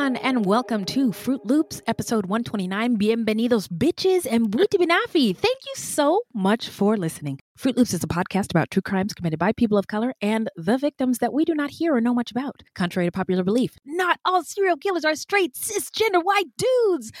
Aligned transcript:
Everyone, 0.00 0.16
and 0.30 0.46
welcome 0.46 0.84
to 0.84 1.10
Fruit 1.10 1.44
Loops, 1.44 1.82
episode 1.88 2.26
129. 2.26 2.96
Bienvenidos, 2.98 3.66
bitches, 3.66 4.28
and 4.30 4.48
Buiti 4.48 4.78
Binafi. 4.78 5.36
Thank 5.36 5.58
you 5.66 5.74
so 5.74 6.20
much 6.32 6.68
for 6.68 6.96
listening. 6.96 7.40
Fruit 7.56 7.76
Loops 7.76 7.92
is 7.92 8.02
a 8.02 8.06
podcast 8.06 8.50
about 8.52 8.70
true 8.70 8.80
crimes 8.80 9.12
committed 9.12 9.38
by 9.38 9.52
people 9.52 9.76
of 9.76 9.86
color 9.86 10.14
and 10.22 10.48
the 10.56 10.78
victims 10.78 11.18
that 11.18 11.34
we 11.34 11.44
do 11.44 11.54
not 11.54 11.68
hear 11.68 11.94
or 11.94 12.00
know 12.00 12.14
much 12.14 12.30
about. 12.30 12.62
Contrary 12.74 13.06
to 13.08 13.12
popular 13.12 13.42
belief, 13.42 13.76
not 13.84 14.18
all 14.24 14.42
serial 14.42 14.78
killers 14.78 15.04
are 15.04 15.14
straight, 15.14 15.54
cisgender 15.54 16.22
white 16.22 16.46
dudes. 16.56 17.12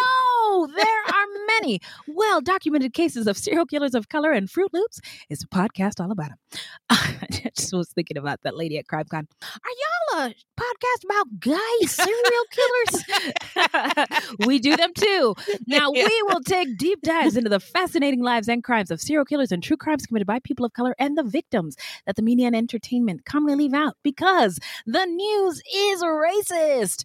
No, 0.00 0.68
there 0.68 1.02
are 1.08 1.26
many 1.60 1.80
well 2.06 2.40
documented 2.40 2.92
cases 2.92 3.26
of 3.26 3.36
serial 3.36 3.66
killers 3.66 3.94
of 3.94 4.08
color, 4.08 4.30
and 4.30 4.48
Fruit 4.48 4.72
Loops 4.72 5.00
is 5.30 5.42
a 5.42 5.48
podcast 5.48 6.00
all 6.00 6.12
about 6.12 6.28
them. 6.28 6.38
I 6.90 7.26
just 7.30 7.72
was 7.72 7.88
thinking 7.88 8.18
about 8.18 8.42
that 8.42 8.56
lady 8.56 8.78
at 8.78 8.86
CrimeCon. 8.86 9.26
Are 9.42 10.14
y'all 10.14 10.26
a 10.26 10.34
podcast 10.60 11.04
about 11.04 11.40
guy 11.40 11.86
serial 11.86 12.41
killers? 12.50 14.36
we 14.46 14.58
do 14.58 14.76
them 14.76 14.92
too. 14.94 15.34
Now 15.66 15.90
we 15.90 16.22
will 16.28 16.40
take 16.40 16.76
deep 16.76 17.02
dives 17.02 17.36
into 17.36 17.50
the 17.50 17.60
fascinating 17.60 18.22
lives 18.22 18.48
and 18.48 18.62
crimes 18.62 18.90
of 18.90 19.00
serial 19.00 19.24
killers 19.24 19.52
and 19.52 19.62
true 19.62 19.76
crimes 19.76 20.06
committed 20.06 20.26
by 20.26 20.38
people 20.40 20.64
of 20.64 20.72
color 20.72 20.94
and 20.98 21.16
the 21.16 21.22
victims 21.22 21.76
that 22.06 22.16
the 22.16 22.22
media 22.22 22.46
and 22.46 22.56
entertainment 22.56 23.24
commonly 23.24 23.54
leave 23.54 23.74
out 23.74 23.96
because 24.02 24.58
the 24.86 25.04
news 25.04 25.62
is 25.74 26.02
racist. 26.02 27.04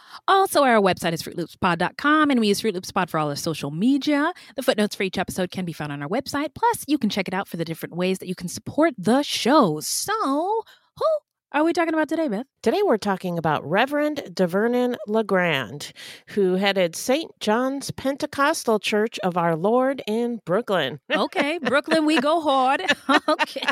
Also, 0.31 0.63
our 0.63 0.79
website 0.79 1.11
is 1.11 1.21
fruitloopspod.com 1.23 2.31
and 2.31 2.39
we 2.39 2.47
use 2.47 2.61
Fruit 2.61 2.73
Loops 2.73 2.89
Pod 2.89 3.09
for 3.09 3.19
all 3.19 3.27
our 3.27 3.35
social 3.35 3.69
media. 3.69 4.31
The 4.55 4.63
footnotes 4.63 4.95
for 4.95 5.03
each 5.03 5.17
episode 5.17 5.51
can 5.51 5.65
be 5.65 5.73
found 5.73 5.91
on 5.91 6.01
our 6.01 6.07
website. 6.07 6.55
Plus, 6.55 6.85
you 6.87 6.97
can 6.97 7.09
check 7.09 7.27
it 7.27 7.33
out 7.33 7.49
for 7.49 7.57
the 7.57 7.65
different 7.65 7.97
ways 7.97 8.19
that 8.19 8.29
you 8.29 8.35
can 8.35 8.47
support 8.47 8.93
the 8.97 9.23
show. 9.23 9.81
So, 9.81 10.13
who 10.95 11.05
are 11.53 11.65
we 11.65 11.73
talking 11.73 11.93
about 11.93 12.07
today, 12.07 12.29
Beth? 12.29 12.45
Today 12.63 12.81
we're 12.81 12.97
talking 12.97 13.37
about 13.37 13.67
Reverend 13.69 14.23
DeVernon 14.33 14.95
LeGrand, 15.05 15.91
who 16.27 16.55
headed 16.55 16.95
St. 16.95 17.29
John's 17.41 17.91
Pentecostal 17.91 18.79
Church 18.79 19.19
of 19.19 19.35
Our 19.35 19.57
Lord 19.57 20.01
in 20.07 20.39
Brooklyn. 20.45 20.99
Okay, 21.11 21.57
Brooklyn, 21.61 22.05
we 22.05 22.21
go 22.21 22.39
hard. 22.39 22.83
okay. 23.27 23.67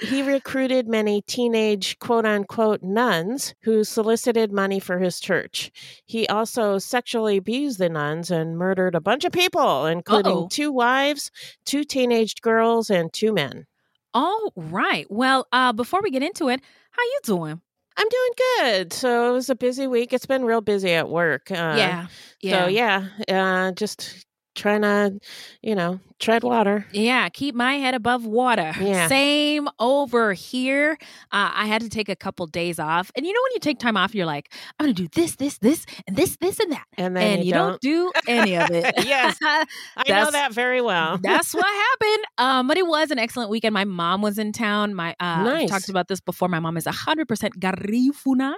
He 0.00 0.22
recruited 0.22 0.88
many 0.88 1.20
teenage 1.22 1.98
quote 1.98 2.24
unquote 2.24 2.82
nuns 2.82 3.54
who 3.60 3.84
solicited 3.84 4.50
money 4.50 4.80
for 4.80 4.98
his 4.98 5.20
church. 5.20 5.70
He 6.06 6.26
also 6.28 6.78
sexually 6.78 7.36
abused 7.36 7.78
the 7.78 7.90
nuns 7.90 8.30
and 8.30 8.56
murdered 8.56 8.94
a 8.94 9.00
bunch 9.02 9.24
of 9.26 9.32
people, 9.32 9.84
including 9.84 10.32
Uh-oh. 10.32 10.48
two 10.50 10.72
wives, 10.72 11.30
two 11.66 11.84
teenage 11.84 12.40
girls, 12.40 12.88
and 12.88 13.12
two 13.12 13.34
men. 13.34 13.66
All 14.14 14.52
right. 14.56 15.06
Well, 15.10 15.46
uh, 15.52 15.72
before 15.72 16.00
we 16.02 16.10
get 16.10 16.22
into 16.22 16.48
it, 16.48 16.60
how 16.90 17.02
you 17.02 17.20
doing? 17.24 17.60
I'm 17.96 18.08
doing 18.08 18.30
good. 18.36 18.92
So 18.92 19.30
it 19.30 19.32
was 19.32 19.50
a 19.50 19.56
busy 19.56 19.86
week. 19.88 20.12
It's 20.12 20.26
been 20.26 20.44
real 20.44 20.60
busy 20.60 20.92
at 20.92 21.08
work. 21.08 21.50
Uh, 21.50 21.74
yeah. 21.76 22.06
Yeah. 22.40 22.62
So 22.64 22.68
yeah, 22.68 23.08
uh, 23.28 23.72
just 23.72 24.24
trying 24.58 24.82
to, 24.82 25.18
you 25.62 25.74
know, 25.74 26.00
tread 26.18 26.42
water. 26.42 26.84
Yeah, 26.92 27.28
keep 27.28 27.54
my 27.54 27.74
head 27.74 27.94
above 27.94 28.26
water. 28.26 28.72
Yeah. 28.80 29.08
Same 29.08 29.68
over 29.78 30.32
here. 30.32 30.98
Uh, 31.32 31.50
I 31.54 31.66
had 31.66 31.82
to 31.82 31.88
take 31.88 32.08
a 32.08 32.16
couple 32.16 32.46
days 32.46 32.78
off. 32.78 33.10
And 33.16 33.24
you 33.24 33.32
know, 33.32 33.40
when 33.44 33.52
you 33.54 33.60
take 33.60 33.78
time 33.78 33.96
off, 33.96 34.14
you're 34.14 34.26
like, 34.26 34.52
I'm 34.78 34.86
going 34.86 34.94
to 34.94 35.02
do 35.02 35.08
this, 35.14 35.36
this, 35.36 35.58
this, 35.58 35.86
and 36.06 36.16
this, 36.16 36.36
this, 36.36 36.58
and 36.60 36.72
that. 36.72 36.86
And 36.96 37.16
then 37.16 37.38
and 37.38 37.44
you, 37.44 37.52
don't. 37.52 37.80
do 37.80 38.10
any 38.26 38.56
of 38.56 38.70
it. 38.70 38.94
Yes. 39.08 39.38
I 39.42 39.64
know 40.08 40.30
that 40.30 40.52
very 40.52 40.82
well. 40.82 41.18
That's 41.18 41.54
what 41.54 41.64
happened. 42.00 42.24
Um, 42.36 42.68
but 42.68 42.76
it 42.76 42.86
was 42.86 43.10
an 43.10 43.18
excellent 43.18 43.48
weekend. 43.48 43.72
My 43.72 43.84
mom 43.84 44.22
was 44.22 44.38
in 44.38 44.52
town. 44.52 44.94
My 44.94 45.12
uh, 45.20 45.44
I've 45.48 45.68
talked 45.68 45.88
about 45.88 46.08
this 46.08 46.20
before. 46.20 46.48
My 46.48 46.58
mom 46.58 46.76
is 46.76 46.84
hundred 46.86 47.26
percent 47.26 47.58
garifuna, 47.58 48.54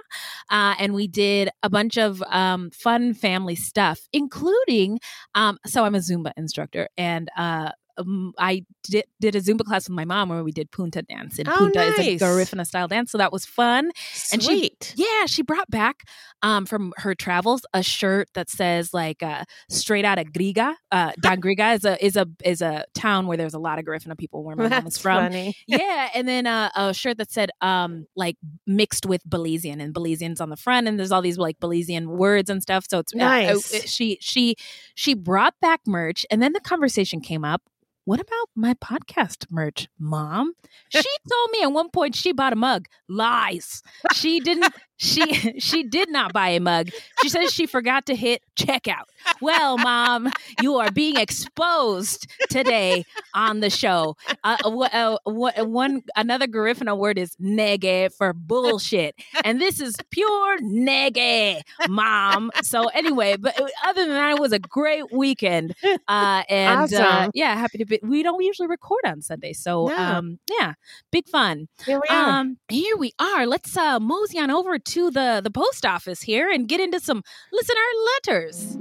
uh, 0.49 0.75
and 0.79 0.93
we 0.93 1.07
did 1.07 1.49
a 1.63 1.69
bunch 1.69 1.97
of 1.97 2.21
um, 2.23 2.69
fun 2.71 3.13
family 3.13 3.55
stuff, 3.55 4.07
including. 4.11 4.99
Um, 5.35 5.57
so 5.65 5.85
I'm 5.85 5.90
a 5.95 5.99
Zumba 5.99 6.31
instructor, 6.37 6.87
and 6.97 7.29
uh, 7.37 7.71
um, 7.97 8.33
I 8.39 8.65
did, 8.83 9.03
did 9.19 9.35
a 9.35 9.41
Zumba 9.41 9.65
class 9.65 9.87
with 9.89 9.95
my 9.95 10.05
mom 10.05 10.29
where 10.29 10.43
we 10.43 10.51
did 10.53 10.71
punta 10.71 11.01
dance, 11.01 11.37
and 11.39 11.47
Oh, 11.49 11.55
punta 11.57 11.83
is 11.83 11.99
a 11.99 12.11
nice. 12.11 12.21
Garifuna 12.21 12.65
style 12.65 12.87
dance, 12.87 13.11
so 13.11 13.17
that 13.17 13.31
was 13.33 13.45
fun. 13.45 13.91
And 14.31 14.41
she- 14.41 14.71
Yeah, 14.95 15.25
she 15.25 15.41
brought 15.43 15.69
back 15.69 16.03
um, 16.41 16.65
from 16.65 16.93
her 16.97 17.13
travels 17.13 17.63
a 17.73 17.83
shirt 17.83 18.29
that 18.33 18.49
says 18.49 18.93
like 18.95 19.21
uh, 19.21 19.43
"straight 19.69 20.05
out 20.05 20.17
of 20.17 20.27
Griga." 20.31 20.73
Uh, 20.91 21.11
Dan 21.21 21.39
Griga 21.45 21.75
is 21.75 21.85
a 21.85 22.03
is 22.03 22.15
a 22.15 22.25
is 22.43 22.61
a 22.63 22.85
town 22.95 23.27
where 23.27 23.37
there's 23.37 23.53
a 23.53 23.59
lot 23.59 23.77
of 23.77 23.85
Garifuna 23.85 24.17
people 24.17 24.43
where 24.43 24.55
my 24.55 24.67
mom 24.69 24.87
is 24.87 24.97
from. 24.97 25.19
funny. 25.25 25.55
yeah, 25.67 26.09
and 26.15 26.27
then 26.27 26.47
uh, 26.47 26.69
a 26.75 26.93
shirt 26.95 27.17
that 27.17 27.29
said 27.29 27.51
um 27.61 28.07
like 28.15 28.37
mixed 28.65 29.05
with 29.05 29.21
Belizean 29.29 29.79
and 29.83 29.93
Belizean's 29.93 30.41
on 30.41 30.49
the 30.49 30.57
front, 30.57 30.87
and 30.87 30.97
there's 30.97 31.11
all 31.11 31.21
these 31.21 31.37
like 31.37 31.59
Belizean 31.59 32.07
words 32.07 32.49
and 32.49 32.61
stuff. 32.63 32.85
So 32.89 32.99
it's 32.99 33.13
uh, 33.13 33.17
Nice. 33.17 33.73
uh, 33.75 33.79
she 33.85 34.17
she 34.21 34.55
she 34.95 35.13
brought 35.13 35.55
back 35.61 35.81
merch, 35.85 36.25
and 36.31 36.41
then 36.41 36.53
the 36.53 36.59
conversation 36.59 37.21
came 37.21 37.43
up. 37.43 37.61
What 38.05 38.19
about 38.19 38.49
my 38.55 38.73
podcast 38.73 39.45
merch, 39.51 39.87
mom? 39.99 40.53
She 40.89 41.09
told 41.29 41.51
me 41.51 41.63
at 41.63 41.71
one 41.71 41.89
point 41.89 42.15
she 42.15 42.33
bought 42.33 42.51
a 42.51 42.57
mug. 42.57 42.87
Lies. 43.07 43.81
She 44.13 44.39
didn't. 44.39 44.73
She 45.01 45.25
she 45.59 45.83
did 45.83 46.09
not 46.11 46.31
buy 46.31 46.49
a 46.49 46.59
mug. 46.59 46.89
She 47.21 47.29
says 47.29 47.51
she 47.51 47.65
forgot 47.65 48.05
to 48.05 48.15
hit 48.15 48.43
checkout. 48.55 49.05
Well, 49.41 49.77
mom, 49.77 50.31
you 50.61 50.75
are 50.77 50.91
being 50.91 51.17
exposed 51.17 52.27
today 52.49 53.05
on 53.33 53.59
the 53.61 53.69
show. 53.69 54.15
Uh, 54.43 54.57
wh- 54.63 54.93
uh, 54.95 55.17
wh- 55.25 55.67
one 55.67 56.03
another 56.15 56.45
Garifuna 56.47 56.97
word 56.97 57.17
is 57.17 57.35
nege 57.41 58.13
for 58.13 58.33
bullshit, 58.33 59.15
and 59.43 59.59
this 59.59 59.79
is 59.79 59.95
pure 60.11 60.59
nege, 60.59 61.61
mom. 61.89 62.51
So 62.61 62.87
anyway, 62.89 63.37
but 63.37 63.59
uh, 63.59 63.67
other 63.87 64.05
than 64.05 64.13
that, 64.13 64.31
it 64.35 64.39
was 64.39 64.51
a 64.53 64.59
great 64.59 65.11
weekend, 65.11 65.75
uh, 66.07 66.43
and 66.49 66.93
uh, 66.93 66.97
Awesome. 66.97 67.31
yeah, 67.33 67.55
happy 67.55 67.77
to 67.79 67.85
be. 67.85 67.99
We 68.03 68.21
don't 68.23 68.41
usually 68.43 68.67
record 68.67 69.01
on 69.05 69.21
Sunday, 69.21 69.53
so 69.53 69.87
No. 69.87 69.95
um, 69.97 70.39
yeah, 70.59 70.73
big 71.11 71.27
fun. 71.27 71.67
Here 71.85 71.99
we 71.99 72.07
are. 72.15 72.29
Um, 72.39 72.57
here 72.69 72.97
we 72.97 73.13
are. 73.19 73.45
Let's 73.47 73.75
uh, 73.75 73.99
mosey 73.99 74.39
on 74.39 74.51
over 74.51 74.77
to 74.79 74.90
the 74.99 75.41
the 75.43 75.51
post 75.51 75.85
office 75.85 76.21
here 76.21 76.49
and 76.49 76.67
get 76.67 76.79
into 76.79 76.99
some 76.99 77.23
listener 77.51 77.87
letters. 78.27 78.77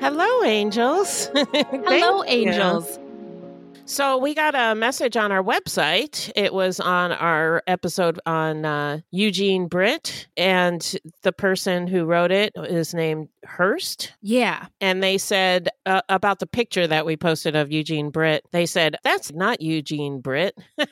Hello, 0.00 0.42
angels. 0.44 1.30
Hello, 1.34 2.24
angels. 2.24 2.98
you. 2.98 3.03
So 3.86 4.16
we 4.16 4.34
got 4.34 4.54
a 4.54 4.74
message 4.74 5.14
on 5.14 5.30
our 5.30 5.42
website. 5.42 6.32
It 6.34 6.54
was 6.54 6.80
on 6.80 7.12
our 7.12 7.62
episode 7.66 8.18
on 8.24 8.64
uh, 8.64 9.00
Eugene 9.10 9.68
Britt, 9.68 10.26
and 10.38 10.96
the 11.22 11.32
person 11.32 11.86
who 11.86 12.06
wrote 12.06 12.32
it 12.32 12.52
is 12.56 12.94
named 12.94 13.28
Hurst. 13.44 14.14
Yeah. 14.22 14.66
And 14.80 15.02
they 15.02 15.18
said 15.18 15.68
uh, 15.84 16.00
about 16.08 16.38
the 16.38 16.46
picture 16.46 16.86
that 16.86 17.04
we 17.04 17.16
posted 17.16 17.54
of 17.54 17.70
Eugene 17.70 18.08
Britt. 18.10 18.44
They 18.52 18.64
said 18.64 18.96
that's 19.04 19.32
not 19.32 19.60
Eugene 19.60 20.20
Britt. 20.20 20.56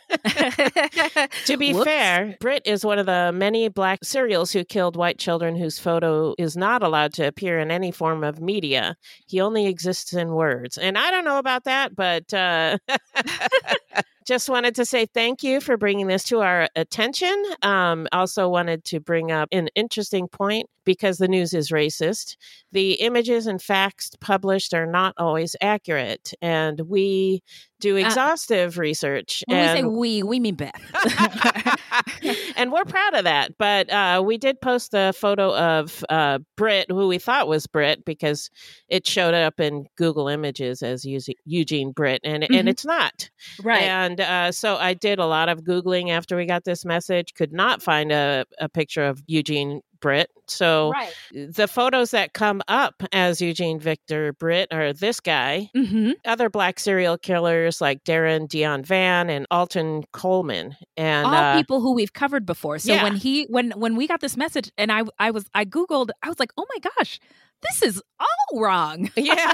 To 1.46 1.56
be 1.56 1.72
Whoops. 1.72 1.84
fair, 1.84 2.36
Britt 2.40 2.62
is 2.64 2.84
one 2.84 2.98
of 2.98 3.06
the 3.06 3.32
many 3.34 3.68
black 3.68 4.04
serials 4.04 4.52
who 4.52 4.64
killed 4.64 4.96
white 4.96 5.18
children 5.18 5.56
whose 5.56 5.78
photo 5.78 6.34
is 6.38 6.56
not 6.56 6.82
allowed 6.82 7.12
to 7.14 7.26
appear 7.26 7.58
in 7.58 7.70
any 7.70 7.90
form 7.90 8.22
of 8.22 8.40
media. 8.40 8.96
He 9.26 9.40
only 9.40 9.66
exists 9.66 10.12
in 10.12 10.32
words. 10.32 10.78
And 10.78 10.96
I 10.96 11.10
don't 11.10 11.24
know 11.24 11.38
about 11.38 11.64
that, 11.64 11.96
but 11.96 12.32
uh, 12.32 12.78
just 14.26 14.48
wanted 14.48 14.74
to 14.76 14.84
say 14.84 15.06
thank 15.06 15.42
you 15.42 15.60
for 15.60 15.76
bringing 15.76 16.06
this 16.06 16.24
to 16.24 16.40
our 16.40 16.68
attention. 16.76 17.34
Um, 17.62 18.08
also, 18.12 18.48
wanted 18.48 18.84
to 18.86 19.00
bring 19.00 19.30
up 19.32 19.48
an 19.52 19.68
interesting 19.74 20.28
point 20.28 20.66
because 20.84 21.18
the 21.18 21.28
news 21.28 21.52
is 21.54 21.70
racist. 21.70 22.36
The 22.72 22.92
images 22.94 23.46
and 23.46 23.60
facts 23.62 24.10
published 24.20 24.74
are 24.74 24.86
not 24.86 25.14
always 25.16 25.54
accurate, 25.60 26.32
and 26.42 26.80
we 26.88 27.42
do 27.80 27.96
Uh, 27.96 28.00
exhaustive 28.00 28.78
research. 28.78 29.42
When 29.46 29.58
we 29.58 29.80
say 29.80 29.84
we, 29.84 30.22
we 30.22 30.38
mean 30.40 30.54
Beth. 30.54 30.72
and 32.56 32.72
we're 32.72 32.84
proud 32.84 33.14
of 33.14 33.24
that. 33.24 33.58
But 33.58 33.90
uh, 33.90 34.22
we 34.24 34.38
did 34.38 34.60
post 34.60 34.92
the 34.92 35.12
photo 35.16 35.54
of 35.56 36.04
uh, 36.08 36.38
Britt, 36.56 36.86
who 36.90 37.08
we 37.08 37.18
thought 37.18 37.48
was 37.48 37.66
Britt, 37.66 38.04
because 38.04 38.50
it 38.88 39.06
showed 39.06 39.34
up 39.34 39.60
in 39.60 39.86
Google 39.96 40.28
Images 40.28 40.82
as 40.82 41.04
Eugene 41.44 41.92
Britt, 41.92 42.20
and 42.24 42.44
and 42.44 42.68
Mhm. 42.68 42.70
it's 42.70 42.84
not. 42.84 43.30
Right. 43.62 43.82
And 43.82 44.20
uh, 44.20 44.52
so 44.52 44.76
I 44.76 44.94
did 44.94 45.18
a 45.18 45.26
lot 45.26 45.48
of 45.48 45.62
googling 45.62 46.10
after 46.10 46.36
we 46.36 46.46
got 46.46 46.64
this 46.64 46.84
message. 46.84 47.34
Could 47.34 47.52
not 47.52 47.82
find 47.82 48.12
a, 48.12 48.44
a 48.58 48.68
picture 48.68 49.04
of 49.04 49.22
Eugene 49.26 49.80
Britt. 50.02 50.30
So 50.46 50.90
right. 50.92 51.14
the 51.32 51.66
photos 51.66 52.10
that 52.10 52.34
come 52.34 52.60
up 52.68 53.02
as 53.12 53.40
Eugene 53.40 53.80
Victor 53.80 54.34
Britt 54.34 54.70
are 54.70 54.92
this 54.92 55.20
guy, 55.20 55.70
Mm-hmm. 55.74 56.10
other 56.26 56.50
black 56.50 56.78
serial 56.78 57.16
killers 57.16 57.80
like 57.80 58.04
Darren 58.04 58.46
Deon 58.48 58.84
Vann 58.84 59.30
and 59.30 59.46
Alton 59.50 60.02
Coleman, 60.12 60.76
and 60.98 61.26
All 61.26 61.32
uh, 61.34 61.56
people 61.56 61.80
who 61.80 61.94
we've 61.94 62.12
covered 62.12 62.44
before. 62.44 62.78
So 62.78 62.92
Yeah. 62.92 63.04
when 63.04 63.16
he 63.16 63.44
when 63.44 63.70
when 63.70 63.96
we 63.96 64.06
got 64.06 64.20
this 64.20 64.36
message 64.36 64.70
and 64.76 64.92
I 64.92 65.04
I 65.18 65.30
was 65.30 65.46
I 65.54 65.64
googled 65.64 66.10
I 66.22 66.28
was 66.28 66.38
like 66.38 66.50
oh 66.58 66.66
my 66.74 66.90
gosh 66.98 67.18
this 67.62 67.82
is 67.82 68.02
all 68.20 68.60
wrong. 68.60 69.10
yeah. 69.16 69.52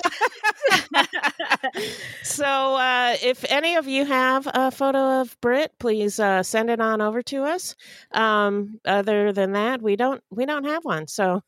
so, 2.23 2.45
uh, 2.45 3.17
if 3.23 3.45
any 3.49 3.77
of 3.77 3.87
you 3.87 4.05
have 4.05 4.49
a 4.53 4.71
photo 4.71 5.21
of 5.21 5.37
Britt, 5.41 5.73
please 5.79 6.19
uh, 6.19 6.43
send 6.43 6.71
it 6.71 6.81
on 6.81 7.01
over 7.01 7.23
to 7.23 7.45
us. 7.45 7.75
Um, 8.13 8.81
other 8.85 9.33
than 9.33 9.53
that, 9.53 9.83
we 9.83 9.97
don't 9.97 10.23
we 10.31 10.47
don't 10.47 10.65
have 10.65 10.85
one. 10.85 11.07
So, 11.07 11.43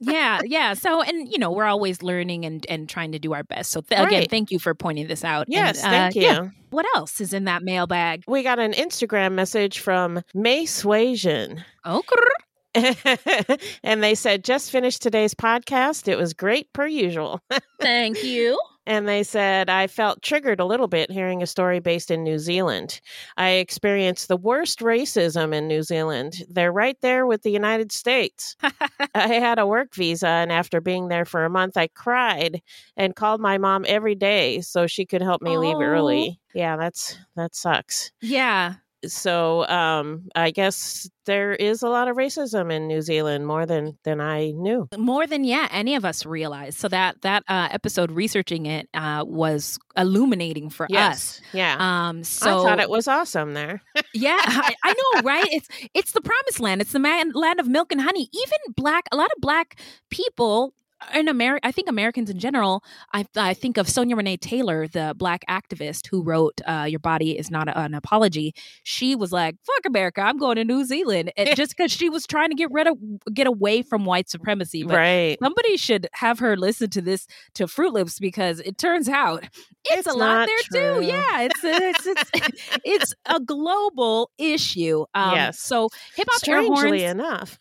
yeah, 0.00 0.40
yeah. 0.44 0.74
So 0.74 1.02
and 1.02 1.28
you 1.30 1.38
know 1.38 1.50
we're 1.50 1.64
always 1.64 2.02
learning 2.02 2.44
and 2.44 2.64
and 2.68 2.88
trying 2.88 3.12
to 3.12 3.18
do 3.18 3.32
our 3.32 3.44
best. 3.44 3.70
So 3.70 3.80
th- 3.80 4.00
again, 4.06 4.26
thank 4.30 4.50
you 4.50 4.58
for 4.58 4.74
pointing 4.74 5.06
this 5.06 5.24
out. 5.24 5.46
And, 5.46 5.54
yes, 5.54 5.84
uh, 5.84 5.90
thank 5.90 6.14
you. 6.14 6.22
yeah. 6.22 6.48
What 6.70 6.86
else 6.96 7.20
is 7.20 7.32
in 7.32 7.44
that 7.44 7.62
mailbag? 7.62 8.24
We 8.26 8.42
got 8.42 8.58
an 8.58 8.72
Instagram 8.72 9.32
message 9.32 9.78
from 9.78 10.22
May 10.34 10.66
Suasion. 10.66 11.64
Oh, 11.84 12.02
grrr. 12.06 12.44
and 13.82 14.02
they 14.02 14.14
said, 14.14 14.44
just 14.44 14.70
finished 14.70 15.02
today's 15.02 15.34
podcast. 15.34 16.08
It 16.08 16.16
was 16.16 16.34
great 16.34 16.72
per 16.72 16.86
usual. 16.86 17.40
thank 17.80 18.22
you. 18.24 18.58
And 18.86 19.08
they 19.08 19.22
said, 19.22 19.70
I 19.70 19.86
felt 19.86 20.20
triggered 20.20 20.60
a 20.60 20.64
little 20.66 20.88
bit 20.88 21.10
hearing 21.10 21.42
a 21.42 21.46
story 21.46 21.78
based 21.80 22.10
in 22.10 22.22
New 22.22 22.38
Zealand. 22.38 23.00
I 23.38 23.52
experienced 23.52 24.28
the 24.28 24.36
worst 24.36 24.80
racism 24.80 25.54
in 25.54 25.66
New 25.66 25.82
Zealand. 25.82 26.42
They're 26.50 26.70
right 26.72 26.98
there 27.00 27.26
with 27.26 27.42
the 27.42 27.50
United 27.50 27.92
States. 27.92 28.56
I 29.14 29.28
had 29.28 29.58
a 29.58 29.66
work 29.66 29.94
visa, 29.94 30.28
and 30.28 30.52
after 30.52 30.82
being 30.82 31.08
there 31.08 31.24
for 31.24 31.46
a 31.46 31.50
month, 31.50 31.78
I 31.78 31.86
cried 31.94 32.60
and 32.94 33.16
called 33.16 33.40
my 33.40 33.56
mom 33.56 33.86
every 33.88 34.14
day 34.16 34.60
so 34.60 34.86
she 34.86 35.06
could 35.06 35.22
help 35.22 35.40
me 35.40 35.56
leave 35.56 35.76
Oh. 35.76 35.82
early. 35.82 36.38
Yeah, 36.54 36.76
that's 36.76 37.16
that 37.36 37.54
sucks. 37.54 38.12
Yeah. 38.20 38.74
So 39.12 39.66
um, 39.66 40.28
I 40.34 40.50
guess 40.50 41.08
there 41.26 41.52
is 41.52 41.82
a 41.82 41.88
lot 41.88 42.08
of 42.08 42.16
racism 42.16 42.72
in 42.72 42.86
New 42.86 43.02
Zealand 43.02 43.46
more 43.46 43.66
than 43.66 43.96
than 44.04 44.20
I 44.20 44.50
knew. 44.50 44.88
more 44.96 45.26
than 45.26 45.44
yeah 45.44 45.68
any 45.70 45.94
of 45.94 46.04
us 46.04 46.26
realize 46.26 46.76
so 46.76 46.88
that 46.88 47.20
that 47.22 47.42
uh, 47.48 47.68
episode 47.70 48.10
researching 48.10 48.66
it 48.66 48.88
uh, 48.94 49.24
was 49.26 49.78
illuminating 49.96 50.70
for 50.70 50.86
us 50.92 51.40
yeah. 51.52 51.76
um 51.78 52.24
so 52.24 52.60
I 52.60 52.68
thought 52.68 52.80
it 52.80 52.90
was 52.90 53.08
awesome 53.08 53.54
there. 53.54 53.82
yeah 54.12 54.38
I, 54.40 54.74
I 54.84 54.92
know 54.92 55.22
right 55.22 55.48
it's 55.50 55.68
it's 55.94 56.12
the 56.12 56.20
promised 56.20 56.60
land 56.60 56.80
it's 56.80 56.92
the 56.92 56.98
man, 56.98 57.32
land 57.32 57.60
of 57.60 57.68
milk 57.68 57.92
and 57.92 58.00
honey 58.00 58.28
even 58.32 58.58
black 58.76 59.04
a 59.12 59.16
lot 59.16 59.30
of 59.34 59.40
black 59.40 59.80
people 60.10 60.74
in 61.14 61.28
America, 61.28 61.66
I 61.66 61.72
think 61.72 61.88
Americans 61.88 62.30
in 62.30 62.38
general, 62.38 62.82
I, 63.12 63.26
I 63.36 63.54
think 63.54 63.76
of 63.76 63.88
Sonya 63.88 64.16
Renee 64.16 64.36
Taylor, 64.36 64.86
the 64.86 65.14
black 65.16 65.44
activist 65.48 66.06
who 66.06 66.22
wrote 66.22 66.60
uh, 66.66 66.86
"Your 66.88 67.00
Body 67.00 67.38
Is 67.38 67.50
Not 67.50 67.68
an 67.76 67.94
Apology." 67.94 68.54
She 68.82 69.14
was 69.14 69.32
like, 69.32 69.56
"Fuck 69.64 69.86
America, 69.86 70.20
I'm 70.20 70.38
going 70.38 70.56
to 70.56 70.64
New 70.64 70.84
Zealand," 70.84 71.32
and 71.36 71.48
just 71.56 71.76
because 71.76 71.92
she 71.92 72.08
was 72.08 72.26
trying 72.26 72.50
to 72.50 72.54
get 72.54 72.70
rid 72.72 72.86
of, 72.86 72.96
get 73.32 73.46
away 73.46 73.82
from 73.82 74.04
white 74.04 74.28
supremacy. 74.28 74.82
But 74.84 74.96
right. 74.96 75.38
somebody 75.42 75.76
should 75.76 76.08
have 76.12 76.38
her 76.38 76.56
listen 76.56 76.90
to 76.90 77.02
this 77.02 77.26
to 77.54 77.66
Fruit 77.66 77.92
Loops 77.92 78.18
because 78.18 78.60
it 78.60 78.78
turns 78.78 79.08
out 79.08 79.44
it's, 79.84 80.06
It's 80.06 80.06
a 80.06 80.12
lot 80.18 80.46
there 80.46 80.56
true. 80.94 81.00
too. 81.00 81.06
Yeah, 81.06 81.40
it's 81.42 81.60
it's 81.62 82.06
it's, 82.06 82.78
it's 82.84 83.14
a 83.26 83.40
global 83.40 84.30
issue. 84.38 85.04
Um, 85.14 85.34
Yes. 85.34 85.58
So 85.60 85.88
hip 86.16 86.28
hop 86.30 86.48
air 86.48 86.62
horns. 86.62 87.02
enough. 87.02 87.58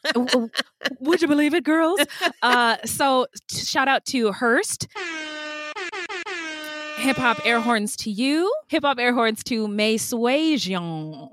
Would 0.99 1.21
you 1.21 1.27
believe 1.27 1.53
it, 1.53 1.63
girls? 1.63 1.99
Uh, 2.41 2.77
so 2.85 3.27
shout 3.51 3.87
out 3.87 4.05
to 4.05 4.31
Hurst. 4.31 4.87
Hip 6.97 7.17
hop 7.17 7.45
air 7.45 7.59
horns 7.59 7.95
to 7.97 8.09
you. 8.11 8.53
Hip 8.69 8.83
hop 8.83 8.97
air 8.99 9.13
horns 9.13 9.43
to 9.45 9.67
May 9.67 9.97
Suasion. 9.97 11.29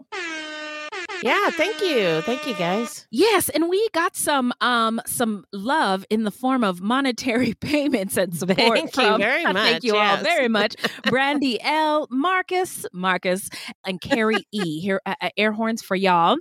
yeah, 1.23 1.51
thank 1.51 1.81
you. 1.81 2.23
Thank 2.23 2.47
you 2.47 2.55
guys. 2.55 3.07
Yes, 3.11 3.49
and 3.51 3.69
we 3.69 3.89
got 3.91 4.17
some 4.17 4.53
um 4.61 5.01
some 5.07 5.45
love 5.53 6.05
in 6.11 6.25
the 6.25 6.33
form 6.33 6.65
of 6.65 6.81
monetary 6.81 7.55
payments 7.61 8.17
and 8.17 8.35
support. 8.35 8.57
Thank 8.57 8.97
you 8.97 9.17
very 9.19 9.45
much, 9.45 9.55
Thank 9.57 9.85
you 9.85 9.97
all 9.97 10.17
very 10.17 10.49
much. 10.49 10.75
Brandy 11.05 11.61
L, 11.63 12.09
Marcus, 12.11 12.85
Marcus, 12.93 13.49
and 13.87 14.01
Carrie 14.01 14.47
E. 14.51 14.81
Here 14.81 15.01
uh, 15.07 15.15
air 15.37 15.53
horns 15.53 15.83
for 15.83 15.95
y'all. 15.95 16.37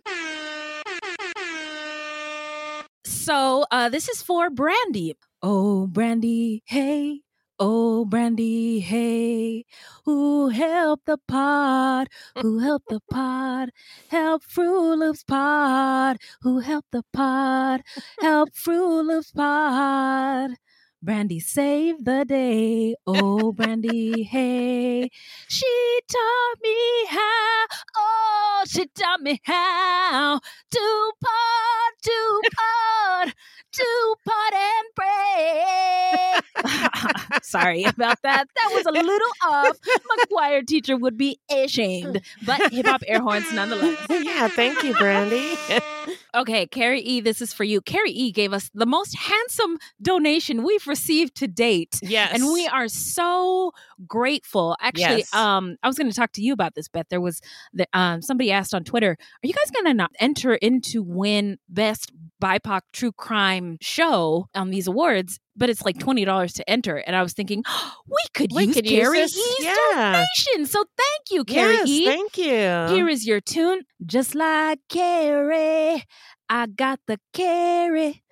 So 3.03 3.65
uh, 3.71 3.89
this 3.89 4.09
is 4.09 4.21
for 4.21 4.49
Brandy. 4.49 5.15
Oh, 5.41 5.87
Brandy, 5.87 6.63
hey. 6.65 7.21
Oh, 7.61 8.05
Brandy, 8.05 8.79
hey, 8.79 9.65
who 10.05 10.47
helped 10.47 11.07
the 11.07 11.17
pod? 11.27 12.07
Who 12.41 12.59
helped 12.59 12.87
the 12.87 13.01
pod? 13.11 13.71
Help 14.07 14.43
Fruit 14.43 14.95
Loops 14.95 15.25
pod. 15.25 16.19
Who 16.41 16.59
helped 16.59 16.91
the 16.91 17.03
pod? 17.11 17.81
Help 18.21 18.55
Fruit 18.55 19.01
Loops 19.01 19.31
pod. 19.33 20.51
Brandy 21.01 21.39
saved 21.39 22.03
the 22.03 22.25
day. 22.25 22.93
Oh, 23.07 23.53
Brandy, 23.53 24.23
hey. 24.23 25.09
She 25.47 25.99
taught 26.11 26.57
me 26.61 27.05
how. 27.07 27.65
Oh, 27.95 28.63
she 28.67 28.85
taught 28.87 29.21
me 29.21 29.39
how 29.43 30.39
to 30.71 31.11
pod, 31.21 31.93
to 32.03 32.41
pod, 32.53 33.33
to 33.71 34.08
Sorry 37.49 37.83
about 37.83 38.21
that. 38.23 38.47
That 38.55 38.71
was 38.73 38.85
a 38.85 38.91
little 38.91 39.27
off. 39.45 39.77
My 40.07 40.23
choir 40.29 40.61
teacher 40.61 40.95
would 40.97 41.17
be 41.17 41.39
ashamed, 41.51 42.21
but 42.45 42.71
hip 42.71 42.85
hop 42.85 43.01
air 43.07 43.21
horns 43.21 43.51
nonetheless. 43.53 43.97
yeah, 44.09 44.47
thank 44.49 44.83
you, 44.83 44.93
Brandy. 44.95 45.55
Okay, 46.35 46.65
Carrie 46.67 47.01
E, 47.01 47.21
this 47.21 47.41
is 47.41 47.53
for 47.53 47.63
you. 47.63 47.81
Carrie 47.81 48.11
E 48.11 48.31
gave 48.31 48.53
us 48.53 48.69
the 48.73 48.85
most 48.85 49.15
handsome 49.17 49.77
donation 50.01 50.63
we've 50.63 50.85
received 50.87 51.35
to 51.35 51.47
date. 51.47 51.99
yes. 52.01 52.33
And 52.33 52.51
we 52.53 52.67
are 52.67 52.87
so 52.87 53.71
grateful. 54.07 54.75
Actually, 54.81 54.99
Yes. 55.19 55.33
um, 55.33 55.77
I 55.83 55.87
was 55.87 55.97
going 55.97 56.09
to 56.09 56.15
talk 56.15 56.31
to 56.33 56.41
you 56.41 56.53
about 56.53 56.75
this, 56.75 56.87
Beth. 56.87 57.07
There 57.09 57.21
was 57.21 57.41
the, 57.73 57.87
um, 57.93 58.21
somebody 58.21 58.51
asked 58.51 58.73
on 58.73 58.83
Twitter, 58.83 59.11
"Are 59.11 59.47
you 59.47 59.53
guys 59.53 59.71
going 59.71 59.85
to 59.85 59.93
not 59.93 60.11
enter 60.19 60.53
into 60.55 61.01
win 61.03 61.57
best 61.67 62.11
BIPOC 62.41 62.81
true 62.93 63.11
crime 63.11 63.77
show 63.81 64.47
on 64.55 64.69
these 64.69 64.87
awards?" 64.87 65.39
But 65.59 65.69
it's 65.69 65.83
like 65.83 65.99
twenty 65.99 66.25
dollars 66.25 66.53
to 66.53 66.69
enter, 66.69 66.97
and 66.97 67.15
I 67.15 67.21
was 67.21 67.33
thinking 67.33 67.63
we 68.07 68.23
could 68.33 68.51
we 68.53 68.65
use 68.65 68.75
could 68.75 68.89
use 68.89 69.03
Carrie 69.03 69.19
this. 69.19 69.37
E's 69.37 69.65
yeah. 69.65 69.75
donation. 70.13 70.65
So 70.65 70.85
thank 70.97 71.31
you, 71.31 71.43
Carrie 71.43 71.75
yes, 71.75 71.87
E. 71.89 72.05
Thank 72.05 72.37
you. 72.37 72.95
Here 72.95 73.09
is 73.09 73.27
your 73.27 73.41
tune. 73.41 73.81
Just 74.05 74.33
like 74.33 74.79
Carrie, 74.89 76.03
I 76.49 76.67
got 76.67 77.01
the 77.05 77.19
carry. 77.33 78.23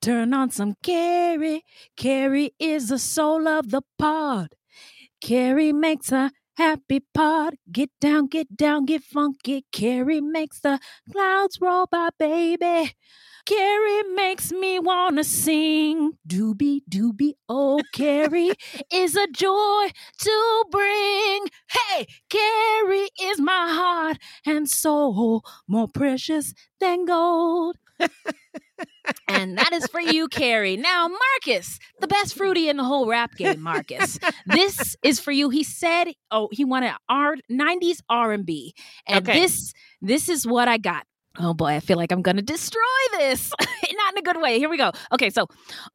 Turn 0.00 0.32
on 0.32 0.50
some 0.50 0.74
Carrie. 0.82 1.64
Carrie 1.96 2.54
is 2.60 2.88
the 2.88 2.98
soul 2.98 3.48
of 3.48 3.70
the 3.70 3.82
pod. 3.98 4.54
Carrie 5.20 5.72
makes 5.72 6.12
a 6.12 6.30
happy 6.56 7.00
pod. 7.14 7.56
Get 7.70 7.90
down, 8.00 8.28
get 8.28 8.56
down, 8.56 8.84
get 8.84 9.02
funky. 9.02 9.64
Carrie 9.72 10.20
makes 10.20 10.60
the 10.60 10.78
clouds 11.10 11.58
roll 11.60 11.86
by, 11.90 12.10
baby. 12.18 12.92
Carrie 13.46 14.02
makes 14.14 14.50
me 14.52 14.78
wanna 14.78 15.24
sing. 15.24 16.12
Doobie 16.28 16.82
doobie, 16.90 17.34
oh 17.48 17.80
Carrie 17.92 18.52
is 18.92 19.16
a 19.16 19.26
joy 19.28 19.88
to 20.18 20.64
bring. 20.70 21.46
Hey, 21.70 22.06
Carrie 22.28 23.08
is 23.22 23.40
my 23.40 23.68
heart 23.72 24.18
and 24.44 24.68
soul, 24.68 25.44
more 25.68 25.88
precious 25.88 26.54
than 26.80 27.04
gold. 27.06 27.76
and 29.28 29.56
that 29.58 29.72
is 29.72 29.86
for 29.86 30.00
you, 30.00 30.28
Carrie. 30.28 30.76
Now, 30.76 31.08
Marcus, 31.08 31.78
the 32.00 32.06
best 32.06 32.36
fruity 32.36 32.68
in 32.68 32.76
the 32.76 32.84
whole 32.84 33.06
rap 33.06 33.34
game, 33.36 33.60
Marcus. 33.60 34.18
this 34.46 34.96
is 35.02 35.20
for 35.20 35.30
you. 35.32 35.50
He 35.50 35.62
said, 35.62 36.08
"Oh, 36.30 36.48
he 36.52 36.64
wanted 36.64 36.92
R 37.08 37.36
'90s 37.50 38.00
R&B," 38.08 38.74
and 39.06 39.26
Okay. 39.28 39.40
this 39.40 39.72
this 40.02 40.28
is 40.28 40.46
what 40.46 40.68
I 40.68 40.78
got. 40.78 41.06
Oh 41.38 41.52
boy, 41.52 41.74
I 41.76 41.80
feel 41.80 41.98
like 41.98 42.12
I'm 42.12 42.22
gonna 42.22 42.42
destroy 42.42 42.80
this. 43.18 43.52
Not 43.60 44.12
in 44.12 44.18
a 44.18 44.22
good 44.22 44.40
way. 44.40 44.58
Here 44.58 44.70
we 44.70 44.78
go. 44.78 44.90
Okay, 45.12 45.28
so 45.28 45.46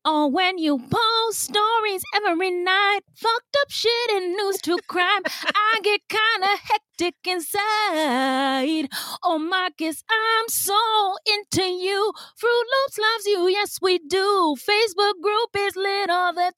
oh, 0.05 0.27
when 0.27 0.57
you 0.59 0.77
post 0.77 1.39
stories 1.39 2.03
every 2.15 2.51
night, 2.51 2.99
fucked 3.15 3.57
up 3.61 3.69
shit 3.71 4.11
and 4.11 4.35
news 4.35 4.61
to 4.61 4.77
crime, 4.87 5.21
I 5.25 5.79
get 5.83 6.01
kind 6.09 6.43
of 6.43 6.59
hectic 6.59 7.15
inside. 7.27 8.89
Oh, 9.23 9.39
Marcus, 9.39 10.03
I'm 10.11 10.47
so 10.49 11.15
into 11.25 11.63
you. 11.63 12.11
Fruit 12.37 12.65
Loops 12.73 12.97
loves 12.99 13.25
you, 13.25 13.47
yes 13.49 13.79
we 13.81 13.97
do. 13.97 14.55
Facebook 14.59 15.21
group 15.23 15.49
is 15.57 15.75
lit 15.75 16.09
all 16.11 16.33
the 16.33 16.51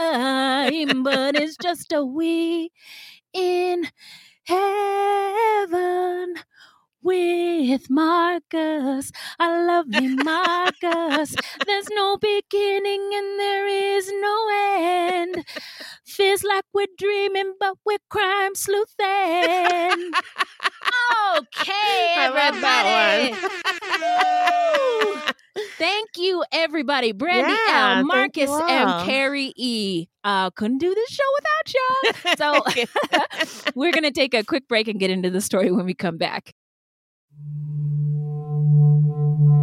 time, 0.00 1.02
but 1.02 1.36
it's 1.36 1.56
just 1.58 1.92
a 1.92 2.02
we 2.04 2.70
in 3.34 3.88
heaven 4.44 6.34
with 7.02 7.88
Marcus. 7.90 9.12
I 9.38 9.64
love 9.64 9.86
you, 9.90 10.16
Marcus. 10.16 11.34
There's 11.66 11.88
no 11.92 12.16
beginning 12.16 13.10
and 13.14 13.38
there 13.40 13.66
is 13.96 14.10
no 14.20 14.48
end. 14.52 15.44
Feels 16.04 16.42
like 16.44 16.64
we're 16.74 16.86
dreaming, 16.98 17.54
but 17.58 17.76
we're 17.84 17.98
crime 18.08 18.54
sleuthing. 18.54 18.86
Okay, 21.36 22.14
I 22.18 22.30
love 22.34 22.60
that 22.60 23.30
everybody. 23.32 25.20
Thank 25.78 26.10
you, 26.16 26.44
everybody. 26.52 27.12
Brandy 27.12 27.52
Yeah, 27.68 27.98
L, 27.98 28.04
Marcus. 28.04 28.50
M, 28.50 29.04
Carrie 29.06 29.52
E. 29.56 30.06
Uh, 30.22 30.50
couldn't 30.50 30.78
do 30.78 30.94
this 30.94 31.08
show 31.10 31.24
without 31.38 31.74
y'all. 31.74 32.64
So 33.56 33.70
we're 33.74 33.92
gonna 33.92 34.10
take 34.10 34.34
a 34.34 34.44
quick 34.44 34.68
break 34.68 34.88
and 34.88 34.98
get 35.00 35.10
into 35.10 35.30
the 35.30 35.40
story 35.40 35.70
when 35.70 35.86
we 35.86 35.94
come 35.94 36.16
back. 36.18 36.54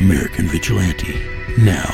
American 0.00 0.46
Vigilante 0.46 1.12
now. 1.58 1.84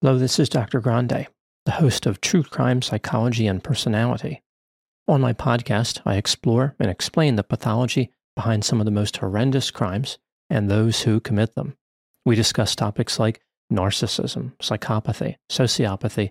Hello, 0.00 0.16
this 0.16 0.38
is 0.38 0.48
Dr. 0.48 0.80
Grande, 0.80 1.26
the 1.64 1.72
host 1.72 2.06
of 2.06 2.20
True 2.20 2.44
Crime 2.44 2.82
Psychology 2.82 3.48
and 3.48 3.64
Personality. 3.64 4.42
On 5.08 5.20
my 5.20 5.32
podcast, 5.32 6.00
I 6.06 6.14
explore 6.14 6.76
and 6.78 6.88
explain 6.88 7.34
the 7.34 7.42
pathology 7.42 8.12
behind 8.36 8.64
some 8.64 8.80
of 8.80 8.84
the 8.84 8.92
most 8.92 9.16
horrendous 9.16 9.72
crimes 9.72 10.18
and 10.48 10.70
those 10.70 11.02
who 11.02 11.18
commit 11.18 11.56
them. 11.56 11.76
We 12.24 12.36
discuss 12.36 12.76
topics 12.76 13.18
like 13.18 13.40
narcissism, 13.72 14.52
psychopathy, 14.58 15.34
sociopathy, 15.50 16.30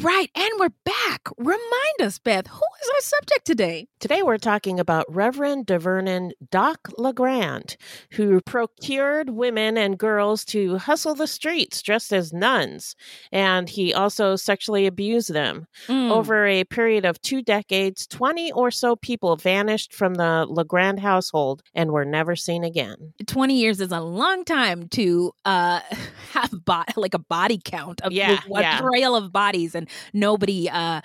right. 0.00 0.30
And 0.34 0.48
we're 0.58 0.68
back. 0.84 1.28
Remind 1.36 2.00
us, 2.00 2.18
Beth, 2.18 2.46
who 2.46 2.56
is 2.82 2.90
our 2.94 3.00
subject 3.00 3.44
today? 3.44 3.86
Today 3.98 4.22
we're 4.22 4.38
talking 4.38 4.80
about 4.80 5.04
Reverend 5.14 5.66
DeVernon 5.66 6.30
Doc 6.50 6.88
LeGrand, 6.96 7.76
who 8.12 8.40
procured 8.40 9.30
women 9.30 9.76
and 9.76 9.98
girls 9.98 10.44
to 10.46 10.78
hustle 10.78 11.14
the 11.14 11.26
streets 11.26 11.82
dressed 11.82 12.12
as 12.14 12.32
nuns, 12.32 12.96
and 13.30 13.68
he 13.68 13.92
also 13.92 14.36
sexually 14.36 14.86
abused 14.86 15.34
them. 15.34 15.66
Mm. 15.88 16.10
Over 16.10 16.46
a 16.46 16.64
period 16.64 17.04
of 17.04 17.20
two 17.20 17.42
decades, 17.42 18.06
20 18.06 18.52
or 18.52 18.70
so 18.70 18.96
people 18.96 19.36
vanished 19.36 19.92
from 19.92 20.14
the 20.14 20.46
LeGrand 20.48 21.00
household 21.00 21.62
and 21.74 21.90
were 21.92 22.06
never 22.06 22.36
seen 22.36 22.64
again. 22.64 23.12
20 23.26 23.54
years 23.54 23.80
is 23.80 23.92
a 23.92 24.00
long 24.00 24.44
time 24.44 24.88
to 24.88 25.32
uh 25.44 25.80
have 26.32 26.50
bo- 26.64 26.84
like 26.96 27.12
a 27.14 27.18
body 27.18 27.60
count 27.62 28.00
of 28.00 28.12
Yeah, 28.12 28.40
a 28.54 28.60
yeah. 28.60 28.80
trail 28.80 29.14
of 29.14 29.30
bodies 29.32 29.74
and 29.74 29.89
nobody 30.12 30.68
uh 30.68 31.00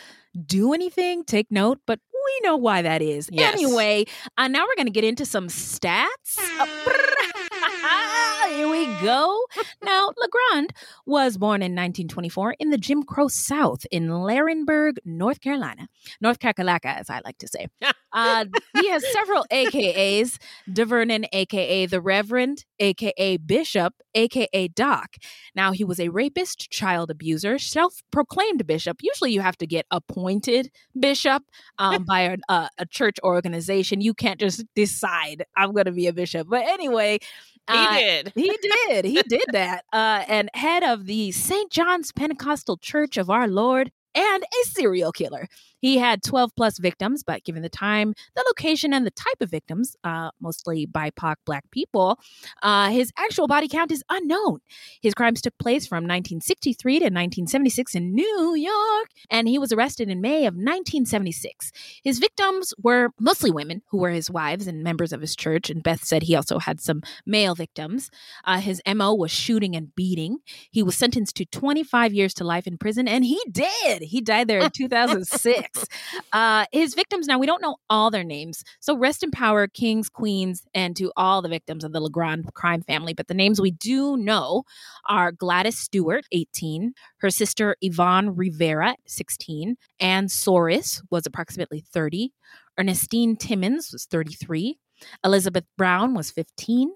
do 0.45 0.73
anything 0.73 1.23
take 1.23 1.51
note 1.51 1.79
but 1.85 1.99
we 2.25 2.39
know 2.47 2.57
why 2.57 2.81
that 2.81 3.01
is. 3.01 3.29
Yes. 3.31 3.53
Anyway, 3.53 4.05
uh, 4.37 4.47
now 4.47 4.65
we're 4.65 4.75
going 4.75 4.87
to 4.87 4.91
get 4.91 5.03
into 5.03 5.25
some 5.25 5.47
stats. 5.47 6.39
Uh, 6.59 6.65
Here 8.49 8.69
we 8.69 8.85
go. 9.01 9.39
Now, 9.83 10.11
Legrand 10.17 10.73
was 11.05 11.37
born 11.37 11.61
in 11.61 11.71
1924 11.71 12.55
in 12.59 12.69
the 12.69 12.77
Jim 12.77 13.03
Crow 13.03 13.27
South 13.27 13.85
in 13.91 14.07
Laurinburg, 14.07 14.97
North 15.03 15.41
Carolina. 15.41 15.87
North 16.21 16.39
Kakalaka, 16.39 16.97
as 16.97 17.09
I 17.09 17.21
like 17.25 17.37
to 17.39 17.47
say. 17.47 17.67
Uh, 18.17 18.45
he 18.79 18.87
has 18.89 19.03
several 19.11 19.45
AKAs 19.51 20.37
DeVernon, 20.69 21.25
AKA 21.33 21.85
the 21.87 21.99
Reverend, 21.99 22.63
AKA 22.79 23.35
Bishop, 23.35 23.93
AKA 24.13 24.69
Doc. 24.69 25.17
Now, 25.53 25.73
he 25.73 25.83
was 25.83 25.99
a 25.99 26.07
rapist, 26.07 26.71
child 26.71 27.11
abuser, 27.11 27.59
self 27.59 28.03
proclaimed 28.11 28.65
bishop. 28.65 28.99
Usually, 29.01 29.33
you 29.33 29.41
have 29.41 29.57
to 29.57 29.67
get 29.67 29.85
appointed 29.91 30.71
bishop 30.97 31.43
um, 31.77 32.05
by 32.05 32.21
a, 32.21 32.37
a, 32.47 32.69
a 32.77 32.85
church 32.85 33.17
organization. 33.21 33.99
You 33.99 34.13
can't 34.13 34.39
just 34.39 34.63
decide, 34.75 35.43
I'm 35.57 35.73
going 35.73 35.83
to 35.83 35.91
be 35.91 36.07
a 36.07 36.13
bishop. 36.13 36.47
But 36.49 36.63
anyway, 36.65 37.19
He 37.67 37.85
uh, 37.85 37.93
did. 37.97 38.31
He 38.35 38.57
did. 38.61 39.05
He 39.05 39.21
did 39.27 39.45
that. 39.51 39.85
Uh, 39.91 40.23
and 40.27 40.49
head 40.53 40.83
of 40.83 41.05
the 41.05 41.31
St. 41.31 41.71
John's 41.71 42.11
Pentecostal 42.11 42.77
Church 42.77 43.17
of 43.17 43.29
Our 43.29 43.47
Lord 43.47 43.91
and 44.13 44.43
a 44.43 44.67
serial 44.67 45.11
killer. 45.11 45.47
He 45.85 45.99
had 45.99 46.23
12 46.23 46.55
plus 46.55 46.79
victims, 46.79 47.21
but 47.21 47.43
given 47.43 47.61
the 47.61 47.69
time, 47.69 48.15
the 48.35 48.43
location, 48.47 48.91
and 48.91 49.05
the 49.05 49.11
type 49.11 49.39
of 49.39 49.51
victims, 49.51 49.95
uh, 50.03 50.31
mostly 50.41 50.87
BIPOC 50.87 51.35
black 51.45 51.69
people, 51.69 52.17
uh, 52.63 52.89
his 52.89 53.11
actual 53.19 53.45
body 53.45 53.67
count 53.67 53.91
is 53.91 54.03
unknown. 54.09 54.61
His 54.99 55.13
crimes 55.13 55.41
took 55.41 55.55
place 55.59 55.85
from 55.85 55.97
1963 56.05 56.93
to 56.93 57.05
1976 57.05 57.93
in 57.93 58.15
New 58.15 58.55
York, 58.55 59.09
and 59.29 59.47
he 59.47 59.59
was 59.59 59.71
arrested 59.71 60.09
in 60.09 60.21
May 60.21 60.47
of 60.47 60.55
1976. 60.55 61.71
His 62.03 62.17
victims 62.17 62.73
were 62.81 63.09
mostly 63.19 63.51
women 63.51 63.83
who 63.89 63.99
were 63.99 64.09
his 64.09 64.31
wives 64.31 64.65
and 64.65 64.83
members 64.83 65.13
of 65.13 65.21
his 65.21 65.35
church, 65.35 65.69
and 65.69 65.83
Beth 65.83 66.03
said 66.03 66.23
he 66.23 66.35
also 66.35 66.57
had 66.57 66.81
some 66.81 67.03
male 67.27 67.53
victims. 67.53 68.09
Uh, 68.43 68.57
his 68.57 68.81
MO 68.91 69.13
was 69.13 69.29
shooting 69.29 69.75
and 69.75 69.93
beating. 69.93 70.39
He 70.71 70.81
was 70.81 70.97
sentenced 70.97 71.35
to 71.35 71.45
25 71.45 72.11
years 72.11 72.33
to 72.33 72.43
life 72.43 72.65
in 72.65 72.79
prison, 72.79 73.07
and 73.07 73.23
he 73.23 73.39
did. 73.51 74.01
He 74.01 74.19
died 74.19 74.47
there 74.47 74.61
in 74.61 74.71
2006. 74.73 75.74
Uh, 76.33 76.65
his 76.73 76.93
victims, 76.95 77.27
now 77.27 77.39
we 77.39 77.45
don't 77.45 77.61
know 77.61 77.77
all 77.89 78.11
their 78.11 78.23
names. 78.23 78.63
So 78.81 78.97
rest 78.97 79.23
in 79.23 79.31
power, 79.31 79.67
kings, 79.67 80.09
queens, 80.09 80.63
and 80.73 80.95
to 80.97 81.11
all 81.15 81.41
the 81.41 81.47
victims 81.47 81.85
of 81.85 81.93
the 81.93 82.01
Legrand 82.01 82.53
crime 82.53 82.81
family. 82.81 83.13
But 83.13 83.27
the 83.27 83.33
names 83.33 83.61
we 83.61 83.71
do 83.71 84.17
know 84.17 84.63
are 85.07 85.31
Gladys 85.31 85.77
Stewart, 85.77 86.25
18, 86.33 86.93
her 87.19 87.29
sister 87.29 87.77
Yvonne 87.81 88.35
Rivera, 88.35 88.95
16, 89.07 89.77
Anne 89.99 90.27
Soris 90.27 91.01
was 91.09 91.25
approximately 91.25 91.85
30, 91.93 92.33
Ernestine 92.77 93.37
Timmons 93.37 93.91
was 93.93 94.05
33, 94.05 94.77
Elizabeth 95.23 95.65
Brown 95.77 96.13
was 96.13 96.31
15, 96.31 96.91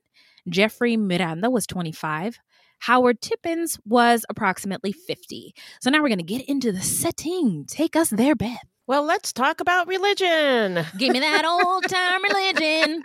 Jeffrey 0.50 0.98
Miranda 0.98 1.50
was 1.50 1.66
25. 1.68 2.40
Howard 2.80 3.22
Tippins 3.22 3.80
was 3.86 4.26
approximately 4.30 4.92
50. 4.92 5.54
So 5.82 5.90
now 5.90 6.02
we're 6.02 6.10
going 6.10 6.20
to 6.20 6.24
get 6.24 6.48
into 6.50 6.72
the 6.72 6.82
setting. 6.82 7.66
Take 7.68 7.96
us 7.96 8.10
there, 8.10 8.36
Beth. 8.36 8.66
Well, 8.90 9.04
let's 9.04 9.32
talk 9.32 9.62
about 9.62 9.88
religion. 9.88 10.84
Give 10.98 11.14
me 11.14 11.20
that 11.20 11.46
old 11.46 11.84
time 11.88 12.24
religion. 12.24 13.04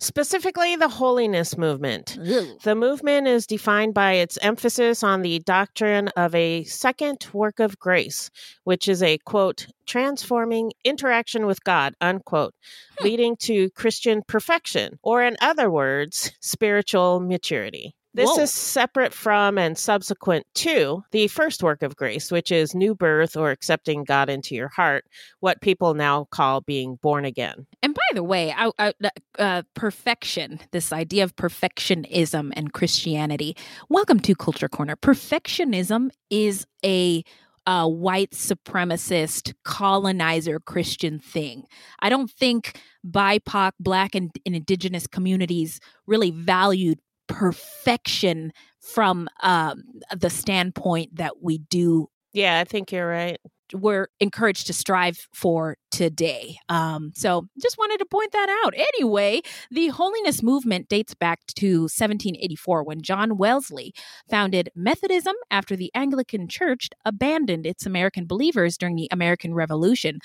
Specifically, 0.00 0.74
the 0.74 0.88
holiness 0.88 1.56
movement. 1.56 2.18
The 2.64 2.74
movement 2.74 3.28
is 3.28 3.46
defined 3.46 3.94
by 3.94 4.14
its 4.14 4.38
emphasis 4.42 5.04
on 5.04 5.22
the 5.22 5.38
doctrine 5.38 6.08
of 6.16 6.34
a 6.34 6.64
second 6.64 7.28
work 7.32 7.60
of 7.60 7.78
grace, 7.78 8.28
which 8.64 8.88
is 8.88 9.00
a 9.00 9.18
quote, 9.18 9.68
transforming 9.86 10.72
interaction 10.84 11.46
with 11.46 11.62
God, 11.62 11.94
unquote, 12.00 12.54
leading 13.00 13.36
to 13.42 13.70
Christian 13.70 14.22
perfection, 14.26 14.98
or 15.04 15.22
in 15.22 15.36
other 15.40 15.70
words, 15.70 16.32
spiritual 16.40 17.20
maturity. 17.20 17.94
This 18.18 18.30
Whoa. 18.30 18.42
is 18.42 18.50
separate 18.50 19.14
from 19.14 19.58
and 19.58 19.78
subsequent 19.78 20.44
to 20.56 21.04
the 21.12 21.28
first 21.28 21.62
work 21.62 21.84
of 21.84 21.94
grace, 21.94 22.32
which 22.32 22.50
is 22.50 22.74
new 22.74 22.92
birth 22.92 23.36
or 23.36 23.52
accepting 23.52 24.02
God 24.02 24.28
into 24.28 24.56
your 24.56 24.66
heart, 24.66 25.04
what 25.38 25.60
people 25.60 25.94
now 25.94 26.26
call 26.32 26.60
being 26.60 26.96
born 26.96 27.24
again. 27.24 27.64
And 27.80 27.94
by 27.94 28.00
the 28.14 28.24
way, 28.24 28.52
I, 28.56 28.72
I, 28.76 28.92
uh, 29.38 29.62
perfection, 29.74 30.58
this 30.72 30.92
idea 30.92 31.22
of 31.22 31.36
perfectionism 31.36 32.50
and 32.54 32.72
Christianity. 32.72 33.56
Welcome 33.88 34.18
to 34.18 34.34
Culture 34.34 34.68
Corner. 34.68 34.96
Perfectionism 34.96 36.10
is 36.28 36.66
a 36.84 37.22
uh, 37.68 37.86
white 37.86 38.32
supremacist 38.32 39.54
colonizer 39.62 40.58
Christian 40.58 41.20
thing. 41.20 41.66
I 42.00 42.08
don't 42.08 42.32
think 42.32 42.80
BIPOC, 43.08 43.72
Black, 43.78 44.16
and, 44.16 44.32
and 44.44 44.56
Indigenous 44.56 45.06
communities 45.06 45.78
really 46.04 46.32
valued 46.32 46.98
perfection 47.28 48.52
from 48.80 49.28
um, 49.42 49.84
the 50.16 50.30
standpoint 50.30 51.16
that 51.16 51.42
we 51.42 51.58
do 51.58 52.08
Yeah, 52.32 52.58
I 52.60 52.64
think 52.64 52.92
you're 52.92 53.08
right. 53.08 53.38
we're 53.74 54.08
encouraged 54.18 54.66
to 54.68 54.72
strive 54.72 55.28
for 55.34 55.76
today. 55.90 56.56
Um, 56.70 57.12
so 57.14 57.48
just 57.60 57.76
wanted 57.76 57.98
to 57.98 58.06
point 58.06 58.32
that 58.32 58.48
out. 58.64 58.72
Anyway, 58.76 59.42
the 59.70 59.88
holiness 59.88 60.42
movement 60.42 60.88
dates 60.88 61.14
back 61.14 61.40
to 61.56 61.80
1784 61.82 62.82
when 62.84 63.02
John 63.02 63.36
Wesley 63.36 63.92
founded 64.30 64.70
Methodism 64.74 65.34
after 65.50 65.76
the 65.76 65.90
Anglican 65.94 66.48
Church 66.48 66.88
abandoned 67.04 67.66
its 67.66 67.84
American 67.84 68.26
believers 68.26 68.78
during 68.78 68.96
the 68.96 69.08
American 69.12 69.52
Revolution. 69.52 70.18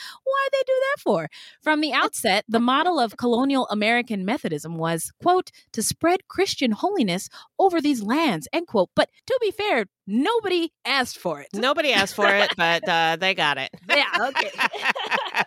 They 0.53 0.63
do 0.65 0.81
that 0.81 1.01
for? 1.01 1.27
From 1.61 1.81
the 1.81 1.93
outset, 1.93 2.45
the 2.47 2.59
model 2.73 2.99
of 2.99 3.17
colonial 3.17 3.67
American 3.69 4.23
Methodism 4.23 4.77
was, 4.77 5.11
quote, 5.21 5.49
to 5.73 5.81
spread 5.81 6.27
Christian 6.27 6.71
holiness 6.71 7.27
over 7.59 7.81
these 7.81 8.01
lands, 8.03 8.47
end 8.53 8.67
quote. 8.67 8.89
But 8.95 9.09
to 9.27 9.37
be 9.41 9.51
fair, 9.51 9.85
nobody 10.07 10.71
asked 10.85 11.17
for 11.17 11.41
it. 11.41 11.47
Nobody 11.53 11.91
asked 11.91 12.15
for 12.15 12.27
it, 12.29 12.51
but 12.55 12.87
uh, 12.87 13.17
they 13.19 13.33
got 13.33 13.57
it. 13.57 13.69
Yeah, 13.93 14.29
okay. 14.29 14.49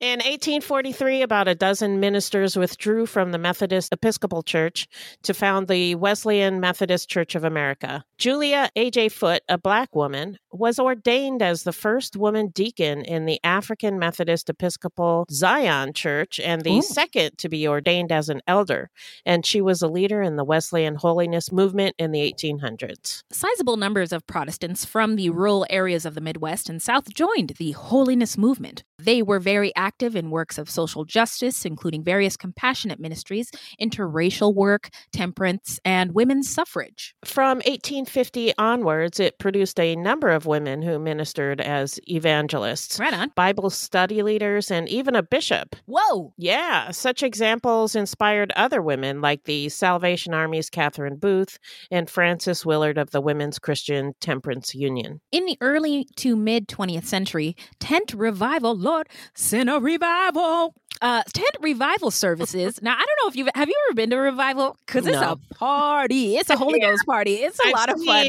In 0.00 0.20
1843, 0.20 1.20
about 1.20 1.46
a 1.46 1.54
dozen 1.54 2.00
ministers 2.00 2.56
withdrew 2.56 3.04
from 3.04 3.32
the 3.32 3.38
Methodist 3.38 3.92
Episcopal 3.92 4.42
Church 4.42 4.88
to 5.24 5.34
found 5.34 5.68
the 5.68 5.94
Wesleyan 5.94 6.58
Methodist 6.58 7.10
Church 7.10 7.34
of 7.34 7.44
America. 7.44 8.02
Julia 8.16 8.70
A.J. 8.76 9.10
Foote, 9.10 9.42
a 9.46 9.58
black 9.58 9.94
woman, 9.94 10.38
was 10.50 10.78
ordained 10.78 11.42
as 11.42 11.64
the 11.64 11.72
first 11.74 12.16
woman 12.16 12.48
deacon 12.48 13.02
in 13.02 13.26
the 13.26 13.40
African 13.44 13.98
Methodist 13.98 14.48
Episcopal 14.48 15.26
Zion 15.30 15.92
Church 15.92 16.40
and 16.40 16.62
the 16.62 16.78
Ooh. 16.78 16.82
second 16.82 17.36
to 17.36 17.50
be 17.50 17.68
ordained 17.68 18.10
as 18.10 18.30
an 18.30 18.40
elder. 18.46 18.88
And 19.26 19.44
she 19.44 19.60
was 19.60 19.82
a 19.82 19.88
leader 19.88 20.22
in 20.22 20.36
the 20.36 20.44
Wesleyan 20.44 20.94
holiness 20.94 21.52
movement 21.52 21.94
in 21.98 22.10
the 22.10 22.20
1800s. 22.20 23.22
Sizable 23.30 23.76
numbers 23.76 24.14
of 24.14 24.26
Protestants 24.26 24.86
from 24.86 25.16
the 25.16 25.28
rural 25.28 25.66
areas 25.68 26.06
of 26.06 26.14
the 26.14 26.22
Midwest 26.22 26.70
and 26.70 26.80
South 26.80 27.12
joined 27.12 27.50
the 27.58 27.72
holiness 27.72 28.38
movement. 28.38 28.82
They 28.98 29.20
were 29.22 29.38
very 29.38 29.74
active 29.76 29.89
in 30.00 30.30
works 30.30 30.58
of 30.58 30.70
social 30.70 31.04
justice, 31.04 31.64
including 31.64 32.02
various 32.02 32.36
compassionate 32.36 33.00
ministries, 33.00 33.50
interracial 33.80 34.54
work, 34.54 34.90
temperance, 35.12 35.78
and 35.84 36.14
women's 36.14 36.48
suffrage. 36.48 37.14
From 37.24 37.58
1850 37.58 38.52
onwards, 38.58 39.20
it 39.20 39.38
produced 39.38 39.78
a 39.78 39.96
number 39.96 40.28
of 40.28 40.46
women 40.46 40.82
who 40.82 40.98
ministered 40.98 41.60
as 41.60 42.00
evangelists, 42.08 42.98
Right 42.98 43.14
on. 43.14 43.32
Bible 43.34 43.70
study 43.70 44.22
leaders, 44.22 44.70
and 44.70 44.88
even 44.88 45.14
a 45.14 45.22
bishop. 45.22 45.76
Whoa! 45.86 46.32
Yeah, 46.36 46.90
such 46.90 47.22
examples 47.22 47.94
inspired 47.94 48.52
other 48.56 48.82
women 48.82 49.20
like 49.20 49.44
the 49.44 49.68
Salvation 49.68 50.34
Army's 50.34 50.70
Catherine 50.70 51.16
Booth 51.16 51.58
and 51.90 52.08
Frances 52.08 52.64
Willard 52.64 52.98
of 52.98 53.10
the 53.10 53.20
Women's 53.20 53.58
Christian 53.58 54.14
Temperance 54.20 54.74
Union. 54.74 55.20
In 55.32 55.46
the 55.46 55.58
early 55.60 56.06
to 56.16 56.36
mid 56.36 56.68
20th 56.68 57.06
century, 57.06 57.56
tent 57.78 58.14
revival, 58.14 58.76
Lord, 58.76 59.08
send 59.34 59.68
a 59.80 59.82
revival. 59.82 60.74
Uh, 61.02 61.22
tent 61.32 61.50
revival 61.60 62.10
services. 62.10 62.78
Now, 62.82 62.92
I 62.92 62.98
don't 62.98 63.18
know 63.24 63.28
if 63.28 63.36
you've 63.36 63.48
have 63.54 63.68
you 63.68 63.74
ever 63.88 63.94
been 63.94 64.10
to 64.10 64.16
a 64.16 64.20
revival? 64.20 64.76
Because 64.84 65.06
it's 65.06 65.18
No. 65.18 65.32
a 65.50 65.54
party. 65.54 66.36
It's 66.36 66.50
a 66.50 66.58
Holy 66.58 66.78
Ghost 66.78 67.06
party. 67.06 67.36
It's 67.36 67.58
a 67.58 67.68
I've 67.68 67.72
lot 67.72 67.88
of 67.90 68.02
fun. 68.04 68.28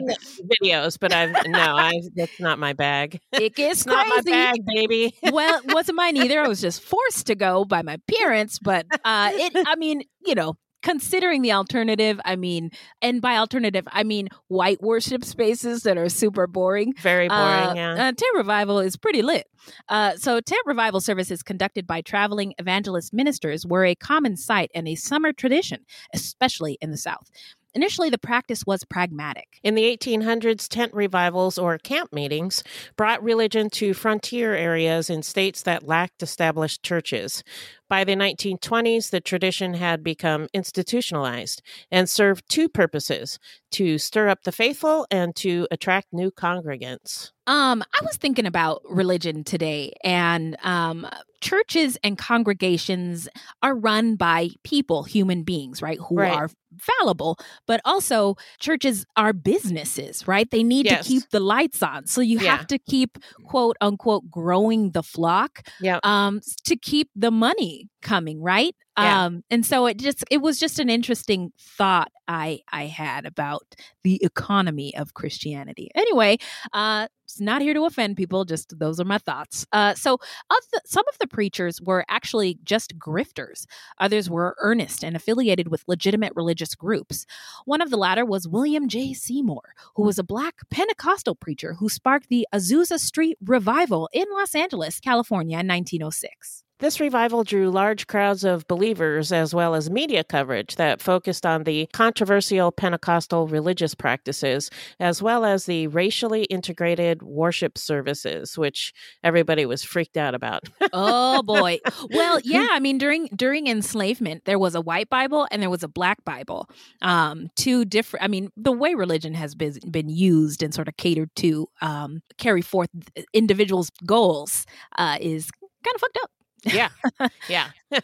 videos, 0.63 0.97
but 0.97 1.11
I've 1.13 1.35
no, 1.47 1.59
I 1.59 1.91
that's 2.15 2.39
not 2.39 2.59
my 2.59 2.71
bag. 2.71 3.19
It 3.33 3.55
gets 3.55 3.81
It's 3.81 3.85
not 3.87 4.07
my 4.07 4.21
bag, 4.21 4.65
baby. 4.65 5.13
well, 5.33 5.59
it 5.59 5.73
wasn't 5.73 5.97
mine 5.97 6.15
either. 6.15 6.39
I 6.41 6.47
was 6.47 6.61
just 6.61 6.81
forced 6.81 7.27
to 7.27 7.35
go 7.35 7.65
by 7.65 7.81
my 7.81 7.97
parents. 8.19 8.57
But 8.57 8.85
uh, 9.03 9.31
it, 9.33 9.51
I 9.67 9.75
mean, 9.75 10.03
you 10.25 10.35
know, 10.35 10.53
considering 10.81 11.41
the 11.41 11.51
alternative, 11.53 12.19
I 12.25 12.35
mean, 12.35 12.71
and 13.01 13.21
by 13.21 13.37
alternative, 13.37 13.87
I 13.91 14.03
mean 14.03 14.29
white 14.47 14.81
worship 14.81 15.23
spaces 15.23 15.83
that 15.83 15.97
are 15.97 16.09
super 16.09 16.47
boring. 16.47 16.93
Very 17.01 17.27
boring, 17.27 17.41
Uh, 17.41 17.73
yeah. 17.75 17.91
uh, 17.93 18.11
tent 18.11 18.35
revival 18.35 18.79
is 18.79 18.97
pretty 18.97 19.21
lit. 19.21 19.47
Uh, 19.89 20.15
so, 20.17 20.39
tent 20.39 20.61
revival 20.65 20.99
services 21.01 21.43
conducted 21.43 21.85
by 21.85 22.01
traveling 22.01 22.53
evangelist 22.57 23.13
ministers 23.13 23.65
were 23.65 23.85
a 23.85 23.95
common 23.95 24.35
sight 24.35 24.71
and 24.73 24.87
a 24.87 24.95
summer 24.95 25.31
tradition, 25.33 25.85
especially 26.13 26.77
in 26.81 26.91
the 26.91 26.97
South. 26.97 27.29
Initially, 27.73 28.09
the 28.09 28.17
practice 28.17 28.65
was 28.65 28.83
pragmatic. 28.83 29.47
In 29.63 29.75
the 29.75 29.83
1800s, 29.97 30.67
tent 30.67 30.93
revivals 30.93 31.57
or 31.57 31.77
camp 31.77 32.11
meetings 32.11 32.63
brought 32.97 33.23
religion 33.23 33.69
to 33.69 33.93
frontier 33.93 34.53
areas 34.53 35.09
in 35.09 35.23
states 35.23 35.61
that 35.61 35.87
lacked 35.87 36.21
established 36.21 36.83
churches. 36.83 37.43
By 37.91 38.05
the 38.05 38.13
1920s, 38.15 39.09
the 39.09 39.19
tradition 39.19 39.73
had 39.73 40.01
become 40.01 40.47
institutionalized 40.53 41.61
and 41.91 42.09
served 42.09 42.45
two 42.47 42.69
purposes 42.69 43.37
to 43.71 43.97
stir 43.97 44.29
up 44.29 44.43
the 44.43 44.53
faithful 44.53 45.05
and 45.11 45.35
to 45.35 45.67
attract 45.71 46.07
new 46.13 46.31
congregants. 46.31 47.31
Um, 47.47 47.81
I 47.83 48.05
was 48.05 48.15
thinking 48.15 48.45
about 48.45 48.81
religion 48.89 49.43
today, 49.43 49.91
and 50.05 50.55
um, 50.63 51.05
churches 51.41 51.97
and 52.01 52.17
congregations 52.17 53.27
are 53.61 53.75
run 53.75 54.15
by 54.15 54.49
people, 54.63 55.03
human 55.03 55.43
beings, 55.43 55.81
right, 55.81 55.99
who 56.07 56.15
Right. 56.15 56.31
are 56.31 56.49
fallible, 56.79 57.37
but 57.67 57.81
also 57.83 58.35
churches 58.59 59.05
are 59.17 59.33
businesses, 59.33 60.25
right? 60.27 60.49
They 60.49 60.63
need 60.63 60.85
Yes. 60.85 61.03
to 61.05 61.09
keep 61.11 61.23
the 61.31 61.39
lights 61.41 61.83
on. 61.83 62.05
So 62.05 62.21
you 62.21 62.39
Yeah. 62.39 62.51
have 62.51 62.67
to 62.67 62.77
keep, 62.79 63.17
quote 63.47 63.75
unquote, 63.81 64.29
growing 64.31 64.91
the 64.91 65.03
flock 65.03 65.67
Yeah. 65.81 65.99
um, 66.03 66.39
to 66.65 66.75
keep 66.77 67.09
the 67.15 67.31
money 67.31 67.80
coming, 68.01 68.41
right? 68.41 68.75
Yeah. 68.97 69.25
Um, 69.25 69.43
and 69.49 69.65
so 69.65 69.85
it 69.85 69.97
just 69.97 70.23
it 70.29 70.39
was 70.39 70.59
just 70.59 70.79
an 70.79 70.89
interesting 70.89 71.53
thought 71.57 72.11
I 72.27 72.59
I 72.71 72.85
had 72.87 73.25
about 73.25 73.63
the 74.03 74.23
economy 74.23 74.95
of 74.95 75.13
Christianity. 75.13 75.89
Anyway, 75.95 76.37
uh, 76.73 77.07
it's 77.23 77.39
not 77.39 77.61
here 77.61 77.73
to 77.73 77.85
offend 77.85 78.17
people. 78.17 78.43
Just 78.43 78.77
those 78.77 78.99
are 78.99 79.05
my 79.05 79.17
thoughts. 79.17 79.65
Uh, 79.71 79.95
so 79.95 80.15
of 80.15 80.63
the, 80.73 80.81
some 80.85 81.05
of 81.07 81.17
the 81.19 81.27
preachers 81.27 81.81
were 81.81 82.03
actually 82.09 82.59
just 82.63 82.97
grifters. 82.99 83.65
Others 83.99 84.29
were 84.29 84.57
earnest 84.59 85.03
and 85.03 85.15
affiliated 85.15 85.69
with 85.69 85.83
legitimate 85.87 86.33
religious 86.35 86.75
groups. 86.75 87.25
One 87.65 87.81
of 87.81 87.89
the 87.89 87.97
latter 87.97 88.25
was 88.25 88.47
William 88.47 88.89
J. 88.89 89.13
Seymour, 89.13 89.73
who 89.95 90.03
was 90.03 90.19
a 90.19 90.23
black 90.23 90.55
Pentecostal 90.69 91.35
preacher 91.35 91.75
who 91.75 91.87
sparked 91.87 92.27
the 92.27 92.45
Azusa 92.53 92.99
Street 92.99 93.37
revival 93.45 94.09
in 94.11 94.25
Los 94.33 94.53
Angeles, 94.53 94.99
California, 94.99 95.59
in 95.59 95.67
1906. 95.67 96.63
This 96.81 96.99
revival 96.99 97.43
drew 97.43 97.69
large 97.69 98.07
crowds 98.07 98.43
of 98.43 98.67
believers 98.67 99.31
as 99.31 99.53
well 99.53 99.75
as 99.75 99.91
media 99.91 100.23
coverage 100.23 100.77
that 100.77 100.99
focused 100.99 101.45
on 101.45 101.63
the 101.63 101.87
controversial 101.93 102.71
Pentecostal 102.71 103.45
religious 103.47 103.93
practices, 103.93 104.71
as 104.99 105.21
well 105.21 105.45
as 105.45 105.67
the 105.67 105.85
racially 105.85 106.45
integrated 106.45 107.21
worship 107.21 107.77
services, 107.77 108.57
which 108.57 108.93
everybody 109.23 109.63
was 109.67 109.83
freaked 109.83 110.17
out 110.17 110.33
about. 110.33 110.63
oh 110.91 111.43
boy. 111.43 111.77
Well, 112.09 112.39
yeah, 112.43 112.69
I 112.71 112.79
mean 112.79 112.97
during 112.97 113.27
during 113.27 113.67
enslavement 113.67 114.45
there 114.45 114.57
was 114.57 114.73
a 114.73 114.81
white 114.81 115.07
Bible 115.07 115.47
and 115.51 115.61
there 115.61 115.69
was 115.69 115.83
a 115.83 115.87
black 115.87 116.25
Bible. 116.25 116.67
Um 117.03 117.51
two 117.55 117.85
different 117.85 118.23
I 118.23 118.27
mean 118.27 118.49
the 118.57 118.71
way 118.71 118.95
religion 118.95 119.35
has 119.35 119.53
been 119.53 119.77
been 119.91 120.09
used 120.09 120.63
and 120.63 120.73
sort 120.73 120.87
of 120.87 120.97
catered 120.97 121.29
to 121.35 121.69
um 121.81 122.23
carry 122.39 122.63
forth 122.63 122.89
individuals' 123.33 123.91
goals 124.03 124.65
uh 124.97 125.19
is 125.21 125.51
kind 125.83 125.93
of 125.93 126.01
fucked 126.01 126.17
up. 126.23 126.31
Yeah. 126.63 126.89
Yeah. 127.49 127.69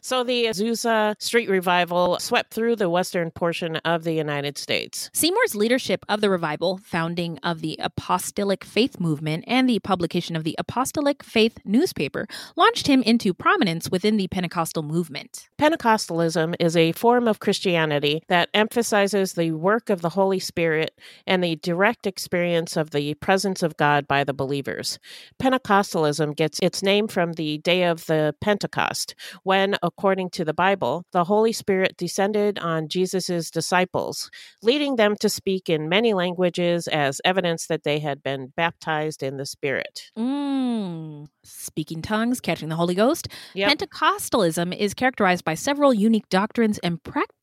so 0.00 0.22
the 0.24 0.44
Azusa 0.46 1.20
Street 1.20 1.48
Revival 1.48 2.18
swept 2.20 2.52
through 2.52 2.76
the 2.76 2.88
western 2.90 3.30
portion 3.30 3.76
of 3.76 4.04
the 4.04 4.12
United 4.12 4.58
States. 4.58 5.10
Seymour's 5.12 5.54
leadership 5.54 6.04
of 6.08 6.20
the 6.20 6.30
revival, 6.30 6.78
founding 6.84 7.38
of 7.38 7.60
the 7.60 7.76
Apostolic 7.80 8.64
Faith 8.64 9.00
movement, 9.00 9.44
and 9.46 9.68
the 9.68 9.80
publication 9.80 10.36
of 10.36 10.44
the 10.44 10.54
Apostolic 10.58 11.22
Faith 11.22 11.58
newspaper 11.64 12.26
launched 12.56 12.86
him 12.86 13.02
into 13.02 13.34
prominence 13.34 13.90
within 13.90 14.16
the 14.16 14.28
Pentecostal 14.28 14.82
movement. 14.82 15.48
Pentecostalism 15.58 16.54
is 16.60 16.76
a 16.76 16.92
form 16.92 17.26
of 17.26 17.40
Christianity 17.40 18.22
that 18.28 18.50
emphasizes 18.54 19.32
the 19.32 19.52
work 19.52 19.90
of 19.90 20.00
the 20.00 20.10
Holy 20.10 20.38
Spirit 20.38 20.98
and 21.26 21.42
the 21.42 21.56
direct 21.56 22.06
experience 22.06 22.76
of 22.76 22.90
the 22.90 23.14
presence 23.14 23.62
of 23.62 23.76
God 23.76 24.06
by 24.06 24.24
the 24.24 24.34
believers. 24.34 24.98
Pentecostalism 25.40 26.36
gets 26.36 26.58
its 26.60 26.82
name 26.82 27.08
from 27.08 27.32
the 27.32 27.58
day 27.58 27.84
of 27.84 27.93
the 28.06 28.34
Pentecost, 28.40 29.14
when, 29.42 29.76
according 29.82 30.30
to 30.30 30.44
the 30.44 30.54
Bible, 30.54 31.04
the 31.12 31.24
Holy 31.24 31.52
Spirit 31.52 31.96
descended 31.96 32.58
on 32.58 32.88
Jesus' 32.88 33.50
disciples, 33.50 34.30
leading 34.62 34.96
them 34.96 35.16
to 35.20 35.28
speak 35.28 35.68
in 35.68 35.88
many 35.88 36.14
languages 36.14 36.88
as 36.88 37.20
evidence 37.24 37.66
that 37.66 37.84
they 37.84 37.98
had 37.98 38.22
been 38.22 38.52
baptized 38.56 39.22
in 39.22 39.36
the 39.36 39.46
Spirit. 39.46 40.10
Mm. 40.18 41.26
Speaking 41.44 42.02
tongues, 42.02 42.40
catching 42.40 42.68
the 42.68 42.76
Holy 42.76 42.94
Ghost. 42.94 43.28
Yep. 43.54 43.78
Pentecostalism 43.78 44.76
is 44.76 44.94
characterized 44.94 45.44
by 45.44 45.54
several 45.54 45.92
unique 45.92 46.28
doctrines 46.28 46.78
and 46.78 47.02
practices, 47.02 47.34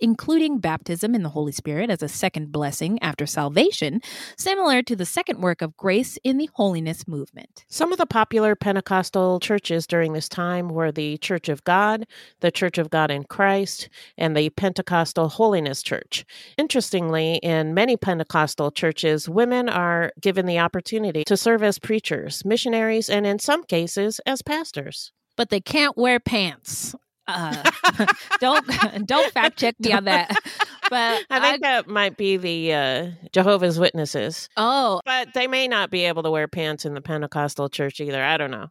including 0.00 0.58
baptism 0.58 1.14
in 1.14 1.22
the 1.22 1.28
Holy 1.28 1.52
Spirit 1.52 1.90
as 1.90 2.02
a 2.02 2.08
second 2.08 2.52
blessing 2.52 2.98
after 3.02 3.26
salvation, 3.26 4.00
similar 4.36 4.82
to 4.82 4.96
the 4.96 5.04
second 5.06 5.40
work 5.40 5.62
of 5.62 5.76
grace 5.76 6.18
in 6.24 6.38
the 6.38 6.48
holiness 6.54 7.06
movement. 7.06 7.64
Some 7.68 7.92
of 7.92 7.98
the 7.98 8.06
popular 8.06 8.54
Pentecostal 8.54 9.40
churches 9.40 9.86
during 9.86 10.12
this 10.12 10.28
time 10.28 10.68
were 10.68 10.92
the 10.92 11.18
Church 11.18 11.48
of 11.48 11.64
God, 11.64 12.06
the 12.40 12.50
Church 12.50 12.78
of 12.78 12.90
God 12.90 13.10
in 13.10 13.24
Christ, 13.24 13.88
and 14.16 14.36
the 14.36 14.50
Pentecostal 14.50 15.28
Holiness 15.28 15.82
Church. 15.82 16.24
Interestingly, 16.56 17.36
in 17.36 17.74
many 17.74 17.96
Pentecostal 17.96 18.70
churches, 18.70 19.28
women 19.28 19.68
are 19.68 20.12
given 20.20 20.46
the 20.46 20.58
opportunity 20.58 21.24
to 21.24 21.36
serve 21.36 21.62
as 21.62 21.78
preachers, 21.78 22.44
missionaries, 22.44 23.08
and 23.08 23.26
in 23.26 23.38
some 23.38 23.64
cases, 23.64 24.20
as 24.26 24.42
pastors. 24.42 25.12
But 25.36 25.50
they 25.50 25.60
can't 25.60 25.96
wear 25.96 26.20
pants. 26.20 26.94
Uh, 27.26 27.70
don't 28.40 28.66
don't 29.06 29.32
fact 29.32 29.58
check 29.58 29.78
me 29.80 29.92
on 29.92 30.04
that. 30.04 30.34
But 30.90 31.24
I 31.30 31.40
think 31.40 31.62
that 31.62 31.88
might 31.88 32.18
be 32.18 32.36
the 32.36 32.74
uh, 32.74 33.10
Jehovah's 33.32 33.78
Witnesses, 33.78 34.50
oh, 34.58 35.00
but 35.06 35.32
they 35.32 35.46
may 35.46 35.66
not 35.66 35.90
be 35.90 36.04
able 36.04 36.22
to 36.22 36.30
wear 36.30 36.46
pants 36.48 36.84
in 36.84 36.92
the 36.92 37.00
Pentecostal 37.00 37.70
church 37.70 37.98
either. 37.98 38.22
I 38.22 38.36
don't 38.36 38.50
know. 38.50 38.66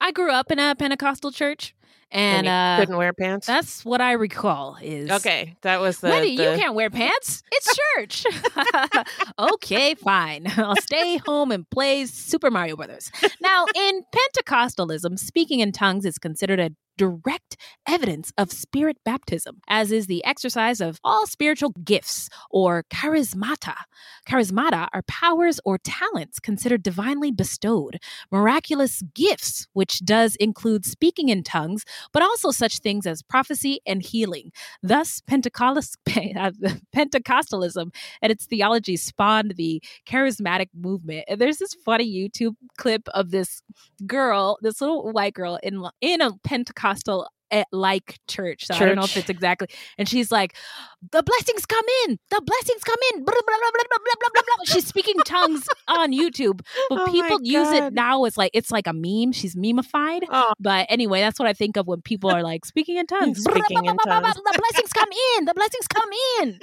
I 0.00 0.12
grew 0.12 0.30
up 0.30 0.52
in 0.52 0.60
a 0.60 0.76
Pentecostal 0.76 1.32
church, 1.32 1.74
and 2.10 2.46
you 2.46 2.52
uh, 2.52 2.78
couldn't 2.78 2.96
wear 2.96 3.12
pants. 3.12 3.46
that's 3.46 3.84
what 3.84 4.00
I 4.00 4.12
recall. 4.12 4.76
Is 4.80 5.10
Okay, 5.10 5.56
that 5.62 5.80
was 5.80 5.98
the. 5.98 6.10
Wendy, 6.10 6.36
the- 6.36 6.52
you 6.52 6.58
can't 6.58 6.74
wear 6.74 6.90
pants. 6.90 7.42
It's 7.52 7.76
church. 7.96 8.24
okay, 9.38 9.94
fine. 9.94 10.46
I'll 10.56 10.76
stay 10.76 11.18
home 11.18 11.50
and 11.50 11.68
play 11.70 12.06
Super 12.06 12.50
Mario 12.50 12.76
Brothers. 12.76 13.10
Now, 13.40 13.66
in 13.74 14.02
Pentecostalism, 14.14 15.18
speaking 15.18 15.60
in 15.60 15.72
tongues 15.72 16.04
is 16.04 16.18
considered 16.18 16.60
a 16.60 16.70
direct 16.96 17.56
evidence 17.88 18.32
of 18.38 18.52
spirit 18.52 18.96
baptism, 19.04 19.60
as 19.68 19.90
is 19.90 20.06
the 20.06 20.24
exercise 20.24 20.80
of 20.80 21.00
all 21.02 21.26
spiritual 21.26 21.70
gifts 21.84 22.28
or 22.50 22.84
charismata. 22.84 23.74
Charismata 24.28 24.88
are 24.92 25.02
powers 25.02 25.58
or 25.64 25.76
talents 25.78 26.38
considered 26.38 26.82
divinely 26.82 27.32
bestowed, 27.32 27.98
miraculous 28.30 29.02
gifts, 29.14 29.66
which 29.72 30.04
does 30.04 30.36
include 30.36 30.84
speaking 30.84 31.28
in 31.28 31.42
tongues, 31.42 31.83
but 32.12 32.22
also 32.22 32.50
such 32.50 32.78
things 32.78 33.06
as 33.06 33.22
prophecy 33.22 33.80
and 33.86 34.02
healing. 34.02 34.50
Thus, 34.82 35.20
Pentecostal, 35.26 35.92
uh, 36.36 36.50
Pentecostalism 36.94 37.94
and 38.22 38.32
its 38.32 38.46
theology 38.46 38.96
spawned 38.96 39.54
the 39.56 39.82
charismatic 40.06 40.68
movement. 40.74 41.24
And 41.28 41.40
there's 41.40 41.58
this 41.58 41.74
funny 41.84 42.10
YouTube 42.10 42.56
clip 42.76 43.08
of 43.14 43.30
this 43.30 43.62
girl, 44.06 44.58
this 44.62 44.80
little 44.80 45.10
white 45.12 45.34
girl 45.34 45.58
in 45.62 45.84
in 46.00 46.20
a 46.20 46.32
Pentecostal 46.44 47.26
eh, 47.54 47.64
like 47.72 48.18
church. 48.28 48.66
So 48.66 48.74
I 48.74 48.78
don't 48.78 48.96
know 48.96 49.04
if 49.04 49.16
it's 49.16 49.30
exactly. 49.30 49.68
And 49.98 50.08
she's 50.08 50.30
like, 50.32 50.54
"The 51.12 51.22
blessings 51.22 51.64
come 51.66 51.84
in. 52.04 52.18
The 52.30 52.40
blessings 52.44 52.82
come 52.82 52.98
in." 53.12 53.24
Blah, 53.24 53.32
blah, 53.32 53.42
blah, 53.46 53.70
blah, 53.72 53.84
blah, 53.88 53.98
blah, 54.20 54.28
blah, 54.34 54.42
blah. 54.42 54.64
She's 54.74 54.86
speaking 54.86 55.14
tongues 55.24 55.66
on 55.88 56.12
YouTube, 56.12 56.60
but 56.88 57.00
Oh 57.00 57.12
people 57.12 57.38
use 57.42 57.70
it 57.70 57.92
now 57.94 58.24
as 58.24 58.36
like 58.36 58.50
it's 58.54 58.70
like 58.70 58.86
a 58.86 58.92
meme. 58.92 59.32
She's 59.32 59.54
memeified. 59.54 60.22
Oh, 60.30 60.52
But 60.58 60.86
anyway, 60.88 61.20
that's 61.20 61.38
what 61.38 61.48
I 61.48 61.52
think 61.52 61.76
of 61.76 61.86
when 61.86 62.02
people 62.02 62.30
are 62.30 62.42
like 62.42 62.64
speaking 62.64 62.96
in 62.96 63.06
tongues. 63.06 63.42
Speaking 63.42 63.84
in 63.86 63.96
tongues. 63.98 64.34
The 64.34 64.58
blessings 64.58 64.92
come 64.92 65.08
in. 65.38 65.44
The 65.44 65.54
blessings 65.54 65.86
come 65.88 66.10
in. 66.40 66.58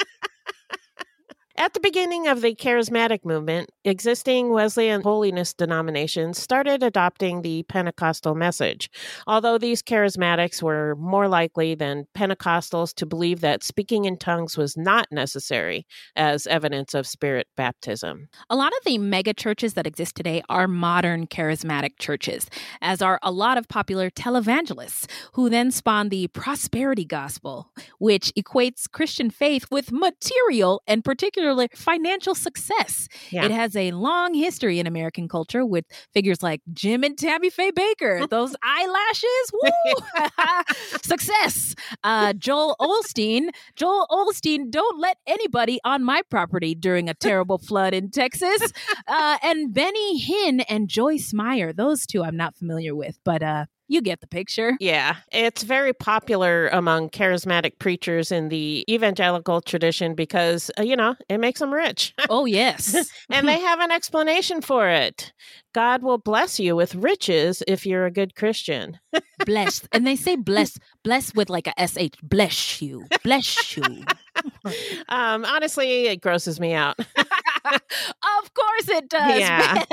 At 1.57 1.73
the 1.73 1.81
beginning 1.81 2.27
of 2.27 2.41
the 2.41 2.55
charismatic 2.55 3.25
movement, 3.25 3.71
existing 3.83 4.51
Wesleyan 4.51 5.01
holiness 5.01 5.53
denominations 5.53 6.39
started 6.39 6.81
adopting 6.81 7.41
the 7.41 7.63
Pentecostal 7.63 8.35
message. 8.35 8.89
Although 9.27 9.57
these 9.57 9.83
charismatics 9.83 10.63
were 10.63 10.95
more 10.95 11.27
likely 11.27 11.75
than 11.75 12.07
Pentecostals 12.15 12.93
to 12.95 13.05
believe 13.05 13.41
that 13.41 13.63
speaking 13.63 14.05
in 14.05 14.17
tongues 14.17 14.57
was 14.57 14.77
not 14.77 15.07
necessary 15.11 15.85
as 16.15 16.47
evidence 16.47 16.93
of 16.93 17.05
spirit 17.05 17.47
baptism. 17.57 18.29
A 18.49 18.55
lot 18.55 18.71
of 18.71 18.85
the 18.85 18.97
mega 18.97 19.33
churches 19.33 19.73
that 19.73 19.85
exist 19.85 20.15
today 20.15 20.41
are 20.47 20.69
modern 20.69 21.27
charismatic 21.27 21.99
churches, 21.99 22.49
as 22.81 23.01
are 23.01 23.19
a 23.21 23.31
lot 23.31 23.57
of 23.57 23.67
popular 23.67 24.09
televangelists 24.09 25.05
who 25.33 25.49
then 25.49 25.69
spawn 25.69 26.09
the 26.09 26.27
prosperity 26.29 27.05
gospel, 27.05 27.71
which 27.99 28.31
equates 28.37 28.89
Christian 28.89 29.29
faith 29.29 29.65
with 29.69 29.91
material 29.91 30.81
and 30.87 31.03
particularly 31.41 31.67
particular 31.67 31.91
financial 31.91 32.35
success. 32.35 33.07
Yeah. 33.29 33.45
It 33.45 33.51
has 33.51 33.75
a 33.75 33.91
long 33.91 34.33
history 34.33 34.79
in 34.79 34.87
American 34.87 35.27
culture 35.27 35.65
with 35.65 35.85
figures 36.13 36.41
like 36.41 36.61
Jim 36.73 37.03
and 37.03 37.17
Tammy 37.17 37.49
Faye 37.49 37.71
Bakker. 37.71 38.29
Those 38.29 38.55
eyelashes, 38.63 39.51
woo! 39.53 40.27
success. 41.03 41.75
Uh, 42.03 42.33
Joel 42.33 42.75
Osteen. 42.79 43.49
Joel 43.75 44.07
Osteen, 44.09 44.69
don't 44.69 44.99
let 44.99 45.17
anybody 45.27 45.79
on 45.83 46.03
my 46.03 46.21
property 46.29 46.75
during 46.75 47.09
a 47.09 47.13
terrible 47.13 47.57
flood 47.57 47.93
in 47.93 48.09
Texas. 48.11 48.71
Uh, 49.07 49.37
and 49.43 49.73
Benny 49.73 50.21
Hinn 50.21 50.63
and 50.69 50.87
Joyce 50.87 51.33
Meyer. 51.33 51.73
Those 51.73 52.05
two 52.05 52.23
I'm 52.23 52.37
not 52.37 52.55
familiar 52.55 52.95
with, 52.95 53.19
but 53.23 53.43
uh, 53.43 53.65
you 53.91 54.01
get 54.01 54.21
the 54.21 54.27
picture. 54.27 54.77
Yeah, 54.79 55.17
it's 55.33 55.63
very 55.63 55.93
popular 55.93 56.69
among 56.69 57.09
charismatic 57.09 57.77
preachers 57.77 58.31
in 58.31 58.47
the 58.47 58.85
evangelical 58.89 59.59
tradition 59.61 60.15
because, 60.15 60.71
uh, 60.79 60.83
you 60.83 60.95
know, 60.95 61.15
it 61.27 61.39
makes 61.39 61.59
them 61.59 61.73
rich. 61.73 62.13
Oh, 62.29 62.45
yes. 62.45 62.95
and 63.29 63.45
they 63.47 63.59
have 63.59 63.81
an 63.81 63.91
explanation 63.91 64.61
for 64.61 64.87
it. 64.87 65.33
God 65.73 66.01
will 66.01 66.17
bless 66.17 66.59
you 66.59 66.77
with 66.77 66.95
riches 66.95 67.61
if 67.67 67.85
you're 67.85 68.05
a 68.05 68.11
good 68.11 68.35
Christian. 68.35 68.99
bless. 69.45 69.81
And 69.91 70.05
they 70.05 70.15
say 70.15 70.35
bless, 70.35 70.77
bless 71.03 71.33
with 71.33 71.49
like 71.49 71.67
a 71.67 71.87
SH. 71.87 72.17
Bless 72.23 72.81
you. 72.81 73.05
Bless 73.23 73.77
you. 73.77 73.83
um, 75.09 75.45
honestly, 75.45 76.07
it 76.07 76.21
grosses 76.21 76.59
me 76.59 76.73
out. 76.73 76.99
of 77.65 78.53
course 78.53 78.89
it 78.89 79.09
does. 79.09 79.39
Yeah. 79.39 79.83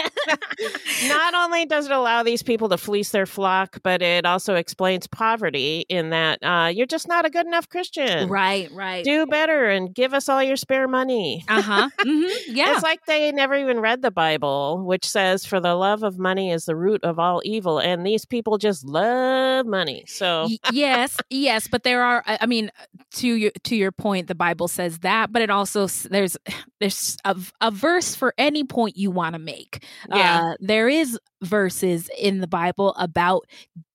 Not 1.09 1.35
only 1.35 1.67
does 1.67 1.87
it 1.87 1.93
allow 1.93 2.23
these 2.23 2.43
people 2.43 2.69
to 2.71 2.79
fleece 2.79 3.11
their 3.11 3.27
flock, 3.27 3.79
but 3.83 4.03
it 4.03 4.25
also 4.25 4.55
explains 4.55 5.07
poverty 5.07 5.85
in 5.89 6.11
that 6.11 6.43
uh, 6.43 6.69
you're 6.69 6.87
just 6.87 7.09
not 7.09 7.27
a 7.27 7.31
good 7.31 7.47
enough 7.47 7.69
Christian. 7.69 8.29
Right, 8.29 8.71
right. 8.73 9.05
Do 9.05 9.27
better 9.27 9.69
and 9.69 9.95
give 9.95 10.15
us 10.15 10.29
all 10.29 10.43
your 10.43 10.57
spare 10.57 10.89
money. 10.89 11.45
Uh 11.49 11.63
huh. 11.63 11.91
Mm-hmm. 12.01 12.55
Yeah. 12.55 12.75
It's 12.75 12.83
like 12.83 13.05
they 13.07 13.31
never 13.33 13.55
even 13.55 13.81
read 13.81 14.03
the 14.03 14.11
Bible, 14.11 14.85
which 14.85 15.09
says, 15.09 15.45
For 15.45 15.61
the 15.61 15.75
love 15.75 16.03
of 16.03 16.19
money 16.19 16.51
is 16.51 16.65
the 16.65 16.77
root 16.77 17.03
of 17.05 17.19
all 17.19 17.43
evil. 17.45 17.79
And 17.79 18.07
these 18.07 18.25
people 18.25 18.59
just 18.59 18.85
love 18.85 19.38
money. 19.65 20.05
So, 20.07 20.49
yes, 20.73 21.17
yes, 21.31 21.69
but 21.69 21.83
there 21.83 22.03
are. 22.03 22.23
I 22.27 22.47
mean, 22.47 22.71
to 23.17 23.29
your 23.29 23.53
to 23.65 23.77
your 23.77 23.93
point, 23.93 24.27
the 24.27 24.35
Bible 24.35 24.69
says 24.69 24.99
that, 25.01 25.33
but 25.33 25.43
it 25.43 25.51
also 25.51 25.87
there's 25.87 26.37
there's 26.81 27.17
a, 27.25 27.37
a 27.61 27.71
verse 27.71 28.15
for 28.15 28.35
any 28.39 28.65
point 28.65 28.97
you 28.97 29.11
want 29.11 29.35
to 29.35 29.39
make. 29.39 29.85
Yeah. 30.09 30.43
Uh, 30.43 30.55
there 30.61 30.89
is 30.89 31.19
verses 31.43 32.11
in 32.19 32.41
the 32.41 32.47
Bible 32.49 32.95
about 32.99 33.47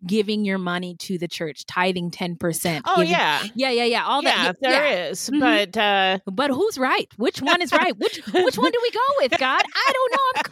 giving 0.05 0.45
your 0.45 0.57
money 0.57 0.95
to 0.97 1.17
the 1.17 1.27
church, 1.27 1.65
tithing 1.65 2.11
ten 2.11 2.35
percent. 2.35 2.85
oh, 2.87 3.01
yeah. 3.01 3.41
yeah, 3.55 3.69
yeah, 3.69 3.83
yeah. 3.85 4.05
All 4.05 4.21
yeah, 4.21 4.43
that. 4.51 4.57
there 4.61 5.09
is. 5.09 5.29
Mhm. 5.29 5.39
But 5.39 5.77
uh, 5.77 6.19
But 6.25 6.51
who's 6.51 6.77
right? 6.77 7.07
Which 7.17 7.41
one 7.41 7.61
is 7.61 7.71
right? 7.71 7.97
Which 7.97 8.17
which 8.33 8.57
one 8.57 8.71
do 8.71 8.79
we 8.81 8.91
go 8.91 8.99
with, 9.19 9.31
God? 9.37 9.61
I 9.75 9.91
don't 9.93 10.11
know. 10.11 10.31
I'm 10.35 10.43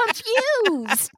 confused. 0.87 1.11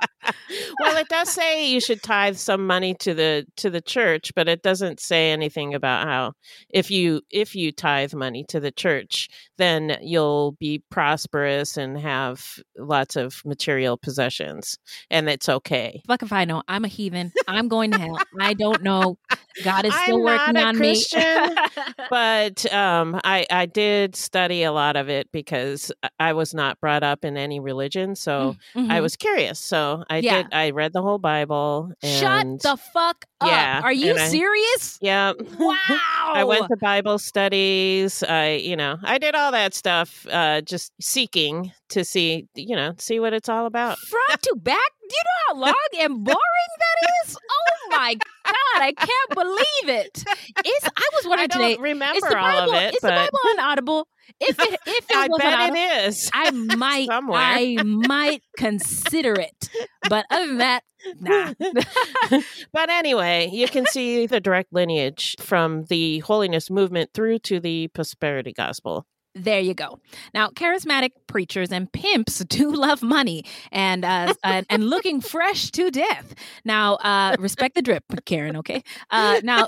well, 0.80 0.97
it 0.97 1.10
does 1.10 1.30
say 1.30 1.69
you 1.69 1.80
should 1.80 2.02
tithe 2.02 2.38
some 2.38 2.65
money 2.65 2.95
to 2.95 3.13
the 3.13 3.45
to 3.58 3.69
the 3.69 3.82
church, 3.82 4.32
but 4.36 4.47
it 4.47 4.62
doesn't 4.63 4.99
say 4.99 5.32
anything 5.32 5.73
about 5.73 6.08
how 6.08 6.34
if 6.69 6.89
you 6.91 7.21
if 7.30 7.56
you 7.56 7.71
tithe 7.71 8.13
money 8.13 8.45
to 8.49 8.60
the 8.60 8.71
church, 8.71 9.30
then 9.58 9.97
you'll 10.02 10.54
be 10.60 10.84
prosperous 11.03 11.75
and 11.75 11.99
have 11.99 12.61
lots 12.77 13.17
of 13.17 13.41
material 13.43 13.97
possessions, 13.97 14.77
and 15.11 15.27
it's 15.27 15.49
okay. 15.49 16.01
Fuck 16.07 16.23
if 16.23 16.31
I 16.31 16.45
know. 16.45 16.63
I'm 16.69 16.85
a 16.85 16.87
heathen. 16.87 17.33
I'm 17.45 17.67
going 17.67 17.91
to 17.91 17.99
hell. 17.99 18.19
I 18.39 18.53
don't 18.53 18.81
know. 18.83 19.17
God 19.63 19.85
is 19.85 19.93
still 19.93 20.17
I'm 20.17 20.23
working 20.23 20.57
on 20.57 20.75
Christian, 20.75 21.21
me. 21.55 21.55
but 22.09 22.73
um, 22.73 23.19
I 23.23 23.45
I 23.51 23.65
did 23.65 24.15
study 24.15 24.63
a 24.63 24.71
lot 24.71 24.95
of 24.95 25.09
it 25.09 25.31
because 25.31 25.91
I- 26.01 26.09
I 26.19 26.33
was 26.33 26.53
not 26.53 26.79
brought 26.79 27.03
up 27.03 27.23
in 27.25 27.37
any 27.37 27.59
religion, 27.59 28.15
so 28.15 28.55
I 28.75 28.79
Mhm. 28.79 29.01
was 29.01 29.15
curious. 29.15 29.59
So 29.59 30.03
I 30.09 30.17
Yeah. 30.19 30.43
did. 30.43 30.53
I 30.53 30.71
read 30.71 30.93
the 30.93 31.01
whole 31.01 31.19
Bible. 31.19 31.91
Shut 32.03 32.47
the 32.61 32.77
fuck 32.77 33.25
up. 33.41 33.49
Yeah, 33.49 33.81
Are 33.83 33.93
you 33.93 34.11
and 34.11 34.19
I- 34.19 34.27
serious? 34.29 34.97
Yeah. 35.01 35.33
Wow. 35.59 35.75
I 36.33 36.43
went 36.45 36.67
to 36.69 36.77
Bible 36.77 37.19
studies. 37.19 38.23
I, 38.23 38.51
you 38.53 38.75
know, 38.75 38.97
I 39.03 39.17
did 39.17 39.35
all 39.35 39.51
that 39.51 39.73
stuff, 39.73 40.25
uh, 40.31 40.61
just 40.61 40.91
seeking 41.01 41.71
to 41.93 42.03
see, 42.06 42.47
you 42.56 42.75
know, 42.75 42.93
see 42.97 43.19
what 43.19 43.34
it's 43.34 43.49
all 43.49 43.65
about. 43.65 43.97
front 43.99 44.41
to 44.43 44.56
back. 44.56 44.77
Do 45.10 45.15
you 45.15 45.23
know 45.23 45.56
how 45.56 45.65
long 45.65 45.75
and 45.99 46.23
boring 46.23 46.73
that 46.79 47.27
is? 47.27 47.38
Oh 47.38 47.89
my 47.91 48.15
god, 48.15 48.56
I 48.82 48.93
can't 48.93 49.29
believe 49.36 49.99
it. 49.99 50.17
Is 50.17 50.84
I 50.86 51.10
was 51.13 51.25
I 51.25 51.29
wondering 51.29 51.47
don't 51.49 51.69
today. 51.71 51.82
remember 51.82 52.17
Is 52.17 52.23
the 52.23 52.38
all 52.38 52.43
Bible 52.62 52.73
of 52.73 52.84
it, 52.84 52.93
is 52.95 53.01
the 53.01 53.10
Bible 53.10 53.39
on 53.51 53.60
Audible? 53.60 54.08
If 54.39 54.60
it 54.60 54.79
if 54.88 55.10
it 55.12 55.15
I 55.15 55.27
was 55.27 55.39
bet 55.39 55.53
Audible, 55.53 55.75
it 55.77 56.08
is. 56.08 56.29
I 56.34 56.51
might 56.51 57.08
Somewhere. 57.12 57.39
I 57.39 57.75
might 57.84 58.41
consider 58.58 59.34
it. 59.34 59.69
But 60.10 60.25
other 60.32 60.47
than 60.47 60.58
that, 60.60 60.84
nah. 61.19 61.53
but 62.73 62.89
anyway, 62.89 63.49
you 63.51 63.67
can 63.67 63.86
see 63.86 64.25
the 64.25 64.39
direct 64.39 64.73
lineage 64.73 65.36
from 65.39 65.84
the 65.86 66.19
holiness 66.19 66.69
movement 66.69 67.12
through 67.13 67.39
to 67.39 67.60
the 67.60 67.89
prosperity 67.89 68.53
gospel. 68.53 69.06
There 69.36 69.60
you 69.60 69.73
go. 69.73 69.99
Now, 70.36 70.49
charismatic 70.49 71.10
preachers 71.33 71.71
and 71.71 71.91
pimps 71.91 72.45
do 72.47 72.71
love 72.71 73.01
money 73.01 73.43
and 73.71 74.05
uh, 74.05 74.35
and, 74.43 74.67
and 74.69 74.87
looking 74.87 75.19
fresh 75.19 75.71
to 75.71 75.89
death. 75.89 76.35
Now, 76.63 76.95
uh, 76.97 77.35
respect 77.39 77.73
the 77.73 77.81
drip, 77.81 78.03
Karen. 78.25 78.55
Okay. 78.57 78.83
Uh, 79.09 79.41
now, 79.43 79.67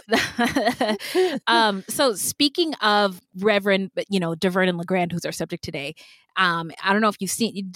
um, 1.47 1.83
so 1.89 2.13
speaking 2.13 2.75
of 2.75 3.19
Reverend, 3.39 3.89
you 4.09 4.19
know, 4.19 4.35
DeVernon 4.35 4.77
Legrand, 4.77 5.11
who's 5.11 5.25
our 5.25 5.31
subject 5.31 5.63
today. 5.63 5.95
Um, 6.37 6.71
I 6.83 6.91
don't 6.91 7.01
know 7.01 7.07
if 7.07 7.15
you've 7.19 7.31
seen. 7.31 7.71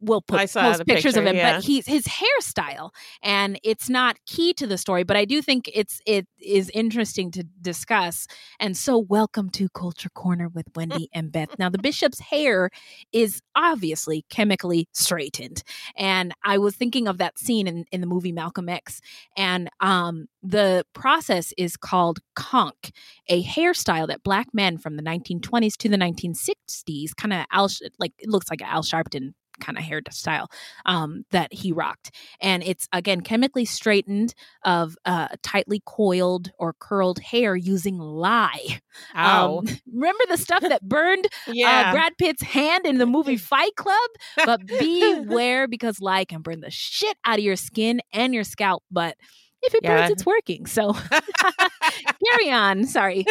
We'll 0.00 0.22
put 0.22 0.50
post 0.52 0.86
pictures 0.86 1.16
of 1.16 1.24
him, 1.24 1.36
yeah. 1.36 1.56
but 1.56 1.64
he's 1.64 1.86
his 1.86 2.04
hairstyle, 2.06 2.90
and 3.22 3.60
it's 3.62 3.88
not 3.88 4.16
key 4.26 4.52
to 4.54 4.66
the 4.66 4.76
story. 4.76 5.04
But 5.04 5.16
I 5.16 5.24
do 5.24 5.40
think 5.40 5.70
it's 5.72 6.00
it 6.04 6.26
is 6.40 6.68
interesting 6.70 7.30
to 7.32 7.44
discuss. 7.60 8.26
And 8.58 8.76
so, 8.76 8.98
welcome 8.98 9.50
to 9.50 9.68
Culture 9.68 10.10
Corner 10.10 10.48
with 10.48 10.66
Wendy 10.74 11.10
and 11.12 11.30
Beth. 11.30 11.56
Now, 11.60 11.68
the 11.68 11.78
bishop's 11.78 12.18
hair 12.18 12.70
is 13.12 13.21
obviously 13.54 14.24
chemically 14.28 14.88
straightened. 14.92 15.62
And 15.96 16.34
I 16.44 16.58
was 16.58 16.74
thinking 16.74 17.06
of 17.08 17.18
that 17.18 17.38
scene 17.38 17.66
in, 17.66 17.84
in 17.92 18.00
the 18.00 18.06
movie 18.06 18.32
Malcolm 18.32 18.68
X. 18.68 19.00
And 19.36 19.68
um, 19.80 20.26
the 20.42 20.84
process 20.94 21.52
is 21.58 21.76
called 21.76 22.20
conk, 22.34 22.92
a 23.28 23.42
hairstyle 23.42 24.08
that 24.08 24.22
black 24.22 24.48
men 24.52 24.78
from 24.78 24.96
the 24.96 25.02
1920s 25.02 25.76
to 25.78 25.88
the 25.88 25.96
1960s 25.96 27.14
kind 27.16 27.32
of, 27.32 27.46
Al, 27.50 27.68
like, 27.98 28.12
it 28.18 28.28
looks 28.28 28.50
like 28.50 28.60
an 28.60 28.68
Al 28.68 28.82
Sharpton 28.82 29.34
kind 29.60 29.78
of 29.78 29.84
hairstyle 29.84 30.46
um, 30.86 31.24
that 31.30 31.52
he 31.52 31.72
rocked. 31.72 32.10
And 32.40 32.62
it's, 32.62 32.88
again, 32.92 33.20
chemically 33.20 33.64
straightened 33.64 34.34
of 34.64 34.96
uh, 35.04 35.28
tightly 35.42 35.82
coiled 35.84 36.50
or 36.58 36.74
curled 36.78 37.18
hair 37.18 37.56
using 37.56 37.98
lye. 37.98 38.80
Ow. 39.16 39.58
Um, 39.58 39.66
remember 39.92 40.24
the 40.28 40.36
stuff 40.36 40.62
that 40.62 40.82
burned 40.82 41.26
yeah. 41.48 41.88
uh, 41.88 41.92
Brad 41.92 42.12
Pitt's 42.18 42.42
hand 42.42 42.86
in 42.86 42.98
the 42.98 43.06
movie 43.06 43.36
Fight 43.52 43.76
Club? 43.76 44.10
But 44.44 44.66
beware 44.78 45.68
because 45.68 46.00
lye 46.00 46.24
can 46.24 46.42
burn 46.42 46.60
the 46.60 46.70
shit 46.70 47.16
out 47.24 47.38
of 47.38 47.44
your 47.44 47.56
skin 47.56 48.00
and 48.12 48.34
your 48.34 48.44
scalp. 48.44 48.82
But 48.90 49.16
if 49.62 49.74
it 49.74 49.84
burns, 49.84 50.10
it's 50.10 50.26
working. 50.26 50.66
So 50.66 50.92
carry 50.92 52.50
on. 52.50 52.84
Sorry. 52.84 53.24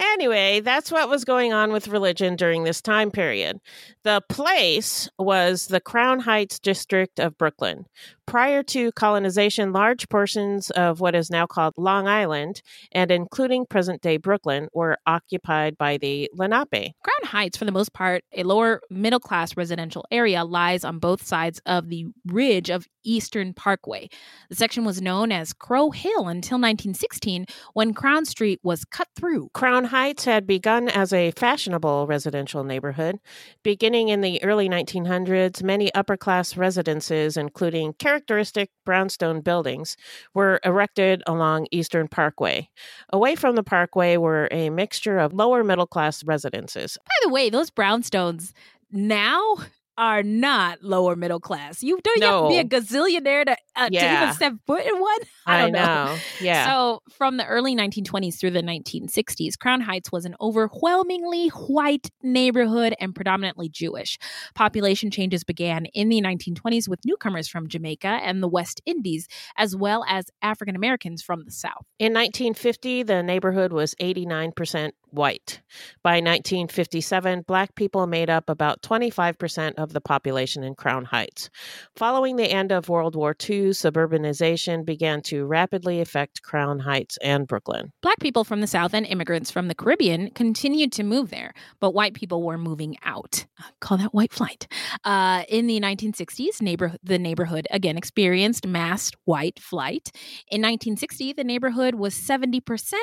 Anyway, 0.00 0.60
that's 0.60 0.90
what 0.90 1.10
was 1.10 1.26
going 1.26 1.52
on 1.52 1.72
with 1.72 1.86
religion 1.86 2.34
during 2.34 2.64
this 2.64 2.80
time 2.80 3.10
period. 3.10 3.60
The 4.02 4.22
place 4.30 5.10
was 5.18 5.66
the 5.66 5.80
Crown 5.80 6.20
Heights 6.20 6.58
district 6.58 7.20
of 7.20 7.36
Brooklyn. 7.36 7.84
Prior 8.26 8.62
to 8.62 8.92
colonization, 8.92 9.72
large 9.72 10.08
portions 10.08 10.70
of 10.70 11.00
what 11.00 11.14
is 11.14 11.30
now 11.30 11.46
called 11.46 11.74
Long 11.76 12.06
Island, 12.06 12.62
and 12.92 13.10
including 13.10 13.66
present 13.66 14.00
day 14.00 14.16
Brooklyn, 14.16 14.68
were 14.72 14.96
occupied 15.06 15.76
by 15.76 15.98
the 15.98 16.30
Lenape. 16.32 16.94
Crown 17.02 17.24
Heights, 17.24 17.58
for 17.58 17.64
the 17.64 17.72
most 17.72 17.92
part, 17.92 18.22
a 18.32 18.44
lower 18.44 18.80
middle 18.88 19.18
class 19.18 19.56
residential 19.56 20.06
area, 20.10 20.44
lies 20.44 20.84
on 20.84 20.98
both 20.98 21.26
sides 21.26 21.60
of 21.66 21.88
the 21.88 22.06
ridge 22.24 22.70
of 22.70 22.86
Eastern 23.02 23.52
Parkway. 23.52 24.08
The 24.48 24.56
section 24.56 24.84
was 24.84 25.02
known 25.02 25.32
as 25.32 25.52
Crow 25.52 25.90
Hill 25.90 26.28
until 26.28 26.56
1916 26.56 27.46
when 27.74 27.92
Crown 27.94 28.24
Street 28.24 28.60
was 28.62 28.84
cut 28.84 29.08
through. 29.16 29.50
Crown 29.54 29.84
Heights 29.90 30.24
had 30.24 30.46
begun 30.46 30.88
as 30.88 31.12
a 31.12 31.32
fashionable 31.32 32.06
residential 32.06 32.62
neighborhood. 32.62 33.18
Beginning 33.64 34.08
in 34.08 34.20
the 34.20 34.40
early 34.44 34.68
1900s, 34.68 35.64
many 35.64 35.92
upper 35.94 36.16
class 36.16 36.56
residences, 36.56 37.36
including 37.36 37.94
characteristic 37.94 38.70
brownstone 38.86 39.40
buildings, 39.40 39.96
were 40.32 40.60
erected 40.64 41.24
along 41.26 41.66
Eastern 41.72 42.06
Parkway. 42.06 42.70
Away 43.12 43.34
from 43.34 43.56
the 43.56 43.64
parkway 43.64 44.16
were 44.16 44.46
a 44.52 44.70
mixture 44.70 45.18
of 45.18 45.32
lower 45.32 45.64
middle 45.64 45.88
class 45.88 46.22
residences. 46.22 46.96
By 47.04 47.26
the 47.26 47.32
way, 47.32 47.50
those 47.50 47.72
brownstones 47.72 48.52
now 48.92 49.56
are 50.00 50.22
not 50.22 50.82
lower 50.82 51.14
middle 51.14 51.40
class. 51.40 51.82
You 51.82 52.00
don't 52.02 52.16
you 52.16 52.26
have 52.26 52.42
to 52.44 52.48
be 52.48 52.58
a 52.58 52.64
gazillionaire 52.64 53.44
to, 53.44 53.56
uh, 53.76 53.90
to 53.90 53.94
even 53.94 54.32
step 54.32 54.54
foot 54.66 54.82
in 54.82 54.98
one. 54.98 55.18
I 55.46 55.58
I 55.58 55.60
don't 55.60 55.72
know. 55.72 55.84
know. 56.06 56.16
Yeah. 56.40 56.66
So, 56.66 57.02
from 57.10 57.36
the 57.36 57.44
early 57.44 57.76
1920s 57.76 58.40
through 58.40 58.52
the 58.52 58.62
1960s, 58.62 59.58
Crown 59.58 59.82
Heights 59.82 60.10
was 60.10 60.24
an 60.24 60.36
overwhelmingly 60.40 61.48
white 61.48 62.10
neighborhood 62.22 62.94
and 62.98 63.14
predominantly 63.14 63.68
Jewish. 63.68 64.18
Population 64.54 65.10
changes 65.10 65.44
began 65.44 65.84
in 65.92 66.08
the 66.08 66.22
1920s 66.22 66.88
with 66.88 67.00
newcomers 67.04 67.46
from 67.46 67.68
Jamaica 67.68 68.08
and 68.08 68.42
the 68.42 68.48
West 68.48 68.80
Indies, 68.86 69.28
as 69.58 69.76
well 69.76 70.02
as 70.08 70.24
African 70.40 70.76
Americans 70.76 71.22
from 71.22 71.44
the 71.44 71.52
South. 71.52 71.84
In 71.98 72.14
1950, 72.14 73.02
the 73.02 73.22
neighborhood 73.22 73.70
was 73.70 73.94
89% 74.00 74.92
white. 75.10 75.60
By 76.02 76.16
1957, 76.16 77.42
black 77.42 77.74
people 77.74 78.06
made 78.06 78.30
up 78.30 78.48
about 78.48 78.80
25% 78.82 79.74
of 79.74 79.89
the 79.92 80.00
population 80.00 80.62
in 80.62 80.74
Crown 80.74 81.04
Heights. 81.04 81.50
Following 81.96 82.36
the 82.36 82.50
end 82.50 82.72
of 82.72 82.88
World 82.88 83.16
War 83.16 83.30
II, 83.30 83.70
suburbanization 83.70 84.84
began 84.84 85.22
to 85.22 85.44
rapidly 85.46 86.00
affect 86.00 86.42
Crown 86.42 86.80
Heights 86.80 87.18
and 87.22 87.46
Brooklyn. 87.46 87.92
Black 88.02 88.18
people 88.20 88.44
from 88.44 88.60
the 88.60 88.66
South 88.66 88.94
and 88.94 89.06
immigrants 89.06 89.50
from 89.50 89.68
the 89.68 89.74
Caribbean 89.74 90.30
continued 90.30 90.92
to 90.92 91.02
move 91.02 91.30
there, 91.30 91.52
but 91.80 91.94
white 91.94 92.14
people 92.14 92.42
were 92.42 92.58
moving 92.58 92.96
out. 93.04 93.46
Call 93.80 93.98
that 93.98 94.14
white 94.14 94.32
flight. 94.32 94.66
Uh, 95.04 95.42
in 95.48 95.66
the 95.66 95.80
1960s, 95.80 96.60
neighbor- 96.60 96.96
the 97.02 97.18
neighborhood 97.18 97.66
again 97.70 97.96
experienced 97.96 98.66
mass 98.66 99.10
white 99.24 99.58
flight. 99.58 100.10
In 100.48 100.60
1960, 100.62 101.32
the 101.34 101.44
neighborhood 101.44 101.94
was 101.94 102.14
70% 102.14 102.60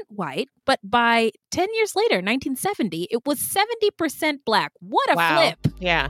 white, 0.10 0.50
but 0.66 0.80
by 0.84 1.32
10 1.52 1.68
years 1.76 1.96
later, 1.96 2.16
1970, 2.16 3.08
it 3.12 3.26
was 3.26 3.40
70% 3.40 4.40
black. 4.46 4.72
What 4.80 5.12
a 5.12 5.16
wow. 5.16 5.42
flip! 5.42 5.74
Yeah. 5.80 6.10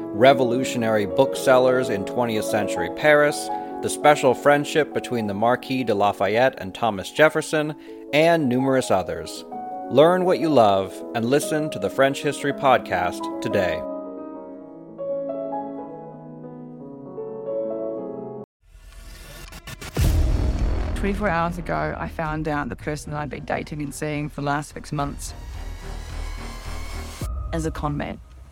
revolutionary 0.13 1.05
booksellers 1.05 1.89
in 1.89 2.03
20th 2.03 2.43
century 2.43 2.89
Paris, 2.97 3.47
the 3.81 3.89
special 3.89 4.33
friendship 4.33 4.93
between 4.93 5.27
the 5.27 5.33
Marquis 5.33 5.83
de 5.83 5.93
Lafayette 5.93 6.55
and 6.57 6.75
Thomas 6.75 7.11
Jefferson, 7.11 7.75
and 8.13 8.49
numerous 8.49 8.91
others. 8.91 9.45
Learn 9.89 10.25
what 10.25 10.39
you 10.39 10.49
love 10.49 10.93
and 11.15 11.25
listen 11.25 11.69
to 11.69 11.79
the 11.79 11.89
French 11.89 12.21
History 12.21 12.53
Podcast 12.53 13.41
today. 13.41 13.81
Twenty-four 20.95 21.29
hours 21.29 21.57
ago, 21.57 21.95
I 21.97 22.09
found 22.09 22.47
out 22.47 22.69
the 22.69 22.75
person 22.75 23.11
that 23.11 23.19
I'd 23.21 23.29
been 23.29 23.45
dating 23.45 23.81
and 23.81 23.95
seeing 23.95 24.29
for 24.29 24.41
the 24.41 24.47
last 24.47 24.73
six 24.73 24.91
months 24.91 25.33
as 27.53 27.65
a 27.65 27.71
con 27.71 27.97
man. 27.97 28.19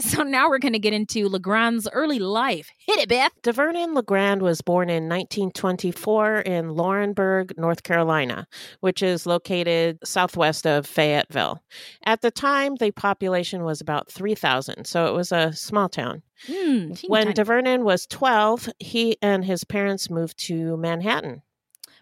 So 0.00 0.22
now 0.22 0.48
we're 0.48 0.58
going 0.58 0.72
to 0.72 0.78
get 0.78 0.92
into 0.92 1.28
Legrand's 1.28 1.88
early 1.92 2.18
life. 2.18 2.70
Hit 2.78 2.98
it, 2.98 3.08
Beth. 3.08 3.32
DeVernon 3.42 3.94
Legrand 3.94 4.42
was 4.42 4.60
born 4.60 4.90
in 4.90 5.04
1924 5.08 6.38
in 6.38 6.70
Laurinburg, 6.70 7.56
North 7.56 7.82
Carolina, 7.82 8.46
which 8.80 9.02
is 9.02 9.26
located 9.26 9.98
southwest 10.04 10.66
of 10.66 10.86
Fayetteville. 10.86 11.62
At 12.04 12.22
the 12.22 12.30
time, 12.30 12.76
the 12.76 12.90
population 12.90 13.64
was 13.64 13.80
about 13.80 14.10
3,000, 14.10 14.84
so 14.84 15.06
it 15.06 15.14
was 15.14 15.32
a 15.32 15.52
small 15.52 15.88
town. 15.88 16.22
Hmm, 16.46 16.92
when 17.06 17.32
tiny. 17.32 17.34
DeVernon 17.34 17.84
was 17.84 18.06
12, 18.06 18.70
he 18.78 19.16
and 19.22 19.44
his 19.44 19.64
parents 19.64 20.10
moved 20.10 20.38
to 20.46 20.76
Manhattan. 20.76 21.42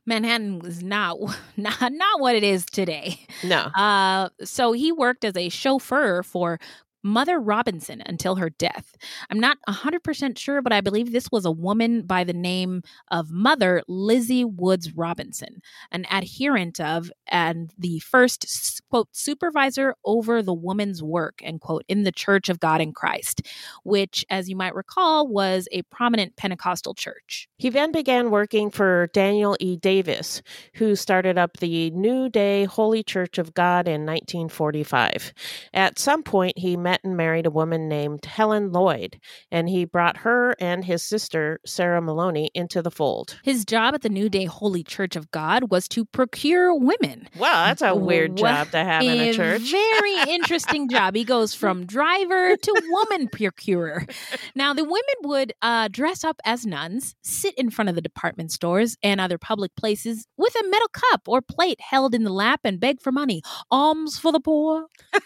Manhattan 0.05 0.59
was 0.59 0.83
not 0.83 1.19
not 1.57 1.93
not 1.93 2.21
what 2.21 2.35
it 2.35 2.43
is 2.43 2.67
today. 2.67 3.21
No. 3.45 3.59
Uh, 3.77 4.31
so 4.43 4.73
he 4.73 4.91
worked 4.91 5.25
as 5.25 5.37
a 5.37 5.49
chauffeur 5.49 6.23
for 6.23 6.59
Mother 7.03 7.41
Robinson 7.41 8.03
until 8.07 8.37
her 8.37 8.51
death. 8.51 8.97
I'm 9.31 9.41
not 9.41 9.59
100% 9.69 10.39
sure, 10.39 10.63
but 10.63 10.73
I 10.73 10.81
believe 10.81 11.13
this 11.13 11.31
was 11.31 11.45
a 11.45 11.51
woman 11.51 12.03
by 12.03 12.25
the 12.25 12.33
name 12.33 12.83
of 13.11 13.31
Mother 13.31 13.83
Lizzie 13.89 14.45
Woods 14.45 14.95
Robinson, 14.95 15.63
an 15.91 16.07
adherent 16.11 16.81
of 16.81 17.11
and 17.27 17.73
the 17.79 17.99
first, 18.01 18.83
quote, 18.91 19.09
supervisor 19.13 19.95
over 20.05 20.43
the 20.43 20.53
woman's 20.53 21.03
work, 21.03 21.41
end 21.43 21.61
quote, 21.61 21.85
in 21.89 22.05
the 22.05 22.13
Church 22.13 22.49
of 22.49 22.61
God 22.61 22.81
in 22.81 22.93
Christ, 22.93 23.43
which, 23.85 24.25
as 24.31 24.49
you 24.49 24.57
might 24.57 24.75
recall, 24.75 25.27
was 25.27 25.69
a 25.73 25.83
prominent 25.83 26.37
Pentecostal 26.37 26.95
church. 26.95 27.49
He 27.57 27.71
then 27.71 27.93
began 27.93 28.31
working 28.31 28.71
for 28.71 29.09
Daniel 29.13 29.57
E. 29.61 29.77
Davis, 29.77 30.43
who 30.75 30.95
started 30.95 31.39
up 31.39 31.57
the 31.59 31.91
New 31.91 32.29
Day 32.29 32.65
Holy 32.65 33.03
Church 33.03 33.39
of 33.39 33.55
God 33.55 33.89
in 33.89 34.05
1945. 34.07 35.33
At 35.73 35.99
some 35.99 36.23
point, 36.23 36.59
he 36.59 36.77
met 36.77 36.92
and 37.03 37.17
married 37.17 37.47
a 37.47 37.51
woman 37.51 37.89
named 37.89 38.25
Helen 38.25 38.73
Lloyd, 38.73 39.19
and 39.51 39.69
he 39.69 39.85
brought 39.85 40.19
her 40.19 40.55
and 40.59 40.85
his 40.85 41.03
sister, 41.03 41.61
Sarah 41.65 42.03
Maloney, 42.03 42.51
into 42.55 42.83
the 42.83 42.91
fold. 42.91 43.39
His 43.43 43.65
job 43.65 43.95
at 43.95 44.03
the 44.03 44.09
New 44.09 44.29
Day 44.29 44.45
Holy 44.45 44.83
Church 44.83 45.17
of 45.17 45.31
God 45.31 45.71
was 45.71 45.89
to 45.89 46.05
procure 46.05 46.75
women. 46.75 47.29
Wow, 47.39 47.67
that's 47.67 47.83
a 47.83 47.95
weird 47.95 48.37
job 48.37 48.71
to 48.71 48.79
have 48.79 49.03
in 49.03 49.21
a 49.21 49.33
church. 49.33 49.63
Very 49.63 50.23
interesting 50.29 50.89
job. 50.89 51.15
He 51.15 51.25
goes 51.25 51.55
from 51.55 51.87
driver 51.87 52.57
to 52.57 52.83
woman 52.91 53.29
procurer. 53.29 54.07
Now, 54.55 54.75
the 54.75 54.85
women 54.85 55.03
would 55.23 55.53
uh, 55.63 55.89
dress 55.89 56.25
up 56.25 56.41
as 56.45 56.67
nuns, 56.67 57.15
sit 57.23 57.55
in 57.57 57.71
front 57.71 57.89
of 57.89 57.95
the 57.95 58.01
department 58.01 58.53
stores 58.53 58.97
and 59.03 59.21
other 59.21 59.39
public 59.39 59.75
places 59.77 60.27
with 60.37 60.55
a 60.55 60.69
metal 60.69 60.89
cup 60.93 61.29
or 61.29 61.41
plate 61.43 61.81
held 61.81 62.15
in 62.15 62.25
the 62.25 62.33
lap 62.33 62.61
and 62.65 62.81
beg 62.81 63.01
for 63.01 63.13
money. 63.13 63.43
Alms 63.71 64.19
for 64.19 64.33
the 64.33 64.41
poor. 64.41 64.87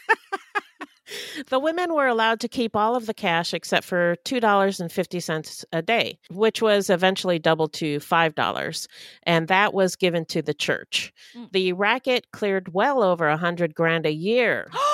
The 1.48 1.58
women 1.58 1.94
were 1.94 2.06
allowed 2.06 2.40
to 2.40 2.48
keep 2.48 2.74
all 2.74 2.96
of 2.96 3.06
the 3.06 3.14
cash 3.14 3.54
except 3.54 3.86
for 3.86 4.16
$2.50 4.24 5.64
a 5.72 5.82
day, 5.82 6.18
which 6.30 6.62
was 6.62 6.90
eventually 6.90 7.38
doubled 7.38 7.72
to 7.74 7.98
$5, 7.98 8.86
and 9.22 9.48
that 9.48 9.74
was 9.74 9.96
given 9.96 10.24
to 10.26 10.42
the 10.42 10.54
church. 10.54 11.12
Mm. 11.34 11.52
The 11.52 11.72
racket 11.72 12.30
cleared 12.32 12.74
well 12.74 13.02
over 13.02 13.28
a 13.28 13.36
hundred 13.36 13.74
grand 13.74 14.06
a 14.06 14.12
year. 14.12 14.68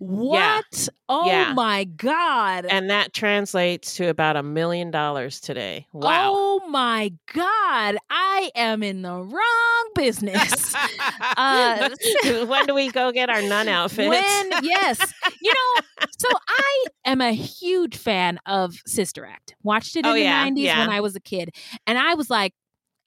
What? 0.00 0.88
Oh 1.10 1.26
Yeah. 1.26 1.52
my 1.52 1.84
God. 1.84 2.64
And 2.64 2.88
that 2.88 3.12
translates 3.12 3.96
to 3.96 4.08
about 4.08 4.34
a 4.34 4.42
million 4.42 4.90
dollars 4.90 5.40
today. 5.40 5.86
Wow. 5.92 6.32
Oh 6.34 6.68
my 6.70 7.12
God. 7.34 7.98
I 8.08 8.50
am 8.54 8.82
in 8.82 9.02
the 9.02 9.12
wrong 9.12 9.90
business. 9.94 10.74
uh, 11.36 11.90
when 12.46 12.64
do 12.66 12.72
we 12.74 12.90
go 12.90 13.12
get 13.12 13.28
our 13.28 13.42
nun 13.42 13.68
outfits? 13.68 14.08
When, 14.08 14.50
yes. 14.64 14.98
You 15.42 15.52
know, 15.52 16.06
so 16.18 16.28
I 16.48 16.84
am 17.04 17.20
a 17.20 17.32
huge 17.32 17.96
fan 17.98 18.38
of 18.46 18.74
Sister 18.86 19.26
Act. 19.26 19.54
Watched 19.62 19.96
it 19.96 20.00
in 20.00 20.06
Oh, 20.06 20.14
the 20.14 20.20
yeah, 20.22 20.48
90s 20.48 20.52
yeah. 20.62 20.78
when 20.80 20.88
I 20.88 21.00
was 21.02 21.14
a 21.14 21.20
kid. 21.20 21.50
And 21.86 21.98
I 21.98 22.14
was 22.14 22.30
like, 22.30 22.54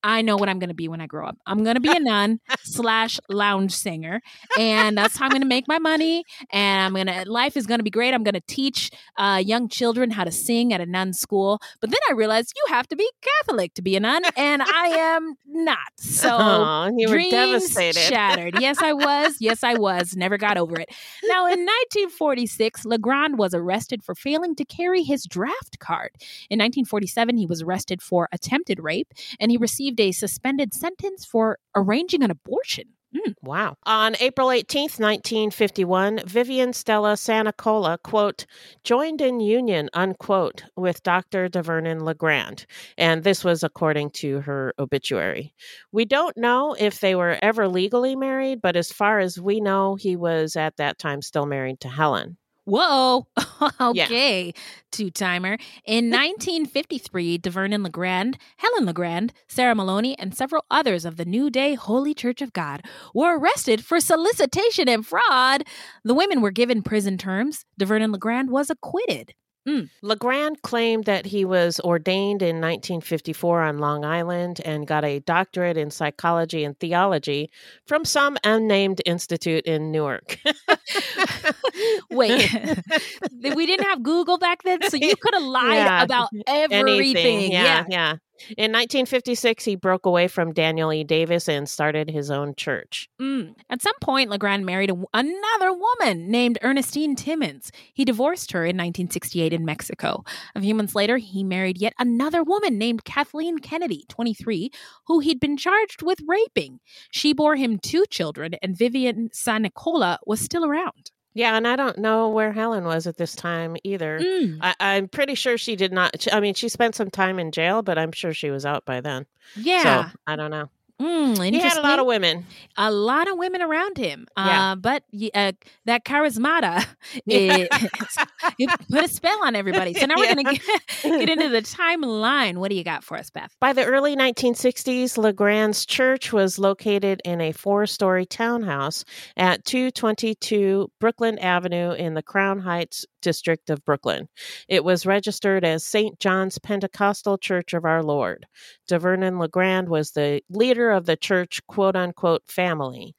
I 0.04 0.22
know 0.22 0.36
what 0.36 0.50
I'm 0.50 0.60
going 0.60 0.70
to 0.70 0.76
be 0.76 0.88
when 0.88 1.02
I 1.02 1.08
grow 1.08 1.28
up. 1.28 1.38
I'm 1.46 1.64
going 1.64 1.76
to 1.76 1.82
be 1.82 1.92
a 1.92 2.00
nun 2.00 2.40
slash 2.64 3.20
lounge 3.30 3.74
singer, 3.74 4.22
and 4.60 4.98
that's 4.98 5.18
how 5.18 5.26
I'm 5.26 5.32
going 5.32 5.42
to 5.42 5.48
make 5.48 5.68
my 5.68 5.80
money. 5.80 6.24
And 6.52 6.84
I'm 6.86 6.94
going 6.94 7.08
to 7.08 7.30
life 7.30 7.56
is 7.56 7.66
going 7.66 7.80
to 7.80 7.84
be 7.84 7.90
great. 7.90 8.14
I'm 8.14 8.24
going 8.24 8.34
to 8.34 8.42
teach 8.42 8.92
uh, 9.18 9.42
young 9.44 9.70
children 9.70 10.12
how 10.12 10.24
to 10.24 10.32
sing 10.32 10.74
at 10.74 10.82
a 10.82 10.86
nun 10.86 11.14
school. 11.14 11.60
But 11.80 11.90
then 11.90 12.00
I 12.10 12.14
realized 12.14 12.54
you 12.56 12.74
have 12.74 12.88
to 12.90 12.96
be 12.96 13.10
Catholic 13.22 13.74
to 13.76 13.82
be 13.82 13.96
a 13.96 14.00
nun, 14.00 14.24
and 14.36 14.62
I 14.62 14.88
am 14.88 15.36
not. 15.46 15.78
So 15.98 16.30
Aw, 16.30 16.90
you 16.98 17.10
were 17.10 17.16
dreams 17.16 17.32
devastated. 17.32 18.00
shattered. 18.00 18.60
Yes, 18.60 18.80
I 18.82 18.94
was. 18.94 19.38
Yes, 19.40 19.64
I 19.64 19.76
was. 19.76 20.16
Never 20.16 20.38
got 20.38 20.58
over 20.58 20.80
it. 20.80 20.90
Now, 21.26 21.46
in 21.46 21.60
1946, 21.60 22.86
Legrand 22.86 23.38
was 23.38 23.54
arrested 23.54 24.04
for 24.04 24.16
failing 24.16 24.56
to 24.56 24.66
carry 24.66 25.04
his 25.04 25.26
draft 25.26 25.80
card. 25.80 26.12
In 26.50 26.60
1947, 26.60 27.38
he 27.38 27.46
was 27.46 27.62
arrested 27.62 28.02
for 28.02 28.28
attempted 28.32 28.82
rape, 28.82 29.14
and 29.40 29.52
he 29.52 29.58
received 29.58 29.93
a 30.00 30.12
suspended 30.12 30.74
sentence 30.74 31.26
for 31.26 31.58
arranging 31.76 32.24
an 32.24 32.32
abortion. 32.32 32.86
Mm. 33.16 33.36
Wow. 33.44 33.78
On 33.84 34.16
April 34.20 34.48
18th, 34.48 35.00
1951, 35.00 36.22
Vivian 36.26 36.74
Stella 36.74 37.14
Sanicola, 37.14 38.02
quote, 38.02 38.46
joined 38.84 39.22
in 39.22 39.40
union, 39.40 39.90
unquote, 39.94 40.64
with 40.76 41.04
Dr. 41.04 41.48
DeVernon 41.48 42.02
Legrand. 42.02 42.66
And 42.98 43.24
this 43.24 43.44
was 43.44 43.64
according 43.64 44.12
to 44.12 44.42
her 44.42 44.74
obituary. 44.80 45.54
We 45.92 46.06
don't 46.06 46.36
know 46.38 46.76
if 46.80 47.00
they 47.00 47.14
were 47.14 47.38
ever 47.42 47.68
legally 47.68 48.16
married, 48.16 48.62
but 48.62 48.76
as 48.76 48.92
far 48.92 49.20
as 49.20 49.40
we 49.40 49.60
know, 49.60 49.96
he 49.96 50.16
was 50.16 50.56
at 50.56 50.78
that 50.78 50.98
time 50.98 51.22
still 51.22 51.46
married 51.46 51.82
to 51.82 51.90
Helen. 51.90 52.38
Whoa. 52.66 53.28
okay. 53.82 54.54
Two 54.92 55.10
timer. 55.10 55.58
In 55.86 56.06
1953, 56.12 57.40
DeVernon 57.40 57.84
Legrand, 57.84 58.38
Helen 58.58 58.86
Legrand, 58.86 59.34
Sarah 59.48 59.76
Maloney, 59.76 60.18
and 60.18 60.36
several 60.36 60.64
others 60.72 61.06
of 61.06 61.18
the 61.18 61.26
New 61.26 61.50
Day 61.50 61.74
Holy 61.76 62.14
Church 62.14 62.42
of 62.42 62.54
God 62.54 62.84
were 63.14 63.38
arrested 63.38 63.84
for 63.84 64.00
solicitation 64.00 64.88
and 64.88 65.06
fraud. 65.06 65.64
The 66.04 66.14
women 66.14 66.42
were 66.42 66.52
given 66.52 66.84
prison 66.84 67.18
terms. 67.18 67.66
DeVernon 67.80 68.12
Legrand 68.12 68.50
was 68.50 68.70
acquitted. 68.70 69.34
Mm. 69.68 69.90
Legrand 70.02 70.62
claimed 70.62 71.06
that 71.06 71.26
he 71.26 71.46
was 71.46 71.80
ordained 71.80 72.42
in 72.42 72.60
1954 72.60 73.62
on 73.62 73.78
Long 73.78 74.04
Island 74.04 74.60
and 74.66 74.86
got 74.86 75.06
a 75.06 75.20
doctorate 75.20 75.78
in 75.78 75.90
psychology 75.90 76.64
and 76.66 76.78
theology 76.80 77.50
from 77.88 78.04
some 78.04 78.38
unnamed 78.44 79.02
institute 79.06 79.66
in 79.66 79.92
Newark. 79.92 80.38
Wait, 82.12 82.54
we 83.56 83.66
didn't 83.66 83.86
have 83.86 84.04
Google 84.04 84.38
back 84.38 84.64
then, 84.64 84.82
so 84.90 84.98
you 84.98 85.16
could 85.22 85.34
have 85.34 85.44
lied 85.44 85.76
Yeah, 85.76 86.04
about 86.04 86.30
everything. 86.46 86.88
Anything. 86.88 87.52
Yeah, 87.52 87.86
yeah. 87.90 88.16
In 88.58 88.72
1956, 88.72 89.64
he 89.64 89.76
broke 89.76 90.06
away 90.06 90.28
from 90.28 90.54
Daniel 90.54 90.92
E. 90.92 91.04
Davis 91.04 91.48
and 91.48 91.70
started 91.70 92.10
his 92.10 92.32
own 92.32 92.56
church. 92.56 93.08
Mm. 93.22 93.56
At 93.70 93.82
some 93.82 93.94
point, 94.02 94.30
Legrand 94.30 94.66
married 94.66 94.92
another 95.14 95.72
woman 95.74 96.30
named 96.30 96.58
Ernestine 96.62 97.16
Timmons. 97.16 97.72
He 97.94 98.04
divorced 98.04 98.52
her 98.52 98.64
in 98.64 98.76
1968 98.76 99.54
in 99.54 99.66
Mexico. 99.66 100.24
A 100.56 100.62
few 100.62 100.76
months 100.76 100.96
later, 100.96 101.18
he 101.18 101.44
married 101.44 101.78
yet 101.78 101.94
another 102.00 102.44
woman 102.44 102.78
named 102.78 103.06
Kathleen 103.06 103.60
Kennedy, 103.60 104.06
23, 104.10 104.72
who 105.08 105.20
he'd 105.20 105.40
been 105.40 105.58
charged 105.58 106.02
with 106.02 106.20
raping. 106.28 106.80
She 107.12 107.34
bore 107.34 107.56
him 107.56 107.78
two 107.78 108.06
children, 108.10 108.56
and 108.62 108.78
Vivian 108.78 109.30
Sanicola 109.30 110.18
was 110.26 110.40
still 110.40 110.66
around. 110.66 111.12
Yeah, 111.34 111.56
and 111.56 111.68
I 111.68 111.76
don't 111.76 111.98
know 111.98 112.30
where 112.30 112.52
Helen 112.52 112.86
was 112.86 113.08
at 113.08 113.18
this 113.18 113.36
time 113.36 113.76
either. 113.84 114.20
Mm. 114.20 114.60
I, 114.62 114.76
I'm 114.80 115.08
pretty 115.08 115.36
sure 115.36 115.58
she 115.58 115.76
did 115.76 115.92
not. 115.92 116.28
I 116.32 116.40
mean, 116.40 116.54
she 116.54 116.70
spent 116.70 116.96
some 116.96 117.10
time 117.10 117.40
in 117.40 117.52
jail, 117.52 117.82
but 117.82 117.98
I'm 117.98 118.12
sure 118.12 118.34
she 118.34 118.52
was 118.52 118.66
out 118.66 118.86
by 118.86 119.02
then. 119.02 119.26
Yeah. 119.56 120.12
So 120.12 120.18
I 120.28 120.36
don't 120.36 120.52
know. 120.52 120.70
Mm, 121.02 121.52
He 121.52 121.60
had 121.60 121.78
a 121.78 121.82
lot 121.82 122.00
of 122.00 122.06
women. 122.06 122.46
a 122.78 122.92
lot 122.92 123.28
of 123.30 123.38
women 123.38 123.62
around 123.62 123.98
him. 123.98 124.28
Yeah. 124.38 124.72
Uh, 124.72 124.76
but 124.76 125.04
uh, 125.34 125.52
that 125.86 126.06
charismata, 126.06 126.86
it, 127.28 127.68
it 128.60 128.70
put 128.90 129.04
a 129.04 129.08
spell 129.08 129.44
on 129.44 129.56
everybody. 129.56 129.94
So 129.96 130.06
now 130.06 130.16
we're 130.18 130.34
going 130.34 130.46
to 130.46 130.54
get, 130.54 130.82
get 131.04 131.30
into 131.30 131.50
the 131.50 131.62
timeline. 131.62 132.58
What 132.58 132.70
do 132.70 132.76
you 132.76 132.84
got 132.84 133.04
for 133.04 133.18
us, 133.18 133.30
Beth? 133.30 133.54
By 133.60 133.74
the 133.74 133.84
early 133.84 134.16
1960s, 134.16 135.18
Legrand's 135.18 135.86
church 135.86 136.32
was 136.32 136.58
located 136.60 137.22
in 137.26 137.42
a 137.42 137.52
four 137.52 137.86
story 137.86 138.26
townhouse 138.26 139.04
at 139.36 139.66
222 139.66 140.92
Brooklyn 141.00 141.38
Avenue 141.40 141.92
in 141.92 142.14
the 142.14 142.24
Crown 142.24 142.60
Heights 142.60 143.06
district 143.24 143.72
of 143.72 143.84
Brooklyn. 143.86 144.28
It 144.68 144.84
was 144.84 145.08
registered 145.08 145.66
as 145.66 145.84
St. 145.84 146.20
John's 146.20 146.60
Pentecostal 146.60 147.40
Church 147.40 147.74
of 147.74 147.86
Our 147.86 148.04
Lord. 148.04 148.46
DeVernon 148.90 149.40
Legrand 149.40 149.90
was 149.90 150.12
the 150.12 150.42
leader 150.50 150.92
of 150.92 151.08
the 151.08 151.18
church, 151.18 151.60
quote 151.68 151.96
unquote, 151.96 152.44
family. 152.48 153.16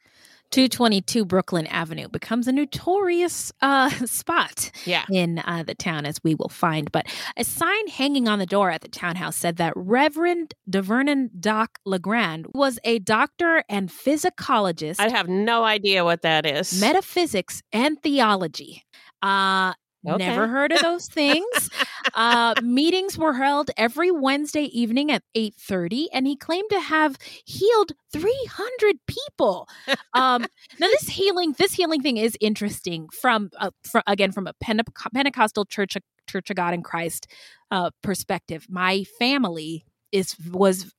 222 0.50 1.24
Brooklyn 1.24 1.66
Avenue 1.66 2.06
becomes 2.08 2.46
a 2.46 2.52
notorious 2.52 3.50
uh, 3.60 3.90
spot 4.06 4.70
Yeah. 4.84 5.04
in 5.10 5.40
uh, 5.40 5.64
the 5.66 5.74
town, 5.74 6.06
as 6.06 6.18
we 6.22 6.36
will 6.36 6.48
find. 6.50 6.92
But 6.92 7.06
a 7.36 7.42
sign 7.42 7.88
hanging 7.88 8.28
on 8.28 8.38
the 8.38 8.46
door 8.46 8.70
at 8.70 8.82
the 8.82 8.88
townhouse 8.88 9.34
said 9.34 9.56
that 9.56 9.72
Reverend 9.74 10.54
DeVernon 10.70 11.30
Doc 11.40 11.78
Legrand 11.84 12.46
was 12.54 12.78
a 12.84 13.00
doctor 13.00 13.64
and 13.68 13.90
physicologist. 13.90 15.00
I 15.00 15.08
have 15.08 15.28
no 15.28 15.64
idea 15.64 16.04
what 16.04 16.22
that 16.22 16.46
is. 16.46 16.78
metaphysics 16.80 17.60
and 17.72 18.00
theology. 18.00 18.84
Uh, 19.22 19.72
Okay. 20.06 20.18
Never 20.26 20.48
heard 20.48 20.72
of 20.72 20.80
those 20.80 21.06
things. 21.08 21.70
uh, 22.14 22.54
meetings 22.62 23.16
were 23.16 23.32
held 23.32 23.70
every 23.76 24.10
Wednesday 24.10 24.64
evening 24.64 25.10
at 25.10 25.22
eight 25.34 25.54
thirty, 25.54 26.08
and 26.12 26.26
he 26.26 26.36
claimed 26.36 26.68
to 26.70 26.80
have 26.80 27.16
healed 27.44 27.92
three 28.12 28.48
hundred 28.50 28.96
people. 29.06 29.68
Um, 30.12 30.42
now, 30.78 30.88
this 30.88 31.08
healing, 31.08 31.54
this 31.58 31.72
healing 31.72 32.02
thing 32.02 32.18
is 32.18 32.36
interesting 32.40 33.08
from, 33.20 33.50
uh, 33.58 33.70
fr- 33.82 34.00
again 34.06 34.32
from 34.32 34.46
a 34.46 34.52
Pente- 34.62 34.84
Pentecostal 35.14 35.64
Church 35.64 35.96
Church 36.28 36.50
of 36.50 36.56
God 36.56 36.74
in 36.74 36.82
Christ 36.82 37.26
uh, 37.70 37.90
perspective. 38.02 38.66
My 38.68 39.04
family 39.18 39.84
is 40.14 40.36
was 40.52 40.92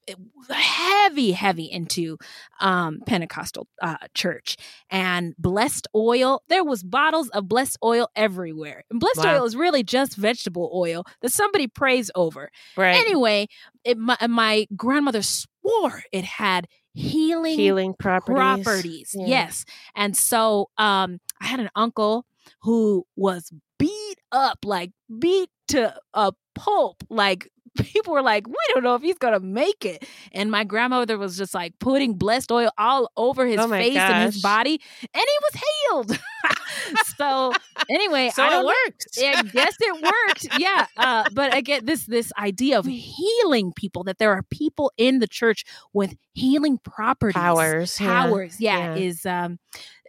heavy 0.51 1.32
heavy 1.32 1.66
into 1.72 2.18
um 2.59 2.99
pentecostal 3.05 3.66
uh 3.82 3.95
church 4.13 4.57
and 4.89 5.34
blessed 5.38 5.88
oil 5.95 6.41
there 6.49 6.63
was 6.63 6.84
bottles 6.84 7.30
of 7.30 7.47
blessed 7.47 7.78
oil 7.84 8.09
everywhere 8.16 8.84
and 8.91 8.99
blessed 8.99 9.24
Wow. 9.24 9.36
oil 9.38 9.45
is 9.45 9.55
really 9.55 9.84
just 9.84 10.16
vegetable 10.18 10.70
oil 10.76 11.03
that 11.22 11.32
somebody 11.32 11.68
prays 11.68 12.11
over 12.13 12.49
Right. 12.76 12.95
anyway 12.95 13.47
it, 13.86 13.97
my, 13.97 14.18
my 14.28 14.68
grandmother 14.76 15.22
swore 15.22 16.03
it 16.11 16.26
had 16.26 16.68
healing 16.93 17.55
Healing 17.55 17.93
properties. 17.97 18.63
properties 18.66 19.16
Yeah. 19.18 19.28
yes 19.28 19.66
and 19.95 20.16
so 20.16 20.70
um 20.78 21.20
i 21.41 21.45
had 21.47 21.59
an 21.61 21.70
uncle 21.76 22.26
who 22.63 23.05
was 23.16 23.51
beat 23.80 24.18
up 24.32 24.59
like 24.66 24.91
beat 25.20 25.49
to 25.70 25.93
a 26.13 26.32
pulp 26.53 26.97
like 27.09 27.49
people 27.78 28.14
were 28.14 28.22
like 28.22 28.48
we 28.48 28.56
don't 28.74 28.84
know 28.84 28.96
if 28.96 29.02
he's 29.02 29.18
gonna 29.18 29.40
make 29.40 29.86
it 29.86 30.06
and 30.32 30.50
my 30.52 30.64
grandmother 30.64 31.18
was 31.18 31.38
just 31.38 31.54
like 31.54 31.78
putting 31.80 32.14
blessed 32.16 32.52
oil 32.52 32.70
all 32.78 33.12
over 33.18 33.46
his 33.46 33.60
Oh 33.60 33.68
face 33.70 33.96
and 33.98 34.26
his 34.32 34.42
body 34.42 34.80
and 35.02 35.24
he 35.24 35.38
was 35.44 35.62
healed 36.10 36.20
so 37.18 37.52
anyway 37.90 38.30
So 38.34 38.44
I 38.44 38.48
it 38.48 38.50
don't 38.52 38.64
know- 38.64 38.74
worked. 38.86 39.08
yeah, 39.18 39.34
I 39.38 39.42
guess 39.44 39.76
it 39.80 39.94
worked. 40.02 40.60
Yeah, 40.60 40.86
uh, 40.98 41.24
but 41.34 41.56
again, 41.56 41.86
this 41.86 42.06
this 42.06 42.32
idea 42.38 42.78
of 42.80 42.86
healing 42.86 43.74
people 43.76 44.04
that 44.06 44.18
there 44.20 44.32
are 44.32 44.44
people 44.44 44.92
in 44.98 45.20
the 45.20 45.28
church 45.28 45.64
with 45.94 46.16
healing 46.34 46.78
properties, 46.84 47.34
Powers, 47.34 48.00
yeah, 48.00 48.08
powers. 48.28 48.60
Yeah, 48.60 48.96
yeah. 48.96 49.02
is 49.02 49.26
um, 49.26 49.60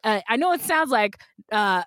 uh, 0.04 0.20
I 0.28 0.36
know 0.36 0.52
it 0.52 0.60
sounds 0.62 0.90
like 0.90 1.16
uh. 1.52 1.82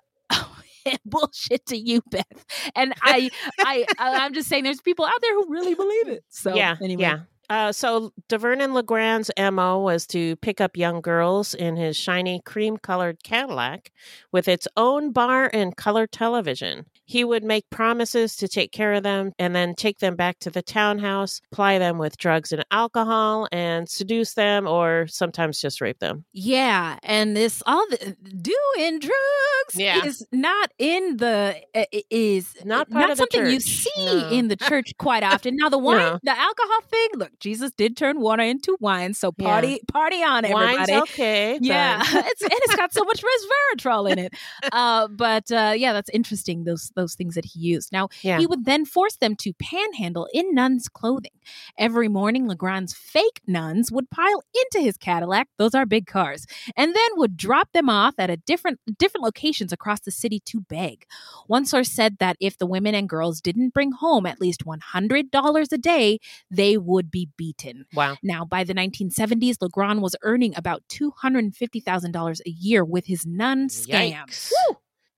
bullshit 1.04 1.66
to 1.66 1.76
you 1.76 2.02
beth. 2.10 2.44
And 2.74 2.94
I, 3.02 3.30
I 3.58 3.84
i'm 3.98 4.34
just 4.34 4.48
saying 4.48 4.64
there's 4.64 4.80
people 4.80 5.04
out 5.04 5.20
there 5.20 5.34
who 5.34 5.46
really 5.48 5.74
believe 5.74 6.08
it. 6.08 6.24
So 6.28 6.54
yeah, 6.54 6.76
anyway. 6.82 7.02
yeah. 7.02 7.18
Uh, 7.50 7.72
so 7.72 8.12
DeVernon 8.28 8.72
Legrand's 8.74 9.30
MO 9.36 9.80
was 9.80 10.06
to 10.06 10.36
pick 10.36 10.60
up 10.60 10.76
young 10.76 11.00
girls 11.00 11.52
in 11.52 11.74
his 11.76 11.96
shiny 11.96 12.40
cream 12.46 12.76
colored 12.76 13.22
Cadillac 13.24 13.90
with 14.30 14.46
its 14.46 14.68
own 14.76 15.10
bar 15.10 15.50
and 15.52 15.76
color 15.76 16.06
television. 16.06 16.86
He 17.06 17.24
would 17.24 17.42
make 17.42 17.68
promises 17.70 18.36
to 18.36 18.46
take 18.46 18.70
care 18.70 18.92
of 18.92 19.02
them 19.02 19.32
and 19.36 19.52
then 19.52 19.74
take 19.74 19.98
them 19.98 20.14
back 20.14 20.38
to 20.38 20.50
the 20.50 20.62
townhouse, 20.62 21.40
ply 21.50 21.76
them 21.76 21.98
with 21.98 22.16
drugs 22.16 22.52
and 22.52 22.64
alcohol, 22.70 23.48
and 23.50 23.88
seduce 23.88 24.34
them 24.34 24.68
or 24.68 25.08
sometimes 25.08 25.60
just 25.60 25.80
rape 25.80 25.98
them. 25.98 26.24
Yeah, 26.32 27.00
and 27.02 27.36
this 27.36 27.64
all 27.66 27.84
the 27.90 28.16
doing 28.40 29.00
drugs 29.00 29.74
Yeah. 29.74 30.04
is 30.04 30.24
not 30.30 30.70
in 30.78 31.16
the 31.16 31.60
uh, 31.74 31.84
is 32.10 32.54
Not 32.64 32.88
part 32.90 33.08
not 33.08 33.10
of 33.10 33.16
the 33.18 33.22
something 33.22 33.50
you 33.52 33.58
see 33.58 33.90
No. 34.06 34.28
in 34.30 34.46
the 34.46 34.54
church 34.56 34.92
quite 34.96 35.22
often. 35.32 35.56
Now 35.56 35.68
the 35.68 35.78
wine, 35.78 35.96
No. 35.98 36.18
the 36.22 36.38
alcohol 36.38 36.80
thing. 36.88 37.08
Look, 37.16 37.32
Jesus 37.40 37.72
did 37.72 37.96
turn 37.96 38.20
water 38.20 38.42
into 38.42 38.76
wine, 38.80 39.14
so 39.14 39.32
Yeah. 39.38 39.46
party 39.48 39.80
party 39.88 40.22
on 40.22 40.44
Wine's 40.48 40.88
everybody. 40.88 41.02
okay, 41.12 41.58
yeah, 41.60 42.00
it's 42.06 42.42
and 42.42 42.52
it's 42.52 42.76
got 42.76 42.92
so 42.92 43.02
much 43.04 43.22
resveratrol 43.76 44.10
in 44.10 44.18
it. 44.18 44.34
Uh, 44.72 45.08
but 45.08 45.50
uh, 45.50 45.72
yeah, 45.76 45.92
that's 45.92 46.10
interesting. 46.10 46.64
Those 46.64 46.92
those 46.96 47.14
things 47.14 47.34
that 47.34 47.44
he 47.46 47.60
used. 47.60 47.92
Now 47.92 48.08
Yeah. 48.22 48.38
he 48.38 48.46
would 48.46 48.64
then 48.64 48.84
force 48.84 49.16
them 49.16 49.34
to 49.36 49.52
panhandle 49.54 50.28
in 50.32 50.54
nuns' 50.54 50.88
clothing. 50.88 51.30
Every 51.78 52.08
morning, 52.08 52.46
Legrand's 52.46 52.94
fake 52.94 53.40
nuns 53.46 53.90
would 53.90 54.10
pile 54.10 54.42
into 54.54 54.84
his 54.84 54.96
Cadillac; 54.96 55.48
those 55.58 55.74
are 55.74 55.86
big 55.86 56.06
cars, 56.06 56.46
and 56.76 56.94
then 56.94 57.08
would 57.16 57.36
drop 57.36 57.72
them 57.72 57.88
off 57.88 58.14
at 58.18 58.30
a 58.30 58.36
different 58.36 58.78
different 58.98 59.24
locations 59.24 59.72
across 59.72 60.00
the 60.00 60.10
city 60.10 60.40
to 60.46 60.60
beg. 60.60 61.06
One 61.46 61.64
source 61.64 61.90
said 61.90 62.18
that 62.18 62.36
if 62.40 62.58
the 62.58 62.66
women 62.66 62.94
and 62.94 63.08
girls 63.08 63.40
didn't 63.40 63.72
bring 63.74 63.92
home 63.92 64.26
at 64.26 64.40
least 64.40 64.66
one 64.66 64.80
hundred 64.80 65.30
dollars 65.30 65.72
a 65.72 65.78
day, 65.78 66.18
they 66.50 66.76
would 66.76 67.10
be 67.10 67.28
beaten. 67.36 67.86
Wow. 67.94 68.16
Now, 68.22 68.44
by 68.44 68.64
the 68.64 68.74
1970s, 68.74 69.56
Legrand 69.60 70.02
was 70.02 70.16
earning 70.22 70.54
about 70.56 70.82
$250,000 70.88 72.40
a 72.46 72.50
year 72.50 72.84
with 72.84 73.06
his 73.06 73.26
nun 73.26 73.68
scams. 73.68 74.50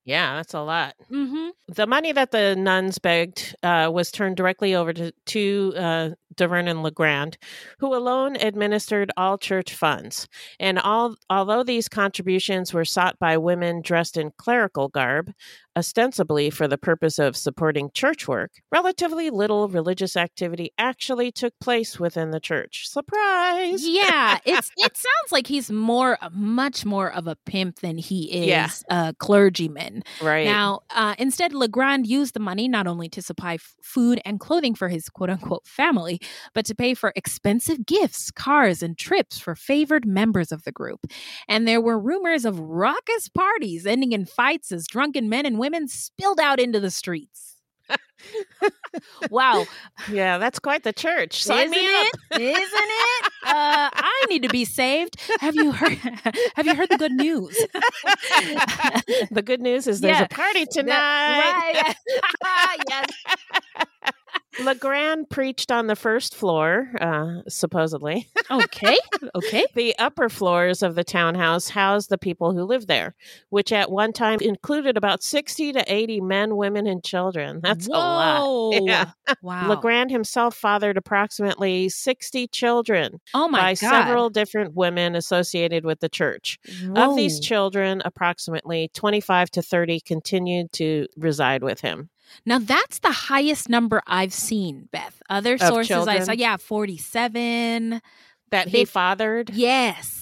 Yeah, 0.05 0.35
that's 0.35 0.55
a 0.55 0.61
lot. 0.61 0.95
Mm-hmm. 1.11 1.51
The 1.69 1.87
money 1.87 2.11
that 2.11 2.33
the 2.33 2.57
nuns 2.57 2.99
begged 2.99 3.55
uh, 3.63 3.89
was 3.93 4.11
turned 4.11 4.37
directly 4.37 4.75
over 4.75 4.93
to, 4.93 5.13
to 5.27 5.75
uh, 5.77 6.11
DeVernon 6.37 6.83
Legrand, 6.83 7.39
who 7.79 7.95
alone 7.95 8.37
administered 8.37 9.11
all 9.17 9.39
church 9.39 9.75
funds. 9.75 10.29
And 10.61 10.79
all, 10.79 11.17
although 11.31 11.63
these 11.63 11.89
contributions 11.89 12.73
were 12.73 12.85
sought 12.85 13.19
by 13.19 13.37
women 13.39 13.81
dressed 13.83 14.17
in 14.17 14.33
clerical 14.39 14.89
garb, 14.89 15.33
ostensibly 15.75 16.51
for 16.51 16.69
the 16.69 16.77
purpose 16.77 17.19
of 17.19 17.35
supporting 17.37 17.91
church 17.95 18.29
work, 18.29 18.51
relatively 18.71 19.31
little 19.31 19.69
religious 19.69 20.17
activity 20.17 20.71
actually 20.77 21.33
took 21.33 21.55
place 21.61 21.99
within 21.99 22.31
the 22.31 22.41
church. 22.41 22.87
Surprise! 22.89 23.87
Yeah, 23.87 24.39
it's 24.45 24.71
it 24.77 24.97
sounds 24.97 25.33
like 25.33 25.47
he's 25.47 25.71
more, 25.71 26.19
much 26.31 26.85
more 26.85 27.11
of 27.11 27.27
a 27.27 27.37
pimp 27.47 27.81
than 27.81 27.97
he 27.97 28.25
is 28.45 28.47
Yeah. 28.47 28.69
a 29.09 29.15
clergyman. 29.15 30.03
Right. 30.23 30.45
Now, 30.45 30.81
uh, 30.91 31.15
instead, 31.19 31.55
Legrand 31.55 32.07
used 32.07 32.35
the 32.35 32.41
money 32.41 32.69
not 32.69 32.87
only 32.87 33.09
to 33.11 33.23
supply 33.23 33.55
f- 33.55 33.75
food 33.83 34.21
and 34.27 34.39
clothing 34.41 34.75
for 34.75 34.89
his 34.89 35.09
quote 35.09 35.31
unquote 35.31 35.67
family, 35.67 36.21
but 36.55 36.65
to 36.67 36.75
pay 36.75 36.95
for 36.95 37.13
expensive 37.17 37.87
gifts, 37.87 38.31
cars, 38.31 38.83
and 38.83 38.97
trips 38.99 39.39
for 39.39 39.55
favored 39.55 40.07
members 40.07 40.53
of 40.53 40.65
the 40.65 40.73
group. 40.73 41.07
And 41.49 41.67
there 41.67 41.81
were 41.81 41.99
rumors 41.99 42.45
of 42.45 42.59
raucous 42.61 43.29
parties 43.29 43.87
ending 43.87 44.13
in 44.13 44.25
fights 44.27 44.73
as 44.73 44.87
drunken 44.87 45.29
men 45.29 45.47
and 45.47 45.59
women 45.59 45.89
spilled 45.89 46.41
out 46.41 46.61
into 46.61 46.81
the 46.81 46.91
streets. 46.91 47.49
wow. 49.31 49.67
Yeah, 50.11 50.39
that's 50.39 50.59
quite 50.59 50.83
the 50.85 50.93
church. 50.93 51.43
Sign 51.43 51.67
Isn't 51.67 51.71
me 51.73 51.79
it? 51.85 52.15
Isn't 52.41 52.41
it? 52.63 53.33
Uh, 53.45 53.91
I 53.93 54.27
need 54.29 54.43
to 54.45 54.49
be 54.49 54.65
saved. 54.65 55.17
Have 55.41 55.55
you 55.57 55.73
heard? 55.73 55.99
Have 56.55 56.67
you 56.67 56.75
heard 56.75 56.89
the 56.89 56.97
good 56.99 57.13
news? 57.13 57.57
the 59.31 59.43
good 59.45 59.61
news 59.61 59.87
is 59.87 60.01
there's 60.01 60.19
Yeah. 60.19 60.25
a 60.25 60.29
party 60.29 60.61
That- 60.65 60.71
tonight. 60.71 61.95
right. 62.43 62.79
yes. 62.89 64.13
Legrand 64.61 65.31
preached 65.31 65.71
on 65.73 65.87
the 65.87 65.97
first 65.97 66.35
floor, 66.35 66.91
uh, 67.01 67.43
supposedly. 67.49 68.29
Okay. 68.51 68.97
Okay. 69.35 69.65
the 69.75 69.95
upper 69.99 70.29
floors 70.29 70.83
of 70.83 70.95
the 70.95 71.05
townhouse 71.05 71.69
housed 71.71 72.11
the 72.11 72.19
people 72.19 72.53
who 72.53 72.65
lived 72.65 72.87
there, 72.89 73.15
which 73.51 73.73
at 73.73 73.91
one 73.91 74.13
time 74.13 74.41
included 74.41 74.97
about 74.97 75.23
60 75.23 75.73
to 75.73 75.85
80 75.93 76.21
men, 76.21 76.57
women, 76.57 76.87
and 76.87 77.03
children. 77.03 77.61
That's 77.63 77.87
a 77.87 77.91
lot. 77.91 78.41
Whoa. 78.43 78.87
Yeah. 78.87 79.11
Wow. 79.41 79.69
Legrand 79.71 80.11
himself 80.11 80.55
fathered 80.57 80.97
approximately 80.99 81.89
60 81.89 82.49
children 82.49 83.21
Oh 83.33 83.49
my 83.49 83.61
by 83.61 83.71
God. 83.75 83.77
several 83.91 84.29
different 84.31 84.75
women 84.75 85.15
associated 85.15 85.85
with 85.85 86.01
the 86.01 86.09
church. 86.09 86.59
Of 86.95 87.17
these 87.17 87.41
children, 87.41 88.03
approximately 88.05 88.91
25 88.93 89.51
to 89.53 89.63
30 89.63 90.01
continued 90.01 90.73
to 90.75 91.07
reside 91.17 91.63
with 91.63 91.81
him. 91.81 92.11
Now 92.47 92.59
that's 92.59 92.99
the 93.01 93.13
highest 93.13 93.69
number 93.69 94.03
I've 94.07 94.33
seen, 94.33 94.89
Beth. 94.93 95.23
Other 95.29 95.55
Of 95.55 95.61
sources 95.61 96.09
I 96.09 96.21
saw, 96.21 96.33
yeah, 96.33 96.57
forty-seven. 96.57 98.01
That 98.51 98.69
he 98.69 98.85
fathered? 98.85 99.51
Yes. 99.51 100.22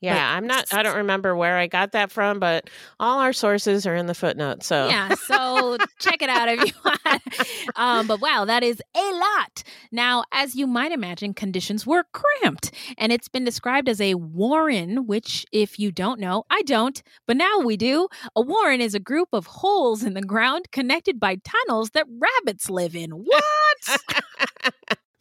Yeah, 0.00 0.14
But- 0.14 0.36
I'm 0.36 0.46
not, 0.46 0.72
I 0.72 0.82
don't 0.82 0.96
remember 0.96 1.36
where 1.36 1.58
I 1.58 1.66
got 1.66 1.92
that 1.92 2.10
from, 2.10 2.40
but 2.40 2.70
all 2.98 3.20
our 3.20 3.32
sources 3.32 3.86
are 3.86 3.94
in 3.94 4.06
the 4.06 4.14
footnote. 4.14 4.62
So, 4.62 4.88
Yeah, 4.88 5.14
so 5.26 5.76
check 5.98 6.22
it 6.22 6.30
out 6.30 6.48
if 6.48 6.64
you 6.66 6.72
want. 6.84 7.22
Um, 7.76 8.06
but 8.06 8.20
wow, 8.20 8.44
that 8.46 8.62
is 8.62 8.80
a 8.96 9.10
lot. 9.12 9.62
Now, 9.92 10.24
as 10.32 10.54
you 10.54 10.66
might 10.66 10.92
imagine, 10.92 11.34
conditions 11.34 11.86
were 11.86 12.04
cramped, 12.12 12.70
and 12.96 13.12
it's 13.12 13.28
been 13.28 13.44
described 13.44 13.88
as 13.88 14.00
a 14.00 14.14
warren, 14.14 15.06
which, 15.06 15.44
if 15.52 15.78
you 15.78 15.92
don't 15.92 16.18
know, 16.18 16.44
I 16.50 16.62
don't, 16.62 17.02
but 17.26 17.36
now 17.36 17.58
we 17.58 17.76
do. 17.76 18.08
A 18.34 18.40
warren 18.40 18.80
is 18.80 18.94
a 18.94 19.00
group 19.00 19.28
of 19.32 19.46
holes 19.46 20.02
in 20.02 20.14
the 20.14 20.22
ground 20.22 20.70
connected 20.72 21.20
by 21.20 21.36
tunnels 21.44 21.90
that 21.90 22.06
rabbits 22.08 22.70
live 22.70 22.94
in. 22.96 23.10
What? 23.30 24.72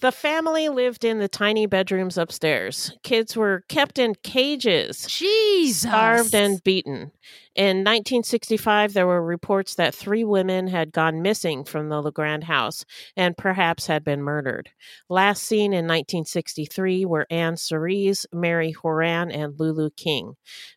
The 0.02 0.12
family 0.14 0.70
lived 0.70 1.04
in 1.04 1.20
the 1.20 1.28
tiny 1.28 1.66
bedrooms 1.66 2.18
upstairs. 2.18 2.94
Kids 3.04 3.36
were 3.36 3.64
kept 3.68 4.00
in 4.00 4.16
cages, 4.24 5.06
Jesus. 5.08 5.90
starved 5.90 6.34
and 6.34 6.64
beaten. 6.64 7.12
In 7.56 7.78
1965, 7.80 8.94
there 8.94 9.08
were 9.08 9.22
reports 9.22 9.76
that 9.76 9.94
three 9.96 10.24
women 10.24 10.68
had 10.68 10.92
gone 10.94 11.22
missing 11.22 11.64
from 11.66 11.90
the 11.90 12.02
Legrand 12.02 12.44
house 12.46 12.86
and 13.18 13.36
perhaps 13.36 13.88
had 13.88 14.04
been 14.04 14.22
murdered. 14.22 14.70
Last 15.10 15.44
seen 15.44 15.74
in 15.74 15.86
1963 15.86 17.06
were 17.06 17.28
Anne 17.30 17.58
Cerise, 17.58 18.26
Mary 18.32 18.72
Horan, 18.72 19.32
and 19.32 19.60
Lulu 19.60 19.90
King. 19.98 20.36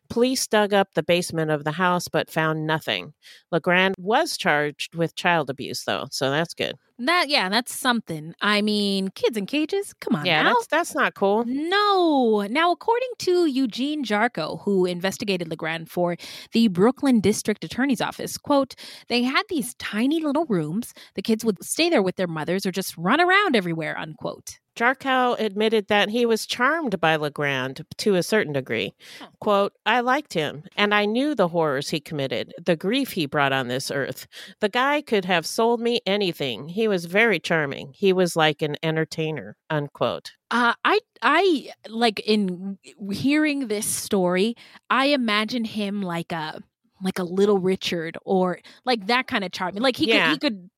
Police 0.09 0.45
dug 0.47 0.73
up 0.73 0.89
the 0.93 1.03
basement 1.03 1.51
of 1.51 1.63
the 1.63 1.71
house 1.71 2.07
but 2.07 2.29
found 2.29 2.67
nothing. 2.67 3.13
Legrand 3.51 3.95
was 3.97 4.37
charged 4.37 4.95
with 4.95 5.15
child 5.15 5.49
abuse, 5.49 5.83
though, 5.85 6.07
so 6.11 6.29
that's 6.29 6.53
good. 6.53 6.75
That 6.99 7.27
yeah, 7.27 7.49
that's 7.49 7.75
something. 7.75 8.35
I 8.39 8.61
mean, 8.61 9.09
kids 9.09 9.35
in 9.35 9.47
cages. 9.47 9.93
Come 9.99 10.15
on, 10.15 10.25
Yeah, 10.27 10.43
now. 10.43 10.53
that's 10.53 10.67
that's 10.67 10.95
not 10.95 11.15
cool. 11.15 11.43
No. 11.47 12.45
Now, 12.49 12.71
according 12.71 13.09
to 13.19 13.47
Eugene 13.47 14.05
Jarko, 14.05 14.61
who 14.63 14.85
investigated 14.85 15.49
Legrand 15.49 15.89
for 15.89 16.15
the 16.51 16.62
Brooklyn 16.67 17.19
District 17.21 17.63
Attorney's 17.63 18.01
Office, 18.01 18.37
quote, 18.37 18.75
they 19.07 19.23
had 19.23 19.43
these 19.49 19.73
tiny 19.75 20.19
little 20.19 20.45
rooms. 20.45 20.93
The 21.15 21.21
kids 21.21 21.43
would 21.45 21.63
stay 21.63 21.89
there 21.89 22.01
with 22.01 22.15
their 22.15 22.27
mothers 22.27 22.65
or 22.65 22.71
just 22.71 22.97
run 22.97 23.21
around 23.21 23.55
everywhere, 23.55 23.97
unquote. 23.97 24.59
Jarkow 24.75 25.39
admitted 25.39 25.87
that 25.87 26.09
he 26.09 26.25
was 26.25 26.45
charmed 26.45 26.99
by 26.99 27.15
Legrand 27.15 27.85
to 27.97 28.15
a 28.15 28.23
certain 28.23 28.53
degree. 28.53 28.93
Quote, 29.39 29.73
I 29.85 29.99
liked 29.99 30.33
him, 30.33 30.63
and 30.75 30.93
I 30.93 31.05
knew 31.05 31.35
the 31.35 31.49
horrors 31.49 31.89
he 31.89 31.99
committed, 31.99 32.53
the 32.63 32.75
grief 32.75 33.11
he 33.11 33.25
brought 33.25 33.53
on 33.53 33.67
this 33.67 33.91
earth. 33.91 34.27
The 34.59 34.69
guy 34.69 35.01
could 35.01 35.25
have 35.25 35.45
sold 35.45 35.79
me 35.79 36.01
anything. 36.05 36.69
He 36.69 36.87
was 36.87 37.05
very 37.05 37.39
charming. 37.39 37.93
He 37.93 38.13
was 38.13 38.35
like 38.35 38.61
an 38.61 38.77
entertainer, 38.81 39.57
unquote. 39.69 40.31
Uh, 40.49 40.73
I, 40.83 40.99
I 41.21 41.69
like 41.87 42.19
in 42.21 42.77
hearing 43.11 43.67
this 43.67 43.85
story, 43.85 44.55
I 44.89 45.07
imagine 45.07 45.65
him 45.65 46.01
like 46.01 46.31
a, 46.31 46.61
like 47.03 47.19
a 47.19 47.23
little 47.23 47.57
Richard 47.57 48.17
or 48.23 48.59
like 48.85 49.07
that 49.07 49.27
kind 49.27 49.43
of 49.43 49.51
charming. 49.51 49.81
Like 49.81 49.97
he 49.97 50.07
could, 50.07 50.31
he 50.31 50.37
could. 50.37 50.69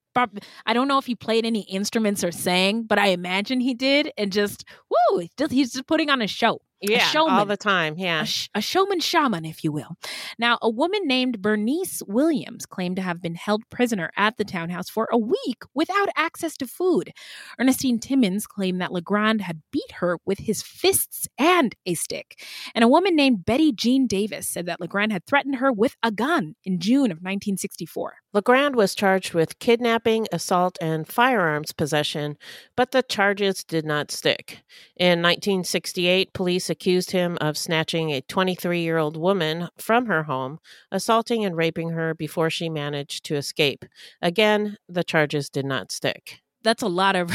I 0.65 0.73
don't 0.73 0.87
know 0.87 0.97
if 0.97 1.05
he 1.05 1.15
played 1.15 1.45
any 1.45 1.61
instruments 1.61 2.23
or 2.23 2.31
sang, 2.31 2.83
but 2.83 2.97
I 2.99 3.07
imagine 3.07 3.59
he 3.59 3.73
did, 3.73 4.11
and 4.17 4.31
just 4.31 4.63
woo, 4.89 5.27
just, 5.37 5.51
he's 5.51 5.73
just 5.73 5.87
putting 5.87 6.09
on 6.09 6.21
a 6.21 6.27
show. 6.27 6.61
Yeah, 6.89 6.97
a 6.97 7.11
showman. 7.11 7.35
all 7.35 7.45
the 7.45 7.57
time. 7.57 7.95
Yeah. 7.97 8.21
A, 8.21 8.25
sh- 8.25 8.49
a 8.55 8.61
showman 8.61 8.99
shaman, 8.99 9.45
if 9.45 9.63
you 9.63 9.71
will. 9.71 9.95
Now, 10.39 10.57
a 10.61 10.69
woman 10.69 11.01
named 11.05 11.41
Bernice 11.41 12.01
Williams 12.07 12.65
claimed 12.65 12.95
to 12.97 13.01
have 13.01 13.21
been 13.21 13.35
held 13.35 13.63
prisoner 13.69 14.11
at 14.17 14.37
the 14.37 14.45
townhouse 14.45 14.89
for 14.89 15.07
a 15.11 15.17
week 15.17 15.63
without 15.73 16.09
access 16.15 16.55
to 16.57 16.67
food. 16.67 17.11
Ernestine 17.59 17.99
Timmons 17.99 18.47
claimed 18.47 18.81
that 18.81 18.91
Legrand 18.91 19.41
had 19.41 19.61
beat 19.71 19.91
her 19.99 20.17
with 20.25 20.39
his 20.39 20.61
fists 20.61 21.27
and 21.37 21.75
a 21.85 21.93
stick. 21.93 22.39
And 22.73 22.83
a 22.83 22.87
woman 22.89 23.15
named 23.15 23.45
Betty 23.45 23.71
Jean 23.71 24.07
Davis 24.07 24.47
said 24.47 24.65
that 24.65 24.81
Legrand 24.81 25.11
had 25.11 25.25
threatened 25.25 25.55
her 25.57 25.71
with 25.71 25.95
a 26.03 26.11
gun 26.11 26.55
in 26.63 26.79
June 26.79 27.11
of 27.11 27.17
1964. 27.17 28.15
Legrand 28.33 28.75
was 28.75 28.93
charged 28.95 29.33
with 29.33 29.59
kidnapping, 29.59 30.27
assault, 30.31 30.77
and 30.81 31.07
firearms 31.07 31.71
possession, 31.71 32.37
but 32.75 32.91
the 32.91 33.01
charges 33.01 33.63
did 33.63 33.85
not 33.85 34.11
stick. 34.11 34.63
In 34.97 35.21
1968, 35.21 36.33
police 36.33 36.69
accused 36.75 37.11
him 37.11 37.37
of 37.39 37.57
snatching 37.57 38.09
a 38.11 38.19
23 38.19 38.81
year 38.81 38.97
old 38.97 39.15
woman 39.15 39.69
from 39.77 40.07
her 40.07 40.23
home, 40.23 40.59
assaulting 40.91 41.45
and 41.45 41.55
raping 41.55 41.91
her 41.91 42.13
before 42.13 42.49
she 42.49 42.67
managed 42.67 43.23
to 43.23 43.35
escape. 43.35 43.85
Again, 44.21 44.75
the 44.89 45.03
charges 45.03 45.49
did 45.49 45.65
not 45.65 45.89
stick. 45.89 46.41
That's 46.63 46.83
a 46.83 46.87
lot 46.87 47.15
of 47.15 47.31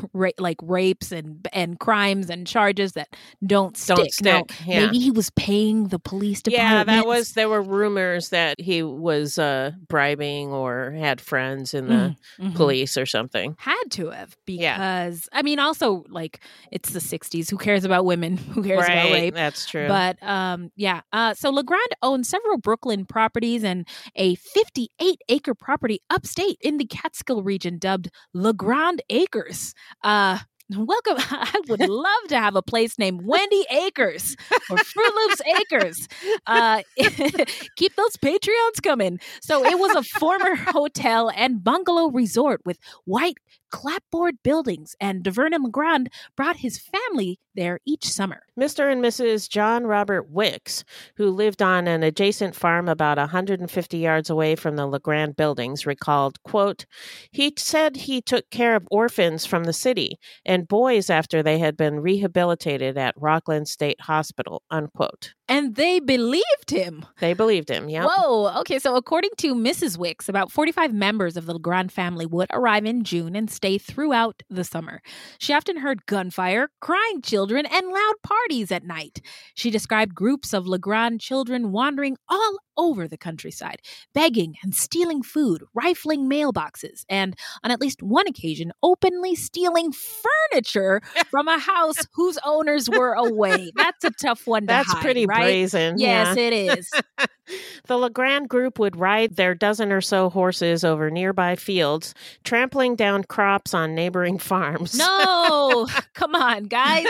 ra- 0.12 0.30
like 0.38 0.56
rapes 0.62 1.12
and 1.12 1.46
and 1.52 1.78
crimes 1.80 2.30
and 2.30 2.46
charges 2.46 2.92
that 2.92 3.08
don't 3.44 3.76
stick. 3.76 3.96
Don't 3.96 4.22
Now, 4.22 4.44
yeah. 4.66 4.86
Maybe 4.86 4.98
he 4.98 5.10
was 5.10 5.30
paying 5.30 5.88
the 5.88 5.98
police 5.98 6.42
department. 6.42 6.88
Yeah, 6.88 6.96
that 6.96 7.06
was. 7.06 7.32
There 7.32 7.48
were 7.48 7.62
rumors 7.62 8.30
that 8.30 8.60
he 8.60 8.82
was 8.82 9.38
uh, 9.38 9.72
bribing 9.88 10.48
or 10.52 10.92
had 10.92 11.20
friends 11.20 11.74
in 11.74 11.88
the 11.88 11.96
Mhm, 11.96 12.16
mhm. 12.40 12.54
police 12.54 12.96
or 12.96 13.06
something. 13.06 13.54
had 13.58 13.84
to 13.90 14.10
have 14.10 14.36
because 14.44 15.28
I 15.32 15.42
mean 15.42 15.58
also 15.58 16.04
like 16.08 16.40
it's 16.72 16.90
the 16.90 16.98
60s 17.00 17.50
who 17.50 17.56
cares 17.58 17.84
about 17.84 18.04
women 18.04 18.36
who 18.54 18.62
cares 18.62 18.84
about 18.84 19.12
rape 19.12 19.34
that's 19.34 19.66
true. 19.66 19.88
but 19.88 20.22
um 20.22 20.70
yeah 20.76 21.00
uh 21.12 21.34
so 21.34 21.50
Legrand 21.50 21.80
owned 22.02 22.26
several 22.26 22.58
Brooklyn 22.58 23.04
properties 23.06 23.64
and 23.64 23.86
a 24.16 24.34
58 24.36 25.20
acre 25.28 25.54
property 25.54 26.00
upstate 26.10 26.58
in 26.60 26.76
the 26.78 26.84
Catskill 26.84 27.42
region 27.42 27.78
dubbed 27.78 28.10
Legrand 28.34 29.02
Acres 29.10 29.74
uh 30.02 30.38
Welcome. 30.70 31.16
I 31.30 31.60
would 31.68 31.80
love 31.88 32.28
to 32.28 32.38
have 32.40 32.56
a 32.56 32.62
place 32.62 32.98
named 32.98 33.20
Wendy 33.24 33.64
Acres 33.70 34.36
or 34.68 34.78
Fruit 34.78 35.14
Loops 35.14 35.40
Acres. 35.60 36.08
Uh, 36.44 36.82
keep 37.76 37.94
those 37.94 38.16
Patreons 38.16 38.82
coming. 38.82 39.20
So 39.40 39.64
it 39.64 39.78
was 39.78 39.94
a 39.94 40.02
former 40.18 40.56
hotel 40.56 41.30
and 41.34 41.62
bungalow 41.62 42.08
resort 42.08 42.62
with 42.64 42.80
white 43.04 43.36
clapboard 43.76 44.42
buildings, 44.42 44.96
and 44.98 45.22
DeVernon 45.22 45.62
Legrand 45.62 46.08
brought 46.34 46.56
his 46.56 46.78
family 46.78 47.38
there 47.54 47.78
each 47.84 48.06
summer. 48.06 48.44
Mr. 48.58 48.90
and 48.90 49.04
Mrs. 49.04 49.50
John 49.50 49.84
Robert 49.84 50.30
Wicks, 50.30 50.82
who 51.18 51.28
lived 51.28 51.60
on 51.60 51.86
an 51.86 52.02
adjacent 52.02 52.54
farm 52.54 52.88
about 52.88 53.18
150 53.18 53.98
yards 53.98 54.30
away 54.30 54.56
from 54.56 54.76
the 54.76 54.86
LeGrand 54.86 55.36
buildings, 55.36 55.84
recalled, 55.84 56.42
quote, 56.42 56.86
He 57.30 57.52
said 57.58 57.96
he 57.96 58.22
took 58.22 58.48
care 58.48 58.76
of 58.76 58.88
orphans 58.90 59.44
from 59.44 59.64
the 59.64 59.74
city 59.74 60.16
and 60.46 60.66
boys 60.66 61.10
after 61.10 61.42
they 61.42 61.58
had 61.58 61.76
been 61.76 62.00
rehabilitated 62.00 62.96
at 62.96 63.14
Rockland 63.18 63.68
State 63.68 64.00
Hospital, 64.00 64.62
unquote. 64.70 65.34
And 65.48 65.76
they 65.76 66.00
believed 66.00 66.70
him. 66.70 67.06
They 67.20 67.32
believed 67.32 67.68
him, 67.68 67.88
yeah. 67.88 68.06
Whoa. 68.08 68.60
Okay. 68.60 68.78
So, 68.78 68.96
according 68.96 69.30
to 69.38 69.54
Mrs. 69.54 69.96
Wicks, 69.96 70.28
about 70.28 70.50
45 70.50 70.92
members 70.92 71.36
of 71.36 71.46
the 71.46 71.52
Legrand 71.52 71.92
family 71.92 72.26
would 72.26 72.48
arrive 72.52 72.84
in 72.84 73.04
June 73.04 73.36
and 73.36 73.48
stay 73.50 73.78
throughout 73.78 74.42
the 74.50 74.64
summer. 74.64 75.00
She 75.38 75.52
often 75.52 75.76
heard 75.78 76.06
gunfire, 76.06 76.68
crying 76.80 77.22
children, 77.22 77.64
and 77.66 77.86
loud 77.86 78.14
parties 78.24 78.72
at 78.72 78.84
night. 78.84 79.20
She 79.54 79.70
described 79.70 80.14
groups 80.14 80.52
of 80.52 80.66
Legrand 80.66 81.20
children 81.20 81.70
wandering 81.70 82.16
all 82.28 82.58
over 82.76 83.08
the 83.08 83.18
countryside, 83.18 83.80
begging 84.14 84.54
and 84.62 84.74
stealing 84.74 85.22
food, 85.22 85.62
rifling 85.74 86.28
mailboxes, 86.28 87.04
and 87.08 87.34
on 87.64 87.70
at 87.70 87.80
least 87.80 88.02
one 88.02 88.26
occasion, 88.26 88.72
openly 88.82 89.34
stealing 89.34 89.92
furniture 89.92 91.00
from 91.30 91.48
a 91.48 91.58
house 91.58 92.06
whose 92.12 92.38
owners 92.44 92.88
were 92.88 93.12
away. 93.12 93.70
That's 93.76 94.04
a 94.04 94.10
tough 94.10 94.46
one 94.46 94.62
to 94.62 94.66
That's 94.66 94.92
hide, 94.92 95.02
pretty 95.02 95.26
right? 95.26 95.42
brazen. 95.42 95.98
Yes, 95.98 96.36
yeah. 96.36 96.42
it 96.42 96.78
is. 96.78 96.90
the 97.86 97.96
Legrand 97.96 98.48
group 98.48 98.78
would 98.78 98.96
ride 98.96 99.36
their 99.36 99.54
dozen 99.54 99.92
or 99.92 100.00
so 100.00 100.28
horses 100.30 100.84
over 100.84 101.10
nearby 101.10 101.56
fields, 101.56 102.14
trampling 102.44 102.96
down 102.96 103.24
crops 103.24 103.74
on 103.74 103.94
neighboring 103.94 104.38
farms. 104.38 104.96
No, 104.96 105.86
come 106.14 106.34
on, 106.34 106.64
guys. 106.64 107.06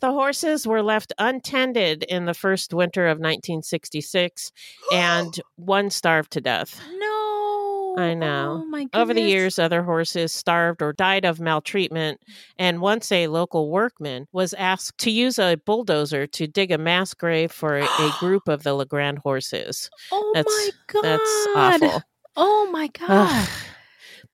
the 0.00 0.10
horses 0.10 0.66
were 0.66 0.82
left 0.82 1.12
untended 1.18 2.02
in 2.04 2.24
the 2.24 2.34
first 2.34 2.74
winter 2.74 3.06
of 3.06 3.18
1966, 3.18 4.49
and 4.92 5.40
one 5.56 5.90
starved 5.90 6.32
to 6.32 6.40
death. 6.40 6.80
No. 6.98 7.94
I 7.98 8.14
know. 8.14 8.62
Oh 8.62 8.66
my 8.66 8.86
Over 8.94 9.12
the 9.12 9.22
years, 9.22 9.58
other 9.58 9.82
horses 9.82 10.32
starved 10.32 10.80
or 10.80 10.92
died 10.92 11.24
of 11.24 11.40
maltreatment, 11.40 12.20
and 12.58 12.80
once 12.80 13.10
a 13.10 13.26
local 13.26 13.70
workman 13.70 14.26
was 14.32 14.54
asked 14.54 14.98
to 14.98 15.10
use 15.10 15.38
a 15.38 15.56
bulldozer 15.66 16.26
to 16.28 16.46
dig 16.46 16.70
a 16.70 16.78
mass 16.78 17.14
grave 17.14 17.50
for 17.50 17.78
a, 17.78 17.84
a 17.84 18.14
group 18.20 18.48
of 18.48 18.62
the 18.62 18.74
Legrand 18.74 19.18
horses. 19.18 19.90
Oh 20.12 20.30
that's, 20.34 20.46
my 20.46 20.70
god. 20.86 21.02
That's 21.02 21.46
awful. 21.56 22.02
Oh 22.36 22.68
my 22.70 22.88
god. 22.88 23.48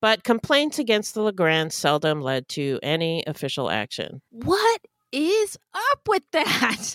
But 0.02 0.24
complaints 0.24 0.78
against 0.78 1.14
the 1.14 1.22
Legrand 1.22 1.72
seldom 1.72 2.20
led 2.20 2.48
to 2.50 2.78
any 2.82 3.24
official 3.26 3.70
action. 3.70 4.20
What 4.30 4.80
is 5.12 5.56
up 5.74 6.00
with 6.06 6.22
that? 6.32 6.94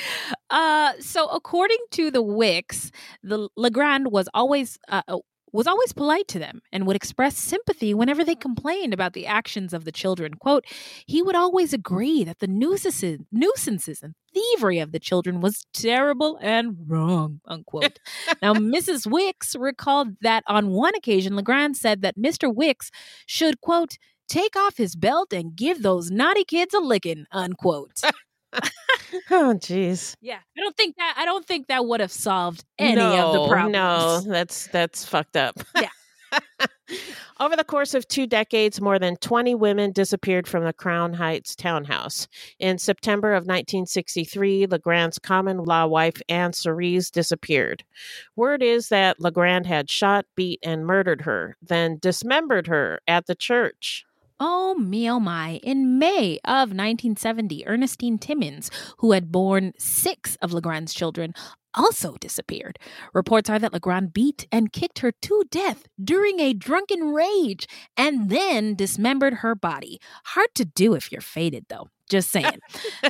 uh, 0.50 0.92
so 1.00 1.28
according 1.28 1.78
to 1.92 2.10
the 2.10 2.22
Wicks, 2.22 2.90
the 3.22 3.48
Legrand 3.56 4.10
was 4.10 4.28
always 4.34 4.78
uh, 4.88 5.02
uh, 5.08 5.18
was 5.52 5.66
always 5.66 5.92
polite 5.92 6.26
to 6.28 6.38
them 6.38 6.60
and 6.72 6.86
would 6.86 6.96
express 6.96 7.36
sympathy 7.36 7.92
whenever 7.92 8.24
they 8.24 8.34
complained 8.34 8.94
about 8.94 9.12
the 9.12 9.26
actions 9.26 9.72
of 9.72 9.84
the 9.84 9.92
children. 9.92 10.34
Quote, 10.34 10.64
he 11.06 11.22
would 11.22 11.36
always 11.36 11.72
agree 11.72 12.24
that 12.24 12.38
the 12.38 12.46
nuisances, 12.46 13.18
nuisances 13.30 14.02
and 14.02 14.14
thievery 14.32 14.78
of 14.78 14.92
the 14.92 14.98
children 14.98 15.40
was 15.40 15.66
terrible 15.74 16.38
and 16.40 16.76
wrong, 16.86 17.40
unquote. 17.46 17.98
now, 18.40 18.54
Mrs. 18.54 19.06
Wicks 19.06 19.54
recalled 19.54 20.16
that 20.22 20.42
on 20.46 20.70
one 20.70 20.94
occasion, 20.94 21.36
Legrand 21.36 21.76
said 21.76 22.00
that 22.00 22.16
Mr. 22.16 22.52
Wicks 22.52 22.90
should, 23.26 23.60
quote, 23.60 23.98
take 24.28 24.56
off 24.56 24.76
his 24.76 24.96
belt 24.96 25.32
and 25.32 25.54
give 25.56 25.82
those 25.82 26.10
naughty 26.10 26.44
kids 26.44 26.74
a 26.74 26.80
licking, 26.80 27.26
unquote. 27.32 28.00
oh, 29.30 29.54
jeez. 29.56 30.14
Yeah, 30.20 30.38
I 30.56 30.60
don't 30.60 30.76
think 30.76 30.96
that 30.96 31.14
I 31.16 31.24
don't 31.24 31.46
think 31.46 31.68
that 31.68 31.86
would 31.86 32.00
have 32.00 32.12
solved 32.12 32.64
any 32.78 32.96
no, 32.96 33.26
of 33.26 33.32
the 33.32 33.48
problems. 33.48 33.72
No, 34.26 34.32
that's 34.32 34.66
that's 34.68 35.04
fucked 35.04 35.36
up. 35.36 35.56
Yeah. 35.76 35.88
Over 37.40 37.56
the 37.56 37.64
course 37.64 37.94
of 37.94 38.06
two 38.06 38.26
decades, 38.26 38.80
more 38.80 38.98
than 38.98 39.16
20 39.16 39.54
women 39.54 39.92
disappeared 39.92 40.46
from 40.46 40.64
the 40.64 40.72
Crown 40.72 41.12
Heights 41.14 41.56
townhouse. 41.56 42.28
In 42.58 42.78
September 42.78 43.32
of 43.32 43.42
1963, 43.42 44.66
Legrand's 44.66 45.18
common 45.18 45.58
law 45.58 45.86
wife, 45.86 46.22
Anne 46.28 46.52
Cerise, 46.52 47.10
disappeared. 47.10 47.84
Word 48.36 48.62
is 48.62 48.88
that 48.90 49.20
Legrand 49.20 49.66
had 49.66 49.90
shot, 49.90 50.26
beat, 50.36 50.60
and 50.62 50.86
murdered 50.86 51.22
her, 51.22 51.56
then 51.60 51.98
dismembered 52.00 52.66
her 52.68 53.00
at 53.08 53.26
the 53.26 53.34
church. 53.34 54.04
Oh 54.40 54.74
me, 54.74 55.10
oh 55.10 55.20
my. 55.20 55.60
In 55.62 55.98
May 55.98 56.38
of 56.44 56.70
1970, 56.70 57.66
Ernestine 57.66 58.18
Timmons, 58.18 58.70
who 58.98 59.12
had 59.12 59.30
borne 59.30 59.72
six 59.78 60.36
of 60.42 60.52
Legrand's 60.52 60.94
children, 60.94 61.34
also 61.74 62.16
disappeared. 62.20 62.78
Reports 63.14 63.48
are 63.48 63.58
that 63.58 63.72
Legrand 63.72 64.12
beat 64.12 64.46
and 64.52 64.72
kicked 64.72 64.98
her 64.98 65.12
to 65.12 65.44
death 65.50 65.86
during 66.02 66.40
a 66.40 66.52
drunken 66.52 67.12
rage 67.12 67.66
and 67.96 68.30
then 68.30 68.74
dismembered 68.74 69.34
her 69.34 69.54
body. 69.54 70.00
Hard 70.26 70.48
to 70.56 70.64
do 70.64 70.94
if 70.94 71.10
you're 71.12 71.20
faded, 71.20 71.66
though. 71.68 71.88
Just 72.08 72.30
saying. 72.30 72.58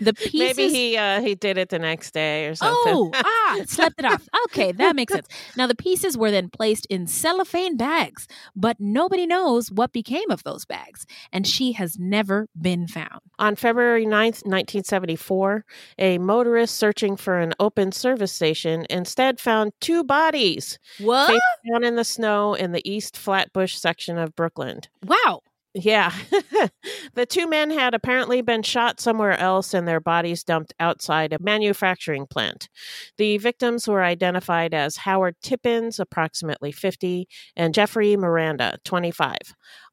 The 0.01 0.15
pieces. 0.17 0.57
Maybe 0.57 0.69
he 0.69 0.97
uh, 0.97 1.21
he 1.21 1.35
did 1.35 1.59
it 1.59 1.71
the 1.71 1.79
next 1.79 2.13
day 2.15 2.47
or 2.47 2.55
something. 2.55 2.93
Oh, 2.95 3.11
ah, 3.15 3.59
slept 3.67 3.97
it 3.99 4.05
off. 4.05 4.29
Okay, 4.47 4.73
that 4.73 4.95
makes 4.95 5.13
sense. 5.13 5.27
Now, 5.57 5.67
the 5.67 5.75
pieces 5.75 6.17
were 6.17 6.31
then 6.31 6.49
placed 6.49 6.87
in 6.87 7.07
cellophane 7.07 7.77
bags, 7.77 8.27
but 8.55 8.79
nobody 8.79 9.27
knows 9.27 9.71
what 9.71 9.93
became 9.93 10.31
of 10.31 10.43
those 10.45 10.65
bags, 10.65 11.05
and 11.33 11.47
she 11.47 11.73
has 11.73 11.99
never 11.99 12.49
been 12.61 12.87
found. 12.87 13.21
On 13.39 13.57
February 13.57 14.07
9th, 14.07 14.45
1974, 14.47 15.65
a 15.99 16.19
motorist 16.19 16.77
searching 16.77 17.17
for 17.17 17.39
an 17.39 17.55
open 17.61 17.93
service 17.93 18.33
station 18.33 18.87
instead 18.89 19.41
found 19.41 19.73
two 19.81 20.05
bodies 20.05 20.79
What? 20.99 21.41
down 21.71 21.85
in 21.85 21.97
the 21.97 22.05
snow 22.05 22.55
in 22.55 22.73
the 22.73 22.89
East 22.91 23.17
Flatbush 23.17 23.75
section 23.77 24.17
of 24.19 24.35
Brooklyn. 24.37 24.81
Wow. 25.05 25.43
Yeah. 25.75 26.13
the 27.15 27.25
two 27.25 27.49
men 27.49 27.71
had 27.71 27.95
apparently 27.95 28.43
been 28.43 28.63
shot 28.63 29.01
somewhere 29.01 29.39
else 29.39 29.73
and 29.73 29.89
their 29.89 30.01
bodies 30.01 30.45
dumped 30.45 30.75
outside 30.79 31.33
a 31.33 31.39
manufacturing 31.41 32.27
plant. 32.27 32.69
The 33.17 33.39
victims 33.39 33.89
were 33.89 34.03
identified 34.03 34.75
as 34.75 34.97
Howard 34.97 35.37
Tippins, 35.43 35.99
approximately 35.99 36.73
50, 36.73 37.27
and 37.57 37.73
Jeffrey 37.73 38.17
Miranda, 38.17 38.79
25. 38.85 39.37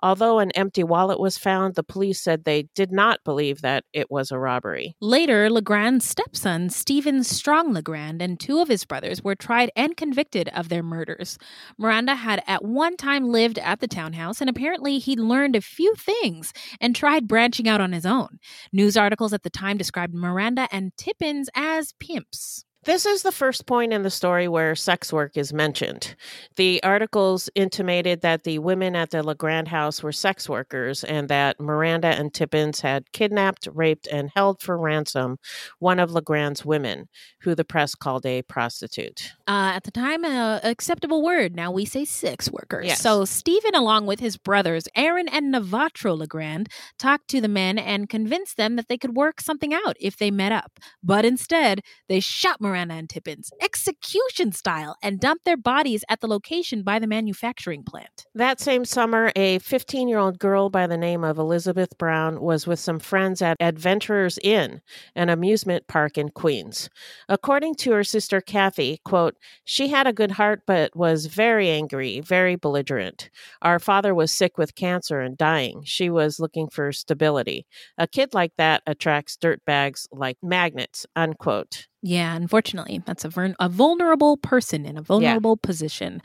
Although 0.02 0.40
an 0.40 0.52
empty 0.52 0.84
wallet 0.84 1.20
was 1.20 1.38
found, 1.38 1.76
the 1.76 1.84
police 1.84 2.22
said 2.22 2.44
they 2.44 2.64
did 2.76 2.92
not 2.92 3.20
believe 3.24 3.62
that 3.62 3.84
it 3.94 4.10
was 4.10 4.32
a 4.32 4.40
robbery. 4.40 4.96
Later, 5.02 5.50
Legrand's 5.50 6.06
stepson, 6.06 6.70
Stephen 6.70 7.24
Strong 7.24 7.74
Legrand, 7.74 8.22
and 8.22 8.40
two 8.40 8.60
of 8.60 8.68
his 8.70 8.86
brothers 8.86 9.24
were 9.24 9.36
tried 9.36 9.72
and 9.76 9.96
convicted 9.96 10.50
of 10.50 10.70
their 10.70 10.84
murders. 10.84 11.38
Miranda 11.78 12.16
had 12.16 12.42
at 12.48 12.64
one 12.64 12.98
time 12.98 13.30
lived 13.30 13.60
at 13.60 13.80
the 13.80 13.88
townhouse, 13.88 14.42
and 14.42 14.50
apparently 14.50 15.00
he'd 15.00 15.20
learned 15.20 15.56
a 15.56 15.62
few 15.70 15.94
things 15.96 16.52
and 16.82 16.96
tried 16.96 17.28
branching 17.28 17.68
out 17.68 17.82
on 17.82 17.94
his 17.94 18.06
own. 18.06 18.40
News 18.74 18.98
articles 18.98 19.34
at 19.34 19.44
the 19.44 19.50
time 19.50 19.78
described 19.78 20.14
Miranda 20.14 20.68
and 20.72 20.92
Tippins 20.98 21.50
as 21.56 21.94
pimps. 22.00 22.66
This 22.90 23.06
is 23.06 23.22
the 23.22 23.32
first 23.32 23.68
point 23.68 23.94
in 23.94 24.02
the 24.02 24.10
story 24.10 24.48
where 24.48 24.74
sex 24.74 25.14
work 25.14 25.38
is 25.38 25.54
mentioned. 25.54 26.16
The 26.56 26.82
articles 26.82 27.48
intimated 27.54 28.22
that 28.22 28.46
the 28.46 28.58
women 28.58 28.96
at 28.96 29.12
the 29.12 29.22
Legrand 29.22 29.68
house 29.68 30.02
were 30.02 30.12
sex 30.12 30.50
workers 30.50 31.04
and 31.04 31.30
that 31.30 31.60
Miranda 31.60 32.08
and 32.08 32.34
Tippins 32.34 32.82
had 32.82 33.12
kidnapped, 33.12 33.68
raped, 33.72 34.08
and 34.08 34.32
held 34.34 34.64
for 34.64 34.76
ransom 34.76 35.38
one 35.78 36.00
of 36.00 36.10
Legrand's 36.10 36.66
women, 36.66 37.10
who 37.42 37.54
the 37.54 37.64
press 37.64 37.94
called 37.94 38.26
a 38.26 38.42
prostitute. 38.42 39.34
Uh, 39.48 39.74
at 39.76 39.84
the 39.84 39.92
time, 39.92 40.26
an 40.26 40.60
acceptable 40.64 41.22
word. 41.22 41.56
Now 41.56 41.72
we 41.72 41.86
say 41.86 42.06
sex 42.06 42.50
workers. 42.50 42.88
Yes. 42.88 43.02
So 43.02 43.24
Stephen, 43.24 43.76
along 43.76 44.08
with 44.08 44.20
his 44.20 44.36
brothers, 44.36 44.88
Aaron 44.96 45.28
and 45.28 45.54
Navatro 45.54 46.18
Legrand, 46.18 46.70
talked 46.98 47.28
to 47.28 47.40
the 47.40 47.48
men 47.48 47.78
and 47.78 48.10
convinced 48.10 48.58
them 48.58 48.78
that 48.78 48.88
they 48.88 48.98
could 48.98 49.16
work 49.16 49.42
something 49.42 49.76
out 49.76 49.96
if 50.00 50.18
they 50.18 50.32
met 50.32 50.52
up. 50.52 50.80
But 51.04 51.24
instead, 51.24 51.84
they 52.08 52.20
shot 52.20 52.60
Miranda 52.60 52.79
and 52.88 53.10
Tippins, 53.10 53.52
execution 53.62 54.52
style, 54.52 54.96
and 55.04 55.20
dumped 55.20 55.46
their 55.46 55.58
bodies 55.58 56.04
at 56.10 56.22
the 56.22 56.28
location 56.28 56.82
by 56.84 57.00
the 57.00 57.08
manufacturing 57.08 57.84
plant. 57.84 58.26
That 58.34 58.60
same 58.60 58.86
summer, 58.86 59.32
a 59.36 59.60
15 59.60 60.08
year 60.08 60.18
old 60.18 60.40
girl 60.40 60.70
by 60.70 60.88
the 60.88 60.98
name 60.98 61.24
of 61.24 61.38
Elizabeth 61.38 61.98
Brown 61.98 62.42
was 62.42 62.66
with 62.66 62.80
some 62.80 63.00
friends 63.00 63.42
at 63.42 63.58
Adventurers 63.60 64.40
Inn, 64.42 64.82
an 65.16 65.30
amusement 65.30 65.88
park 65.88 66.18
in 66.18 66.30
Queens. 66.30 66.90
According 67.28 67.76
to 67.76 67.92
her 67.92 68.04
sister 68.04 68.40
Kathy, 68.40 69.02
quote, 69.04 69.36
she 69.64 69.90
had 69.90 70.08
a 70.08 70.14
good 70.14 70.32
heart 70.32 70.62
but 70.66 70.96
was 70.96 71.26
very 71.26 71.70
angry, 71.70 72.22
very 72.22 72.56
belligerent. 72.56 73.30
Our 73.62 73.80
father 73.80 74.16
was 74.16 74.32
sick 74.32 74.58
with 74.58 74.76
cancer 74.76 75.20
and 75.20 75.38
dying. 75.38 75.82
She 75.84 76.10
was 76.10 76.40
looking 76.40 76.70
for 76.70 76.92
stability. 76.92 77.66
A 77.98 78.08
kid 78.08 78.34
like 78.34 78.54
that 78.58 78.84
attracts 78.86 79.38
dirtbags 79.38 80.08
like 80.12 80.38
magnets, 80.42 81.06
unquote. 81.16 81.88
Yeah, 82.02 82.34
unfortunately, 82.36 83.02
that's 83.06 83.26
a, 83.26 83.30
ver- 83.30 83.56
a 83.60 83.68
vulnerable 83.68 84.38
person 84.38 84.86
in 84.86 84.98
a 84.98 85.02
vulnerable 85.02 85.58
position. 85.58 86.22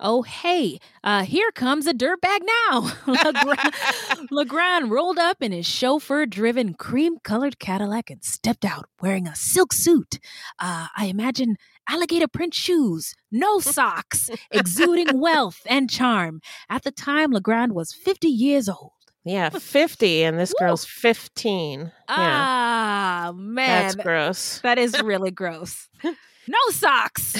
Oh, 0.00 0.22
hey, 0.22 0.78
uh, 1.04 1.24
here 1.24 1.50
comes 1.52 1.86
a 1.86 1.92
dirtbag 1.92 2.40
now. 2.70 2.90
Legrand, 3.06 3.74
Legrand 4.30 4.90
rolled 4.90 5.18
up 5.18 5.42
in 5.42 5.52
his 5.52 5.66
chauffeur 5.66 6.24
driven 6.24 6.72
cream 6.72 7.18
colored 7.22 7.58
Cadillac 7.58 8.08
and 8.08 8.24
stepped 8.24 8.64
out 8.64 8.86
wearing 9.02 9.28
a 9.28 9.36
silk 9.36 9.74
suit. 9.74 10.18
Uh, 10.58 10.86
I 10.96 11.06
imagine 11.06 11.56
alligator 11.90 12.28
print 12.28 12.54
shoes, 12.54 13.14
no 13.30 13.58
socks, 13.60 14.30
exuding 14.50 15.08
wealth 15.20 15.60
and 15.66 15.90
charm. 15.90 16.40
At 16.70 16.84
the 16.84 16.90
time, 16.90 17.32
Legrand 17.32 17.74
was 17.74 17.92
50 17.92 18.28
years 18.28 18.66
old. 18.66 18.92
Yeah, 19.28 19.50
50, 19.50 20.24
and 20.24 20.38
this 20.38 20.54
girl's 20.58 20.86
15. 20.86 21.80
Yeah. 21.80 21.90
Ah, 22.08 23.32
man. 23.36 23.82
That's 23.82 23.94
gross. 23.96 24.60
That 24.60 24.78
is 24.78 24.98
really 25.02 25.30
gross. 25.30 25.86
No 26.02 26.58
socks. 26.70 27.32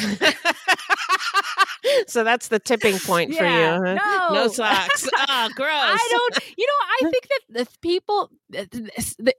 so 2.06 2.24
that's 2.24 2.48
the 2.48 2.58
tipping 2.58 2.98
point 2.98 3.34
for 3.34 3.44
you. 3.44 3.50
huh? 3.50 4.28
no. 4.30 4.48
socks. 4.48 5.08
Oh, 5.30 5.48
gross. 5.54 5.70
I 5.70 6.08
don't, 6.10 6.38
you 6.58 6.66
know, 6.66 7.08
I 7.08 7.10
think 7.10 7.28
that 7.28 7.40
the 7.48 7.66
people, 7.80 8.30
the, 8.50 8.68
the, 9.18 9.34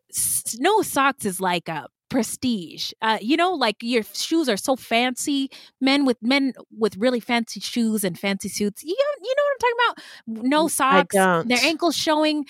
no 0.60 0.82
socks 0.82 1.26
is 1.26 1.40
like 1.40 1.70
a 1.70 1.88
prestige. 2.10 2.92
Uh, 3.02 3.18
you 3.22 3.38
know, 3.38 3.54
like 3.54 3.78
your 3.82 4.04
shoes 4.14 4.50
are 4.50 4.58
so 4.58 4.76
fancy. 4.76 5.50
Men 5.80 6.06
with 6.06 6.18
men 6.22 6.54
with 6.78 6.98
really 6.98 7.20
fancy 7.20 7.60
shoes 7.60 8.04
and 8.04 8.18
fancy 8.20 8.50
suits. 8.50 8.84
You 8.84 8.96
know, 8.96 9.26
you 9.26 9.36
know 9.38 9.44
what 9.44 9.54
I'm 9.54 9.60
talking 9.60 10.42
about? 10.42 10.50
No 10.50 10.68
socks. 10.68 11.16
Their 11.16 11.66
ankles 11.66 11.96
showing. 11.96 12.46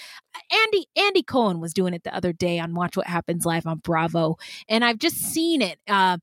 Andy 0.52 0.88
Andy 0.96 1.24
Cohen 1.24 1.60
was 1.60 1.74
doing 1.74 1.94
it 1.94 2.04
the 2.04 2.16
other 2.16 2.32
day 2.34 2.60
on 2.60 2.74
Watch 2.74 2.96
What 2.96 3.08
Happens 3.08 3.46
Live 3.46 3.66
on 3.68 3.80
Bravo, 3.80 4.38
and 4.68 4.86
I've 4.86 5.00
just 5.00 5.18
seen 5.18 5.62
it. 5.62 5.80
Uh, 5.88 6.18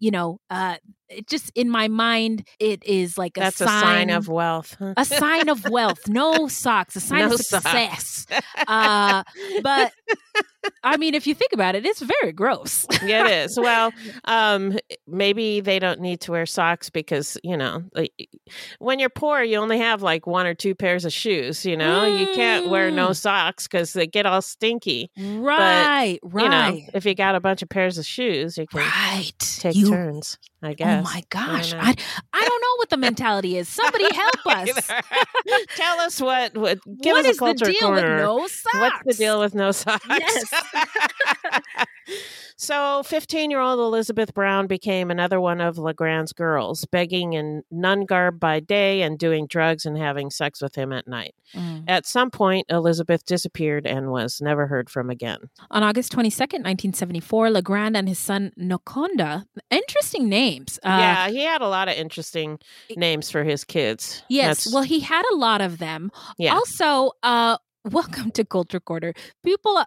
you 0.00 0.10
know, 0.10 0.40
uh, 0.48 0.76
it 1.08 1.26
just 1.26 1.50
in 1.54 1.68
my 1.70 1.88
mind, 1.88 2.46
it 2.60 2.84
is 2.84 3.18
like 3.18 3.36
a 3.36 3.40
That's 3.40 3.56
sign, 3.56 3.68
a 3.68 3.80
sign 3.80 4.10
of 4.10 4.28
wealth. 4.28 4.76
a 4.80 5.04
sign 5.04 5.48
of 5.48 5.68
wealth. 5.68 6.06
No 6.08 6.48
socks, 6.48 6.96
a 6.96 7.00
sign 7.00 7.28
No 7.28 7.34
of 7.34 7.40
success. 7.40 8.26
Uh, 8.66 9.24
but 9.62 9.92
I 10.82 10.96
mean, 10.96 11.14
if 11.14 11.26
you 11.26 11.34
think 11.34 11.52
about 11.52 11.74
it, 11.74 11.86
it's 11.86 12.00
very 12.02 12.32
gross. 12.32 12.84
yeah, 13.04 13.26
it 13.26 13.44
is. 13.46 13.58
Well, 13.58 13.92
um, 14.24 14.76
maybe 15.06 15.60
they 15.60 15.78
don't 15.78 16.00
need 16.00 16.20
to 16.22 16.32
wear 16.32 16.46
socks 16.46 16.90
because 16.90 17.38
you 17.42 17.56
know, 17.56 17.84
like, 17.94 18.12
when 18.78 18.98
you're 18.98 19.08
poor, 19.08 19.42
you 19.42 19.56
only 19.58 19.78
have 19.78 20.02
like 20.02 20.26
one 20.26 20.46
or 20.46 20.54
two 20.54 20.74
pairs 20.74 21.04
of 21.04 21.12
shoes. 21.12 21.64
You 21.64 21.76
know, 21.76 22.04
you 22.06 22.26
can't 22.34 22.68
wear 22.68 22.90
no 22.90 23.08
Mm. 23.08 23.16
socks 23.16 23.66
because 23.68 23.92
they 23.92 24.06
get 24.06 24.26
all 24.26 24.42
stinky. 24.42 25.10
Right, 25.16 26.18
but, 26.22 26.42
You 26.42 26.48
know, 26.48 26.58
right. 26.58 26.90
if 26.94 27.06
you 27.06 27.14
got 27.14 27.34
a 27.34 27.40
bunch 27.40 27.62
of 27.62 27.68
pairs 27.68 27.96
of 27.98 28.04
shoes, 28.04 28.58
you 28.58 28.66
can 28.66 28.80
right. 28.80 29.32
take 29.38 29.74
You- 29.76 29.90
turns. 29.90 30.38
I 30.60 30.74
guess. 30.74 31.06
Oh 31.06 31.14
my 31.14 31.22
gosh. 31.30 31.72
I 31.72 31.78
I, 31.78 31.94
I 32.32 32.44
don't 32.44 32.60
know 32.60 32.67
what 32.88 32.96
the 33.00 33.06
mentality 33.06 33.56
is. 33.56 33.68
Somebody 33.68 34.06
help 34.14 34.46
us. 34.46 34.90
Tell 35.76 36.00
us 36.00 36.20
what. 36.20 36.56
what 36.56 36.78
give 37.02 37.12
What 37.12 37.26
us 37.26 37.32
is 37.32 37.38
the 37.38 37.74
deal 37.78 37.92
with 37.92 38.04
no 38.04 38.16
no 38.16 38.36
What's 38.38 39.02
the 39.04 39.14
deal 39.14 39.40
with 39.40 39.54
no 39.54 39.72
socks? 39.72 40.06
Yes. 40.08 40.54
So, 42.60 43.04
15 43.04 43.52
year 43.52 43.60
old 43.60 43.78
Elizabeth 43.78 44.34
Brown 44.34 44.66
became 44.66 45.12
another 45.12 45.40
one 45.40 45.60
of 45.60 45.78
Legrand's 45.78 46.32
girls, 46.32 46.86
begging 46.86 47.34
in 47.34 47.62
nun 47.70 48.04
garb 48.04 48.40
by 48.40 48.58
day 48.58 49.02
and 49.02 49.16
doing 49.16 49.46
drugs 49.46 49.86
and 49.86 49.96
having 49.96 50.28
sex 50.28 50.60
with 50.60 50.74
him 50.74 50.92
at 50.92 51.06
night. 51.06 51.36
Mm. 51.54 51.84
At 51.86 52.04
some 52.04 52.32
point, 52.32 52.66
Elizabeth 52.68 53.24
disappeared 53.24 53.86
and 53.86 54.10
was 54.10 54.40
never 54.40 54.66
heard 54.66 54.90
from 54.90 55.08
again. 55.08 55.50
On 55.70 55.84
August 55.84 56.10
22nd, 56.10 56.64
1974, 56.64 57.50
Legrand 57.50 57.96
and 57.96 58.08
his 58.08 58.18
son 58.18 58.50
Nokonda, 58.58 59.44
interesting 59.70 60.28
names. 60.28 60.80
Uh, 60.82 60.88
yeah, 60.88 61.28
he 61.28 61.42
had 61.42 61.60
a 61.62 61.68
lot 61.68 61.86
of 61.86 61.94
interesting 61.94 62.58
names 62.96 63.30
for 63.30 63.44
his 63.44 63.64
kids. 63.64 64.22
Yes. 64.28 64.64
That's- 64.64 64.74
well, 64.74 64.82
he 64.82 65.00
had 65.00 65.24
a 65.32 65.36
lot 65.36 65.60
of 65.60 65.78
them. 65.78 66.10
Yeah. 66.38 66.54
Also, 66.54 67.12
uh, 67.22 67.58
welcome 67.84 68.30
to 68.32 68.44
Culture 68.44 68.80
Quarter. 68.80 69.14
People, 69.44 69.76
uh, 69.78 69.84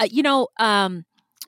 uh, 0.00 0.06
you 0.10 0.22
know, 0.22 0.48
um, 0.58 1.04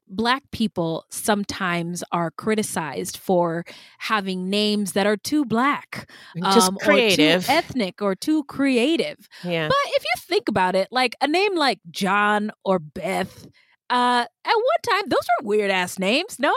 black 0.09 0.43
people 0.53 1.05
sometimes 1.11 2.05
are 2.13 2.31
criticized 2.31 3.17
for 3.17 3.65
having 3.99 4.49
names 4.49 4.93
that 4.93 5.05
are 5.07 5.17
too 5.17 5.45
black, 5.45 6.09
Just 6.37 6.69
um, 6.69 6.77
creative. 6.81 7.43
or 7.43 7.47
too 7.47 7.53
ethnic, 7.53 8.01
or 8.03 8.15
too 8.15 8.45
creative. 8.45 9.29
yeah. 9.43 9.67
But 9.69 9.77
if 9.87 10.05
you 10.05 10.21
think 10.29 10.49
about 10.49 10.77
it, 10.77 10.89
like 10.93 11.17
a 11.21 11.27
name 11.27 11.57
like 11.57 11.81
John 11.91 12.53
or 12.65 12.79
Beth, 12.79 13.49
uh, 13.91 14.25
at 14.45 14.55
one 14.55 14.83
time 14.97 15.09
those 15.09 15.27
were 15.41 15.47
weird 15.49 15.71
ass 15.71 15.99
names, 15.99 16.39
no? 16.39 16.53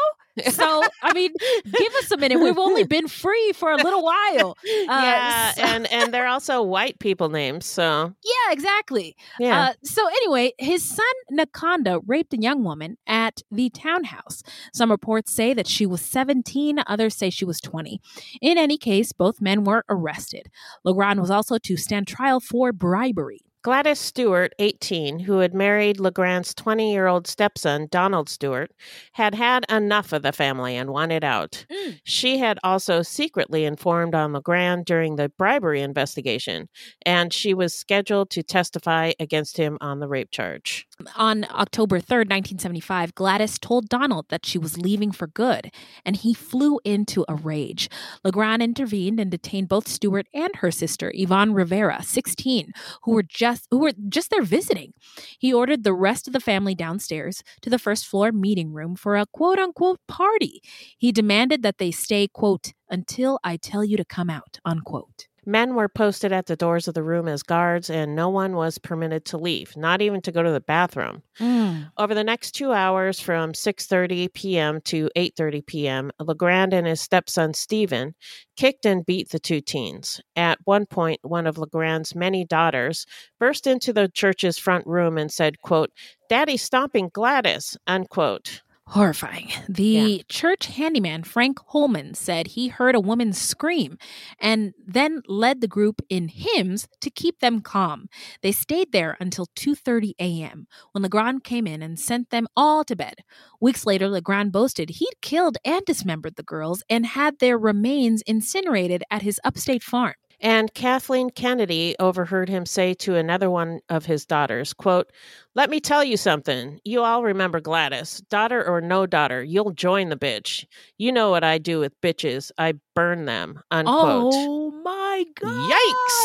So 0.51 0.83
I 1.03 1.11
mean, 1.13 1.33
give 1.65 1.93
us 1.95 2.11
a 2.11 2.17
minute. 2.17 2.39
We've 2.39 2.57
only 2.57 2.85
been 2.85 3.09
free 3.09 3.51
for 3.53 3.71
a 3.73 3.75
little 3.75 4.01
while. 4.03 4.55
Uh, 4.63 4.85
yeah, 4.87 5.51
so- 5.51 5.61
and 5.63 5.91
and 5.91 6.13
they're 6.13 6.27
also 6.27 6.61
white 6.63 6.97
people 6.99 7.27
names, 7.27 7.65
so 7.65 8.13
yeah, 8.23 8.53
exactly. 8.53 9.17
Yeah. 9.37 9.59
Uh, 9.61 9.73
so 9.83 10.07
anyway, 10.07 10.53
his 10.57 10.81
son 10.83 11.05
Nakonda 11.33 12.01
raped 12.07 12.33
a 12.33 12.39
young 12.39 12.63
woman 12.63 12.97
at 13.05 13.41
the 13.51 13.69
townhouse. 13.69 14.41
Some 14.73 14.91
reports 14.91 15.33
say 15.33 15.53
that 15.53 15.67
she 15.67 15.85
was 15.85 16.01
17, 16.01 16.79
others 16.87 17.15
say 17.15 17.29
she 17.29 17.43
was 17.45 17.59
20. 17.59 17.99
In 18.41 18.57
any 18.57 18.77
case, 18.77 19.11
both 19.11 19.41
men 19.41 19.65
were 19.65 19.83
arrested. 19.89 20.47
Legrand 20.85 21.19
was 21.19 21.31
also 21.31 21.57
to 21.57 21.75
stand 21.75 22.07
trial 22.07 22.39
for 22.39 22.71
bribery. 22.71 23.41
Gladys 23.61 23.99
Stewart, 23.99 24.53
18, 24.59 25.19
who 25.19 25.39
had 25.39 25.53
married 25.53 25.99
Legrand's 25.99 26.53
20 26.53 26.93
year 26.93 27.07
old 27.07 27.27
stepson, 27.27 27.89
Donald 27.91 28.29
Stewart, 28.29 28.71
had 29.11 29.35
had 29.35 29.65
enough 29.69 30.13
of 30.13 30.21
the 30.21 30.31
family 30.31 30.77
and 30.77 30.91
wanted 30.91 31.25
out. 31.25 31.65
Mm. 31.69 31.99
She 32.05 32.37
had 32.37 32.57
also 32.63 33.01
secretly 33.01 33.65
informed 33.65 34.15
on 34.15 34.31
Legrand 34.31 34.85
during 34.85 35.17
the 35.17 35.27
bribery 35.27 35.81
investigation, 35.81 36.69
and 37.05 37.33
she 37.33 37.53
was 37.53 37.73
scheduled 37.73 38.29
to 38.29 38.43
testify 38.43 39.11
against 39.19 39.57
him 39.57 39.77
on 39.81 39.99
the 39.99 40.07
rape 40.07 40.31
charge. 40.31 40.87
On 41.17 41.45
October 41.51 41.99
3rd, 41.99 42.29
1975, 42.29 43.13
Gladys 43.13 43.59
told 43.59 43.89
Donald 43.89 44.27
that 44.29 44.45
she 44.45 44.57
was 44.57 44.77
leaving 44.77 45.11
for 45.11 45.27
good, 45.27 45.69
and 46.05 46.15
he 46.15 46.33
flew 46.33 46.79
into 46.85 47.25
a 47.27 47.35
rage. 47.35 47.89
Legrand 48.23 48.63
intervened 48.63 49.19
and 49.19 49.29
detained 49.29 49.67
both 49.67 49.85
Stewart 49.85 50.27
and 50.33 50.55
her 50.57 50.71
sister, 50.71 51.11
Yvonne 51.13 51.53
Rivera, 51.53 52.01
16, 52.03 52.71
who 53.03 53.11
were 53.11 53.23
just 53.23 53.48
who 53.71 53.79
were 53.79 53.93
just 54.09 54.29
there 54.29 54.43
visiting. 54.43 54.93
He 55.39 55.53
ordered 55.53 55.83
the 55.83 55.93
rest 55.93 56.27
of 56.27 56.33
the 56.33 56.39
family 56.41 56.75
downstairs 56.75 57.43
to 57.61 57.69
the 57.69 57.79
first 57.79 58.05
floor 58.07 58.31
meeting 58.31 58.73
room 58.73 58.95
for 58.95 59.15
a 59.17 59.25
quote 59.25 59.59
unquote 59.59 59.99
party. 60.07 60.61
He 60.97 61.11
demanded 61.11 61.63
that 61.63 61.77
they 61.77 61.91
stay 61.91 62.27
quote 62.27 62.73
until 62.89 63.39
I 63.43 63.57
tell 63.57 63.85
you 63.85 63.97
to 63.97 64.05
come 64.05 64.29
out 64.29 64.59
unquote. 64.65 65.28
Men 65.49 65.73
were 65.73 65.89
posted 65.89 66.31
at 66.31 66.45
the 66.45 66.55
doors 66.55 66.87
of 66.87 66.93
the 66.93 67.01
room 67.01 67.27
as 67.27 67.41
guards, 67.41 67.89
and 67.89 68.15
no 68.15 68.29
one 68.29 68.55
was 68.55 68.77
permitted 68.77 69.25
to 69.25 69.37
leave, 69.39 69.75
not 69.75 69.99
even 69.99 70.21
to 70.21 70.31
go 70.31 70.43
to 70.43 70.51
the 70.51 70.59
bathroom. 70.61 71.23
Mm. 71.39 71.89
Over 71.97 72.13
the 72.13 72.23
next 72.23 72.51
two 72.51 72.71
hours, 72.71 73.19
from 73.19 73.53
6:30 73.53 74.31
p.m. 74.31 74.79
to 74.81 75.09
8:30 75.15 75.65
p.m., 75.65 76.11
Legrand 76.19 76.71
and 76.71 76.85
his 76.85 77.01
stepson 77.01 77.55
Stephen 77.55 78.13
kicked 78.57 78.85
and 78.85 79.03
beat 79.03 79.29
the 79.29 79.39
two 79.39 79.59
teens. 79.59 80.21
At 80.35 80.59
one 80.65 80.85
point, 80.85 81.19
one 81.23 81.47
of 81.47 81.57
Legrand's 81.57 82.13
many 82.13 82.45
daughters 82.45 83.07
burst 83.39 83.65
into 83.65 83.91
the 83.91 84.07
church's 84.07 84.59
front 84.59 84.85
room 84.85 85.17
and 85.17 85.31
said, 85.31 85.63
"quote 85.63 85.89
Daddy's 86.29 86.61
stomping 86.61 87.09
Gladys." 87.11 87.75
Unquote. 87.87 88.61
Horrifying. 88.93 89.49
The 89.69 90.23
church 90.29 90.65
handyman, 90.65 91.23
Frank 91.23 91.59
Holman, 91.67 92.15
said 92.15 92.47
he 92.47 92.69
heard 92.69 92.95
a 92.95 92.99
woman 92.99 93.33
scream 93.33 93.99
and 94.39 94.73
then 94.83 95.21
led 95.27 95.61
the 95.61 95.67
group 95.67 96.01
in 96.09 96.27
hymns 96.27 96.87
to 97.01 97.11
keep 97.11 97.39
them 97.39 97.61
calm. 97.61 98.09
They 98.41 98.51
stayed 98.51 98.91
there 98.91 99.15
until 99.19 99.45
2:30 99.55 100.13
a.m. 100.19 100.65
when 100.91 101.03
Legrand 101.03 101.43
came 101.43 101.67
in 101.67 101.83
and 101.83 101.99
sent 101.99 102.31
them 102.31 102.47
all 102.57 102.83
to 102.85 102.95
bed. 102.95 103.17
Weeks 103.61 103.85
later, 103.85 104.09
Legrand 104.09 104.51
boasted 104.51 104.89
he'd 104.89 105.21
killed 105.21 105.59
and 105.63 105.85
dismembered 105.85 106.35
the 106.35 106.41
girls 106.41 106.81
and 106.89 107.05
had 107.05 107.37
their 107.37 107.59
remains 107.59 108.23
incinerated 108.23 109.03
at 109.11 109.21
his 109.21 109.39
upstate 109.43 109.83
farm. 109.83 110.15
And 110.41 110.73
Kathleen 110.73 111.29
Kennedy 111.29 111.95
overheard 111.99 112.47
him 112.47 112.65
say 112.65 112.93
to 112.95 113.15
another 113.15 113.49
one 113.49 113.81
of 113.89 114.05
his 114.05 114.25
daughters, 114.25 114.73
quote, 114.73 115.11
Let 115.55 115.69
me 115.69 115.79
tell 115.79 116.03
you 116.03 116.15
something. 116.17 116.79
You 116.85 117.01
all 117.03 117.23
remember 117.23 117.59
Gladys. 117.59 118.21
Daughter 118.29 118.65
or 118.65 118.79
no 118.79 119.05
daughter, 119.05 119.43
you'll 119.43 119.71
join 119.71 120.09
the 120.09 120.15
bitch. 120.15 120.65
You 120.97 121.11
know 121.11 121.29
what 121.29 121.43
I 121.43 121.57
do 121.57 121.79
with 121.79 121.99
bitches. 122.01 122.51
I 122.57 122.75
burn 122.95 123.25
them. 123.25 123.61
Unquote. 123.71 124.33
Oh 124.33 124.71
my 124.83 125.25
god. 125.41 125.71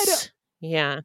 Yikes. 0.07 0.31
Yeah. 0.61 1.01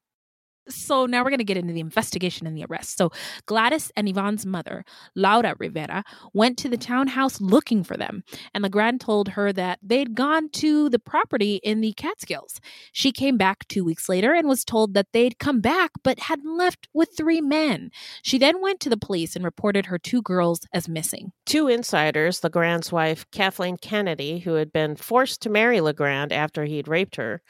So 0.70 1.05
now 1.05 1.24
we're 1.24 1.30
going 1.30 1.39
to 1.39 1.43
get 1.43 1.57
into 1.57 1.74
the 1.74 1.80
investigation 1.80 2.47
and 2.47 2.55
the 2.55 2.65
arrest. 2.70 2.97
So 2.97 3.11
Gladys 3.45 3.91
and 3.95 4.07
Yvonne's 4.07 4.45
mother, 4.45 4.86
Laura 5.15 5.55
Rivera, 5.57 6.03
went 6.34 6.57
to 6.59 6.70
the 6.70 6.78
townhouse 6.78 7.41
looking 7.41 7.84
for 7.84 7.97
them, 7.97 8.24
and 8.53 8.63
Legrand 8.63 9.01
told 9.01 9.30
her 9.30 9.51
that 9.53 9.80
they'd 9.82 10.15
gone 10.15 10.49
to 10.49 10.89
the 10.89 10.99
property 10.99 11.55
in 11.63 11.82
the 11.82 11.93
Catskills. 11.93 12.59
She 12.91 13.11
came 13.11 13.38
back 13.38 13.67
two 13.67 13.84
weeks 13.84 14.07
later 14.09 14.34
and 14.34 14.47
was 14.47 14.63
told 14.63 14.93
that 14.93 15.07
they'd 15.13 15.39
come 15.39 15.61
back 15.61 15.91
but 16.03 16.20
had 16.20 16.45
left 16.45 16.88
with 16.93 17.09
three 17.15 17.41
men. 17.41 17.91
She 18.22 18.38
then 18.38 18.61
went 18.61 18.80
to 18.82 18.89
the 18.89 18.97
police 18.97 19.36
and 19.36 19.45
reported 19.45 19.88
her 19.88 19.97
two 19.97 20.22
girls 20.22 20.61
as 20.74 20.88
missing. 20.88 21.32
Two 21.45 21.67
insiders, 21.67 22.43
Legrand's 22.43 22.91
wife, 22.91 23.26
Kathleen 23.32 23.78
Kennedy, 23.78 24.39
who 24.39 24.53
had 24.53 24.72
been 24.72 24.95
forced 24.95 25.41
to 25.41 25.49
marry 25.49 25.82
Legrand 25.82 26.32
after 26.32 26.65
he'd 26.65 26.88
raped 26.88 27.15
her, 27.15 27.41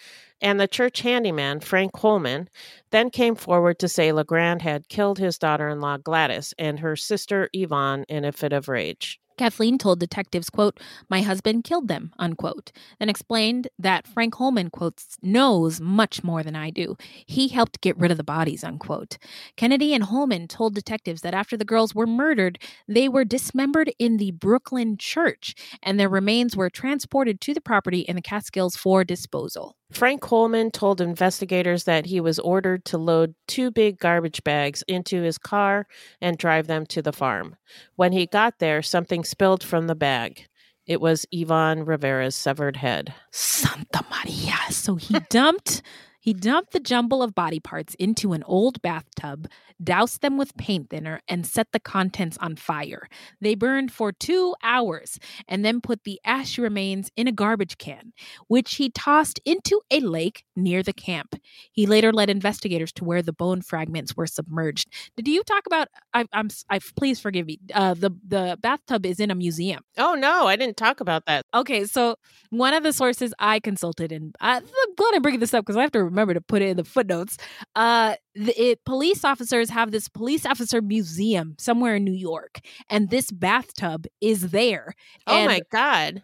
and 0.42 0.60
the 0.60 0.68
church 0.68 1.02
handyman, 1.02 1.60
Frank 1.60 1.96
Holman, 1.98 2.50
then 2.92 3.10
came 3.10 3.36
forward 3.36 3.80
to 3.80 3.88
say 3.88 4.12
Legrand 4.12 4.62
had 4.62 4.90
killed 4.90 5.20
his 5.20 5.38
daughter 5.38 5.70
in 5.70 5.80
law, 5.82 5.98
Gladys, 5.98 6.54
and 6.58 6.80
her 6.80 6.96
sister, 6.96 7.50
Yvonne, 7.54 8.06
in 8.10 8.26
a 8.26 8.32
fit 8.32 8.54
of 8.54 8.68
rage. 8.68 9.20
Kathleen 9.40 9.78
told 9.78 10.02
detectives, 10.02 10.50
quote, 10.50 10.82
my 11.10 11.22
husband 11.22 11.64
killed 11.64 11.88
them, 11.88 12.12
unquote, 12.20 12.74
then 13.00 13.08
explained 13.08 13.70
that 13.80 14.06
Frank 14.06 14.36
Holman, 14.36 14.70
quotes, 14.70 15.16
knows 15.22 15.80
much 15.80 16.26
more 16.26 16.44
than 16.44 16.58
I 16.58 16.72
do. 16.72 16.98
He 17.26 17.48
helped 17.48 17.80
get 17.80 17.98
rid 17.98 18.12
of 18.12 18.18
the 18.18 18.24
bodies, 18.26 18.66
unquote. 18.66 19.18
Kennedy 19.56 19.94
and 19.94 20.04
Holman 20.04 20.50
told 20.50 20.76
detectives 20.76 21.22
that 21.22 21.34
after 21.34 21.56
the 21.56 21.64
girls 21.64 21.96
were 21.96 22.06
murdered, 22.06 22.60
they 22.86 23.08
were 23.08 23.24
dismembered 23.24 23.94
in 23.98 24.18
the 24.18 24.32
Brooklyn 24.32 24.98
church, 24.98 25.56
and 25.82 25.98
their 25.98 26.10
remains 26.10 26.58
were 26.58 26.70
transported 26.70 27.40
to 27.40 27.54
the 27.54 27.62
property 27.62 28.02
in 28.02 28.18
the 28.18 28.22
Catskills 28.22 28.76
for 28.76 29.06
disposal. 29.06 29.78
Frank 29.92 30.24
Holman 30.24 30.72
told 30.72 31.02
investigators 31.02 31.86
that 31.86 32.06
he 32.06 32.22
was 32.22 32.38
ordered 32.40 32.86
to 32.86 32.98
load 32.98 33.34
two 33.48 33.72
big 33.72 33.98
garbage 34.00 34.44
bags 34.44 34.84
into 34.88 35.22
his 35.22 35.38
car 35.38 35.88
and 36.22 36.38
drive 36.38 36.68
them 36.68 36.86
to 36.88 37.02
the 37.02 37.14
farm. 37.14 37.56
When 37.96 38.12
he 38.12 38.28
got 38.28 38.60
there, 38.60 38.82
something 38.82 39.24
spilled 39.24 39.64
from 39.64 39.88
the 39.88 39.96
bag. 39.96 40.48
It 40.86 41.02
was 41.02 41.26
Yvonne 41.32 41.86
Rivera's 41.86 42.36
severed 42.36 42.78
head. 42.78 43.14
Santa 43.32 44.06
Maria. 44.10 44.58
So 44.72 44.96
he 44.96 45.20
dumped 45.30 45.82
he 46.20 46.34
dumped 46.34 46.74
the 46.74 46.80
jumble 46.80 47.24
of 47.24 47.34
body 47.34 47.60
parts 47.60 47.96
into 47.96 48.34
an 48.34 48.44
old 48.44 48.82
bathtub, 48.82 49.48
doused 49.82 50.22
them 50.22 50.38
with 50.38 50.58
paint 50.58 50.90
thinner, 50.90 51.22
and 51.28 51.46
set 51.46 51.68
the 51.72 51.80
contents 51.80 52.38
on 52.40 52.56
fire. 52.56 53.08
They 53.40 53.56
burned 53.56 53.92
for 53.92 54.12
two 54.12 54.56
hours 54.62 55.20
and 55.48 55.64
then 55.64 55.82
put 55.82 56.04
the 56.04 56.20
ash 56.26 56.58
remains 56.58 57.10
in 57.16 57.28
a 57.28 57.32
garbage 57.32 57.78
can, 57.78 58.14
which 58.48 58.76
he 58.76 58.90
tossed 58.90 59.40
into 59.46 59.82
a 59.90 60.00
lake 60.02 60.44
near 60.56 60.84
the 60.84 60.94
camp. 60.94 61.36
He 61.72 61.86
later 61.86 62.12
led 62.12 62.30
investigators 62.30 62.92
to 62.94 63.06
where 63.06 63.22
the 63.22 63.34
bone 63.34 63.62
fragments 63.62 64.16
were 64.18 64.28
submerged. 64.28 64.90
Did 65.16 65.28
you 65.28 65.44
talk 65.44 65.66
about? 65.66 65.88
I, 66.14 66.26
I'm. 66.34 66.50
I 66.70 66.80
please 66.98 67.20
forgive 67.20 67.46
me. 67.46 67.60
Uh, 67.74 67.94
the 67.94 68.12
the 68.28 68.58
bathtub 68.62 69.06
is 69.06 69.20
in 69.20 69.32
a 69.32 69.36
museum. 69.36 69.84
Oh 69.98 70.16
no, 70.16 70.48
I 70.48 70.56
didn't 70.56 70.78
talk 70.78 71.00
about 71.00 71.26
that. 71.26 71.46
Okay, 71.54 71.86
so 71.86 72.16
one 72.50 72.74
of 72.74 72.84
the 72.84 72.94
sources 72.94 73.34
I 73.40 73.60
consulted, 73.60 74.12
and 74.12 74.36
I, 74.42 74.58
I'm 74.58 74.96
glad 74.96 75.16
I'm 75.16 75.22
bringing 75.22 75.40
this 75.40 75.54
up 75.54 75.66
because 75.66 75.78
I 75.78 75.82
have 75.82 75.92
to 75.92 76.09
remember 76.10 76.34
to 76.34 76.42
put 76.42 76.62
it 76.62 76.70
in 76.70 76.78
the 76.78 76.84
footnotes. 76.84 77.38
Uh, 77.76 78.16
the, 78.36 78.62
it, 78.62 78.86
police 78.86 79.24
officers 79.24 79.70
have 79.70 79.92
this 79.92 80.08
police 80.08 80.46
officer 80.46 80.82
museum 80.82 81.56
somewhere 81.60 81.96
in 81.96 82.04
New 82.04 82.14
York, 82.14 82.60
and 82.90 83.10
this 83.10 83.32
bathtub 83.32 84.06
is 84.22 84.50
there. 84.52 84.94
Oh 85.28 85.46
my 85.46 85.62
god. 85.72 86.22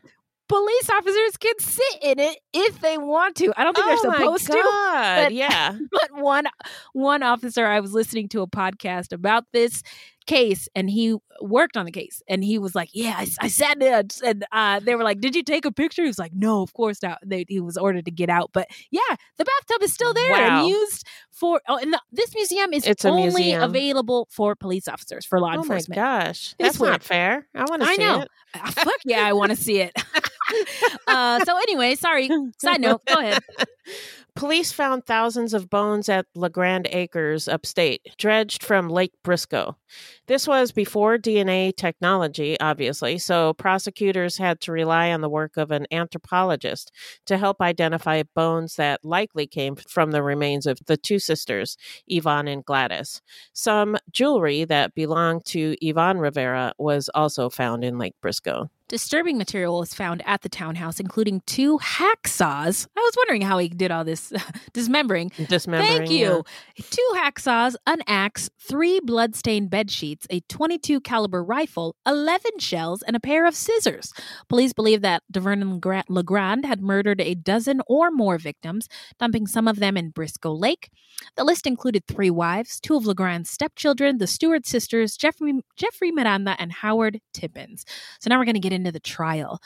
Police 0.47 0.89
officers 0.91 1.37
can 1.39 1.57
sit 1.59 2.03
in 2.03 2.19
it 2.19 2.37
if 2.53 2.79
they 2.79 2.99
want 2.99 3.35
to. 3.37 3.51
I 3.57 3.63
don't 3.63 3.75
think 3.75 3.87
Oh 3.87 3.99
they're 4.03 4.13
supposed 4.13 4.45
to. 4.45 4.53
But- 4.53 5.33
yeah. 5.33 5.75
But 5.91 6.09
one 6.21 6.45
one 6.93 7.23
officer, 7.23 7.65
I 7.65 7.79
was 7.79 7.93
listening 7.93 8.29
to 8.29 8.41
a 8.41 8.47
podcast 8.47 9.11
about 9.11 9.45
this 9.53 9.81
case, 10.25 10.67
and 10.75 10.89
he 10.89 11.15
worked 11.41 11.77
on 11.77 11.85
the 11.85 11.91
case, 11.91 12.21
and 12.27 12.43
he 12.43 12.57
was 12.57 12.75
like, 12.75 12.89
"Yeah, 12.93 13.15
I, 13.17 13.27
I 13.41 13.47
sat 13.47 13.79
there," 13.79 14.03
and 14.23 14.45
uh, 14.51 14.79
they 14.79 14.95
were 14.95 15.03
like, 15.03 15.19
"Did 15.21 15.35
you 15.35 15.43
take 15.43 15.65
a 15.65 15.71
picture?" 15.71 16.01
He 16.03 16.07
was 16.07 16.19
like, 16.19 16.33
"No, 16.33 16.61
of 16.61 16.73
course 16.73 17.01
not." 17.03 17.19
They, 17.25 17.45
he 17.47 17.59
was 17.59 17.77
ordered 17.77 18.05
to 18.05 18.11
get 18.11 18.29
out, 18.29 18.49
but 18.53 18.67
yeah, 18.91 18.99
the 19.37 19.45
bathtub 19.45 19.83
is 19.83 19.93
still 19.93 20.13
there 20.13 20.31
Wow. 20.31 20.59
and 20.61 20.67
used 20.69 21.05
for. 21.31 21.61
Oh, 21.67 21.77
and 21.77 21.93
the, 21.93 22.01
this 22.11 22.33
museum 22.35 22.73
is 22.73 22.85
It's 22.87 23.05
only 23.05 23.23
museum. 23.23 23.63
available 23.63 24.27
for 24.31 24.55
police 24.55 24.87
officers 24.87 25.25
for 25.25 25.39
law 25.39 25.49
Oh 25.49 25.55
my 25.57 25.61
enforcement. 25.61 25.95
gosh. 25.97 26.55
That's 26.59 26.79
not 26.79 27.03
fair. 27.03 27.47
I 27.55 27.65
want 27.65 27.81
to 27.83 27.87
I 27.87 27.95
see 27.95 28.01
know. 28.03 28.21
it. 28.21 28.31
Ah, 28.55 28.71
fuck 28.75 28.99
yeah, 29.05 29.25
I 29.27 29.33
want 29.33 29.51
to 29.51 29.55
see 29.57 29.79
it. 29.81 29.91
uh, 31.07 31.43
so 31.43 31.57
anyway, 31.57 31.95
sorry. 31.95 32.29
Side 32.59 32.81
note. 32.81 33.01
Go 33.05 33.19
ahead. 33.19 33.39
Police 34.35 34.73
found 34.73 35.05
thousands 35.05 35.53
of 35.53 35.69
bones 35.69 36.09
at 36.09 36.25
LeGrand 36.35 36.89
Acres 36.91 37.47
upstate, 37.47 38.01
dredged 38.17 38.63
from 38.63 38.89
Lake 38.89 39.13
Briscoe. 39.23 39.77
This 40.27 40.45
was 40.45 40.73
before 40.73 41.17
DNA 41.17 41.73
technology, 41.73 42.59
obviously, 42.59 43.17
so 43.17 43.53
prosecutors 43.53 44.37
had 44.37 44.59
to 44.61 44.73
rely 44.73 45.13
on 45.13 45.21
the 45.21 45.29
work 45.29 45.55
of 45.55 45.71
an 45.71 45.87
anthropologist 45.89 46.91
to 47.27 47.37
help 47.37 47.61
identify 47.61 48.23
bones 48.35 48.75
that 48.75 49.05
likely 49.05 49.47
came 49.47 49.77
from 49.77 50.11
the 50.11 50.21
remains 50.21 50.65
of 50.65 50.79
the 50.85 50.97
two 50.97 51.17
sisters, 51.17 51.77
Yvonne 52.05 52.49
and 52.49 52.65
Gladys. 52.65 53.21
Some 53.53 53.95
jewelry 54.11 54.65
that 54.65 54.95
belonged 54.95 55.45
to 55.45 55.77
Yvonne 55.79 56.17
Rivera 56.17 56.73
was 56.77 57.09
also 57.15 57.49
found 57.49 57.85
in 57.85 57.97
Lake 57.97 58.15
Briscoe. 58.21 58.69
Disturbing 58.87 59.39
material 59.39 59.79
was 59.79 59.95
found 59.95 60.21
at 60.27 60.43
the 60.43 60.49
townhouse, 60.49 60.99
including 60.99 61.41
two 61.47 61.79
hacksaws. 61.79 62.87
I 62.95 62.99
was 62.99 63.13
wondering 63.17 63.41
how 63.41 63.57
he 63.57 63.67
did 63.67 63.89
all 63.89 64.03
this 64.03 64.31
dismembering. 64.73 65.31
Dismembering. 65.49 65.97
Thank 65.97 66.11
you. 66.11 66.43
Two 66.77 67.11
hacksaws, 67.15 67.75
an 67.87 68.03
axe, 68.05 68.47
three 68.59 68.99
blood-stained 68.99 69.71
bed 69.71 69.89
sheets, 69.89 70.27
a 70.29 70.41
22 70.41 71.01
caliber 71.01 71.43
rifle, 71.43 71.95
11 72.05 72.59
shells, 72.59 73.01
and 73.01 73.15
a 73.15 73.19
pair 73.19 73.47
of 73.47 73.55
scissors. 73.55 74.13
Police 74.49 74.73
believe 74.73 75.01
that 75.01 75.23
DeVernon 75.33 76.03
Legrand 76.07 76.65
had 76.65 76.81
murdered 76.81 77.21
a 77.21 77.33
dozen 77.33 77.81
or 77.87 78.11
more 78.11 78.37
victims, 78.37 78.87
dumping 79.19 79.47
some 79.47 79.67
of 79.67 79.77
them 79.77 79.97
in 79.97 80.11
Briscoe 80.11 80.53
Lake. 80.53 80.91
The 81.35 81.43
list 81.43 81.65
included 81.65 82.05
three 82.05 82.29
wives, 82.29 82.79
two 82.79 82.95
of 82.95 83.05
Legrand's 83.07 83.49
stepchildren, 83.49 84.19
the 84.19 84.27
Stewart 84.27 84.67
sisters, 84.67 85.17
Jeffrey, 85.17 85.53
Jeffrey 85.75 86.11
Miranda, 86.11 86.55
and 86.59 86.71
Howard 86.71 87.19
Tippins. 87.33 87.83
So 88.19 88.29
now 88.29 88.37
we're 88.37 88.45
going 88.45 88.55
to 88.55 88.59
get 88.59 88.74
into 88.75 88.91
the 88.91 88.99
trial. 88.99 89.61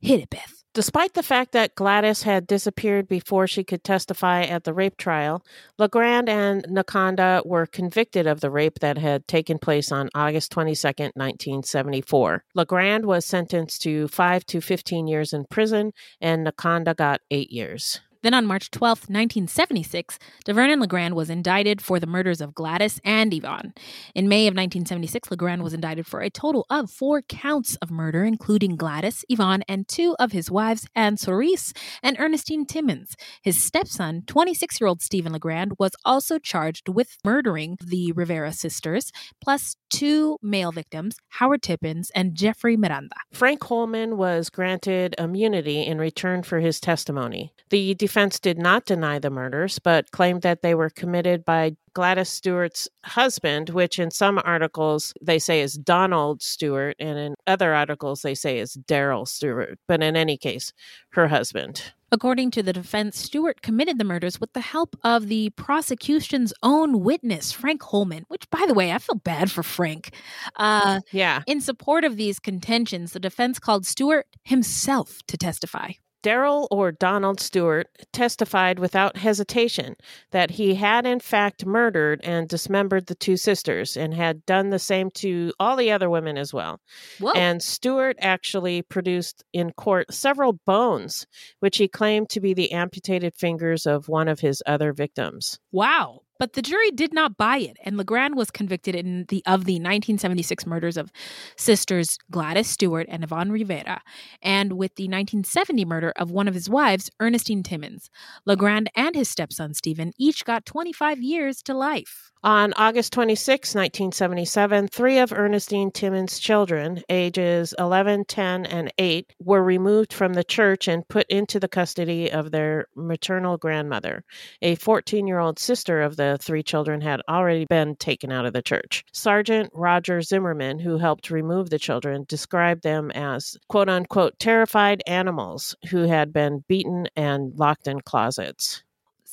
Hit 0.00 0.20
it, 0.20 0.30
Beth. 0.30 0.62
Despite 0.74 1.14
the 1.14 1.22
fact 1.22 1.52
that 1.52 1.74
Gladys 1.74 2.24
had 2.24 2.46
disappeared 2.46 3.08
before 3.08 3.46
she 3.46 3.64
could 3.64 3.82
testify 3.82 4.42
at 4.42 4.64
the 4.64 4.74
rape 4.74 4.98
trial, 4.98 5.42
Legrand 5.78 6.28
and 6.28 6.64
Nakanda 6.64 7.46
were 7.46 7.64
convicted 7.64 8.26
of 8.26 8.40
the 8.40 8.50
rape 8.50 8.80
that 8.80 8.98
had 8.98 9.26
taken 9.26 9.58
place 9.58 9.90
on 9.90 10.10
August 10.14 10.52
22, 10.52 10.86
1974. 11.14 12.44
Legrand 12.54 13.06
was 13.06 13.24
sentenced 13.24 13.80
to 13.82 14.06
5 14.08 14.44
to 14.44 14.60
15 14.60 15.08
years 15.08 15.32
in 15.32 15.46
prison, 15.46 15.92
and 16.20 16.46
Nakanda 16.46 16.94
got 16.94 17.22
8 17.30 17.50
years. 17.50 18.02
Then 18.26 18.34
on 18.34 18.44
March 18.44 18.72
12, 18.72 19.02
1976, 19.02 20.18
DeVernon 20.44 20.80
LeGrand 20.80 21.14
was 21.14 21.30
indicted 21.30 21.80
for 21.80 22.00
the 22.00 22.08
murders 22.08 22.40
of 22.40 22.56
Gladys 22.56 23.00
and 23.04 23.32
Yvonne. 23.32 23.72
In 24.16 24.28
May 24.28 24.48
of 24.48 24.54
1976, 24.54 25.30
LeGrand 25.30 25.62
was 25.62 25.72
indicted 25.72 26.08
for 26.08 26.20
a 26.20 26.28
total 26.28 26.66
of 26.68 26.90
four 26.90 27.22
counts 27.22 27.76
of 27.76 27.92
murder, 27.92 28.24
including 28.24 28.74
Gladys, 28.74 29.24
Yvonne, 29.28 29.62
and 29.68 29.86
two 29.86 30.16
of 30.18 30.32
his 30.32 30.50
wives, 30.50 30.88
Anne 30.96 31.14
Soris 31.14 31.72
and 32.02 32.16
Ernestine 32.18 32.66
Timmons. 32.66 33.14
His 33.42 33.62
stepson, 33.62 34.24
26 34.26 34.80
year 34.80 34.88
old 34.88 35.02
Stephen 35.02 35.32
LeGrand, 35.32 35.74
was 35.78 35.92
also 36.04 36.40
charged 36.40 36.88
with 36.88 37.18
murdering 37.24 37.78
the 37.80 38.10
Rivera 38.10 38.52
sisters, 38.52 39.12
plus 39.40 39.76
two 39.88 40.36
male 40.42 40.72
victims, 40.72 41.16
Howard 41.28 41.62
Tippins 41.62 42.10
and 42.12 42.34
Jeffrey 42.34 42.76
Miranda. 42.76 43.14
Frank 43.32 43.62
Holman 43.62 44.16
was 44.16 44.50
granted 44.50 45.14
immunity 45.16 45.86
in 45.86 45.98
return 45.98 46.42
for 46.42 46.58
his 46.58 46.80
testimony. 46.80 47.52
The 47.70 47.94
defense 48.16 48.40
did 48.40 48.56
not 48.56 48.86
deny 48.86 49.18
the 49.18 49.28
murders, 49.28 49.78
but 49.78 50.10
claimed 50.10 50.40
that 50.40 50.62
they 50.62 50.74
were 50.74 50.88
committed 50.88 51.44
by 51.44 51.76
Gladys 51.92 52.30
Stewart's 52.30 52.88
husband, 53.04 53.68
which 53.68 53.98
in 53.98 54.10
some 54.10 54.40
articles 54.42 55.12
they 55.20 55.38
say 55.38 55.60
is 55.60 55.74
Donald 55.74 56.40
Stewart, 56.40 56.96
and 56.98 57.18
in 57.18 57.34
other 57.46 57.74
articles 57.74 58.22
they 58.22 58.34
say 58.34 58.58
is 58.58 58.78
Daryl 58.88 59.28
Stewart. 59.28 59.78
But 59.86 60.02
in 60.02 60.16
any 60.16 60.38
case, 60.38 60.72
her 61.10 61.28
husband. 61.28 61.92
According 62.10 62.52
to 62.52 62.62
the 62.62 62.72
defense, 62.72 63.18
Stewart 63.18 63.60
committed 63.60 63.98
the 63.98 64.04
murders 64.04 64.40
with 64.40 64.54
the 64.54 64.62
help 64.62 64.96
of 65.04 65.28
the 65.28 65.50
prosecution's 65.50 66.54
own 66.62 67.00
witness, 67.00 67.52
Frank 67.52 67.82
Holman, 67.82 68.24
which, 68.28 68.48
by 68.48 68.64
the 68.66 68.72
way, 68.72 68.92
I 68.92 68.98
feel 68.98 69.16
bad 69.16 69.50
for 69.50 69.62
Frank. 69.62 70.14
Uh, 70.56 71.00
yeah. 71.12 71.42
In 71.46 71.60
support 71.60 72.02
of 72.02 72.16
these 72.16 72.38
contentions, 72.38 73.12
the 73.12 73.20
defense 73.20 73.58
called 73.58 73.84
Stewart 73.84 74.26
himself 74.42 75.18
to 75.26 75.36
testify. 75.36 75.92
Daryl 76.26 76.66
or 76.72 76.90
Donald 76.90 77.38
Stewart 77.38 77.86
testified 78.12 78.80
without 78.80 79.16
hesitation 79.16 79.94
that 80.32 80.50
he 80.50 80.74
had 80.74 81.06
in 81.06 81.20
fact 81.20 81.64
murdered 81.64 82.20
and 82.24 82.48
dismembered 82.48 83.06
the 83.06 83.14
two 83.14 83.36
sisters 83.36 83.96
and 83.96 84.12
had 84.12 84.44
done 84.44 84.70
the 84.70 84.80
same 84.80 85.12
to 85.12 85.52
all 85.60 85.76
the 85.76 85.92
other 85.92 86.10
women 86.10 86.36
as 86.36 86.52
well. 86.52 86.80
Whoa. 87.20 87.30
And 87.36 87.62
Stewart 87.62 88.16
actually 88.20 88.82
produced 88.82 89.44
in 89.52 89.70
court 89.74 90.12
several 90.12 90.54
bones, 90.66 91.28
which 91.60 91.76
he 91.76 91.86
claimed 91.86 92.28
to 92.30 92.40
be 92.40 92.54
the 92.54 92.72
amputated 92.72 93.36
fingers 93.36 93.86
of 93.86 94.08
one 94.08 94.26
of 94.26 94.40
his 94.40 94.64
other 94.66 94.92
victims. 94.92 95.60
Wow. 95.70 96.22
But 96.38 96.52
the 96.52 96.62
jury 96.62 96.90
did 96.90 97.12
not 97.12 97.36
buy 97.36 97.58
it, 97.58 97.76
and 97.82 97.96
Legrand 97.96 98.36
was 98.36 98.50
convicted 98.50 98.94
in 98.94 99.24
the 99.28 99.42
of 99.46 99.64
the 99.64 99.74
1976 99.74 100.66
murders 100.66 100.96
of 100.96 101.12
sisters 101.56 102.18
Gladys 102.30 102.68
Stewart 102.68 103.06
and 103.08 103.24
Yvonne 103.24 103.50
Rivera, 103.50 104.02
and 104.42 104.74
with 104.74 104.94
the 104.96 105.04
1970 105.04 105.84
murder 105.84 106.12
of 106.16 106.30
one 106.30 106.48
of 106.48 106.54
his 106.54 106.68
wives, 106.68 107.10
Ernestine 107.20 107.62
Timmons. 107.62 108.10
Legrand 108.44 108.90
and 108.94 109.14
his 109.14 109.28
stepson 109.28 109.74
Stephen 109.74 110.12
each 110.18 110.44
got 110.44 110.66
25 110.66 111.20
years 111.20 111.62
to 111.62 111.74
life. 111.74 112.32
On 112.46 112.72
August 112.76 113.12
26, 113.12 113.74
1977, 113.74 114.86
three 114.86 115.18
of 115.18 115.32
Ernestine 115.32 115.90
Timmons' 115.90 116.38
children, 116.38 117.02
ages 117.08 117.74
11, 117.76 118.26
10, 118.26 118.66
and 118.66 118.92
8, 118.98 119.32
were 119.40 119.64
removed 119.64 120.12
from 120.12 120.34
the 120.34 120.44
church 120.44 120.86
and 120.86 121.08
put 121.08 121.26
into 121.26 121.58
the 121.58 121.66
custody 121.66 122.30
of 122.30 122.52
their 122.52 122.86
maternal 122.94 123.56
grandmother. 123.56 124.22
A 124.62 124.76
14 124.76 125.26
year 125.26 125.40
old 125.40 125.58
sister 125.58 126.00
of 126.00 126.14
the 126.14 126.38
three 126.40 126.62
children 126.62 127.00
had 127.00 127.20
already 127.28 127.66
been 127.68 127.96
taken 127.96 128.30
out 128.30 128.46
of 128.46 128.52
the 128.52 128.62
church. 128.62 129.02
Sergeant 129.12 129.68
Roger 129.74 130.22
Zimmerman, 130.22 130.78
who 130.78 130.98
helped 130.98 131.30
remove 131.30 131.70
the 131.70 131.80
children, 131.80 132.26
described 132.28 132.84
them 132.84 133.10
as 133.10 133.56
quote 133.68 133.88
unquote 133.88 134.38
terrified 134.38 135.02
animals 135.08 135.74
who 135.90 136.04
had 136.04 136.32
been 136.32 136.62
beaten 136.68 137.08
and 137.16 137.54
locked 137.56 137.88
in 137.88 138.02
closets. 138.02 138.84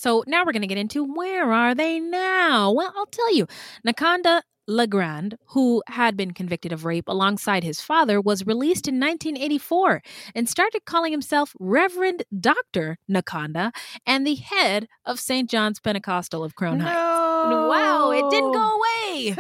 So 0.03 0.21
now 0.27 0.43
we're 0.43 0.51
going 0.51 0.63
to 0.63 0.67
get 0.67 0.77
into 0.77 1.05
where 1.05 1.53
are 1.53 1.73
they 1.73 1.97
now? 1.97 2.73
Well, 2.73 2.91
I'll 2.93 3.05
tell 3.05 3.33
you. 3.33 3.47
Nakanda 3.87 4.41
Legrand, 4.67 5.37
who 5.51 5.81
had 5.87 6.17
been 6.17 6.31
convicted 6.31 6.73
of 6.73 6.83
rape 6.83 7.07
alongside 7.07 7.63
his 7.63 7.79
father, 7.79 8.19
was 8.19 8.45
released 8.45 8.85
in 8.85 8.99
1984 8.99 10.01
and 10.35 10.49
started 10.49 10.83
calling 10.83 11.13
himself 11.13 11.55
Reverend 11.57 12.23
Dr. 12.37 12.97
Nakanda 13.09 13.71
and 14.05 14.27
the 14.27 14.35
head 14.35 14.89
of 15.05 15.21
St. 15.21 15.49
John's 15.49 15.79
Pentecostal 15.79 16.43
of 16.43 16.55
Crown 16.55 16.81
Heights. 16.81 16.97
Wow, 16.97 18.11
it 18.11 18.29
didn't 18.29 18.51
go 18.51 18.77
away. 18.77 19.37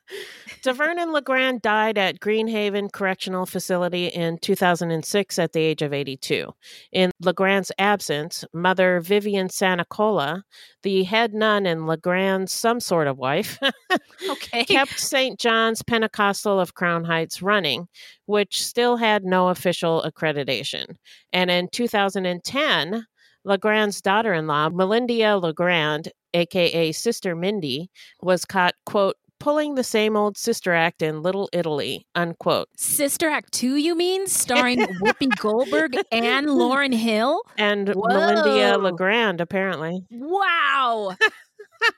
DeVernon 0.64 1.12
LeGrand 1.12 1.60
died 1.60 1.98
at 1.98 2.20
Greenhaven 2.20 2.90
Correctional 2.90 3.44
Facility 3.44 4.06
in 4.06 4.38
2006 4.38 5.38
at 5.38 5.52
the 5.52 5.60
age 5.60 5.82
of 5.82 5.92
82. 5.92 6.54
In 6.90 7.10
LeGrand's 7.20 7.70
absence, 7.78 8.46
Mother 8.54 9.00
Vivian 9.00 9.48
Sanicola, 9.48 10.40
the 10.82 11.02
head 11.02 11.34
nun 11.34 11.66
and 11.66 11.86
LeGrand's 11.86 12.50
some 12.50 12.80
sort 12.80 13.08
of 13.08 13.18
wife, 13.18 13.58
okay. 14.30 14.64
kept 14.64 14.98
St. 14.98 15.38
John's 15.38 15.82
Pentecostal 15.82 16.58
of 16.58 16.72
Crown 16.72 17.04
Heights 17.04 17.42
running, 17.42 17.86
which 18.24 18.64
still 18.64 18.96
had 18.96 19.22
no 19.22 19.48
official 19.48 20.02
accreditation. 20.06 20.96
And 21.30 21.50
in 21.50 21.68
2010, 21.68 23.06
LeGrand's 23.44 24.00
daughter 24.00 24.32
in 24.32 24.46
law, 24.46 24.70
Melinda 24.70 25.36
LeGrand, 25.36 26.10
aka 26.32 26.90
Sister 26.92 27.36
Mindy, 27.36 27.90
was 28.22 28.46
caught, 28.46 28.74
quote, 28.86 29.16
pulling 29.45 29.74
the 29.74 29.84
same 29.84 30.16
old 30.16 30.38
sister 30.38 30.72
act 30.72 31.03
in 31.03 31.22
Little 31.22 31.51
Italy, 31.53 32.07
unquote. 32.14 32.66
Sister 32.78 33.28
Act 33.28 33.53
2, 33.53 33.76
you 33.76 33.95
mean? 33.95 34.26
Starring 34.26 34.78
Whoopi 34.78 35.28
Goldberg 35.38 35.97
and 36.11 36.47
Lauryn 36.61 36.95
Hill? 36.95 37.42
And 37.59 37.90
Whoa. 37.90 38.09
Melinda 38.09 38.78
LeGrand, 38.78 39.42
apparently. 39.42 40.01
Wow. 40.11 41.14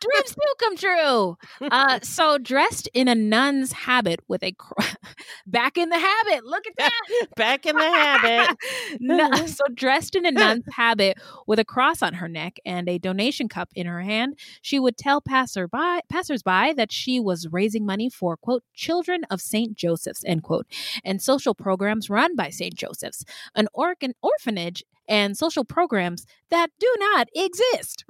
Dreams 0.00 0.34
do 0.34 0.54
come 0.58 0.76
true. 0.76 1.36
Uh, 1.60 2.00
so 2.02 2.38
dressed 2.38 2.88
in 2.94 3.08
a 3.08 3.14
nun's 3.14 3.72
habit 3.72 4.20
with 4.28 4.42
a 4.42 4.52
cro- 4.52 4.84
back 5.46 5.78
in 5.78 5.88
the 5.88 5.98
habit. 5.98 6.44
Look 6.44 6.66
at 6.66 6.74
that. 6.78 7.00
Back 7.36 7.66
in 7.66 7.76
the 7.76 7.82
habit. 7.82 8.56
no, 9.00 9.30
so 9.46 9.64
dressed 9.74 10.16
in 10.16 10.26
a 10.26 10.30
nun's 10.30 10.64
habit 10.72 11.18
with 11.46 11.58
a 11.58 11.64
cross 11.64 12.02
on 12.02 12.14
her 12.14 12.28
neck 12.28 12.58
and 12.64 12.88
a 12.88 12.98
donation 12.98 13.48
cup 13.48 13.70
in 13.74 13.86
her 13.86 14.00
hand, 14.00 14.38
she 14.62 14.78
would 14.78 14.96
tell 14.96 15.20
passerby 15.20 16.00
passersby 16.08 16.72
that 16.74 16.90
she 16.92 17.20
was 17.20 17.48
raising 17.50 17.84
money 17.86 18.08
for 18.08 18.36
quote 18.36 18.64
children 18.74 19.24
of 19.30 19.40
Saint 19.40 19.76
Joseph's 19.76 20.24
end 20.24 20.42
quote 20.42 20.66
and 21.04 21.20
social 21.22 21.54
programs 21.54 22.10
run 22.10 22.34
by 22.36 22.50
Saint 22.50 22.74
Joseph's, 22.74 23.24
an 23.54 23.68
orphanage 23.74 24.84
and 25.08 25.36
social 25.36 25.64
programs 25.64 26.26
that 26.50 26.70
do 26.78 26.92
not 26.98 27.28
exist. 27.34 28.04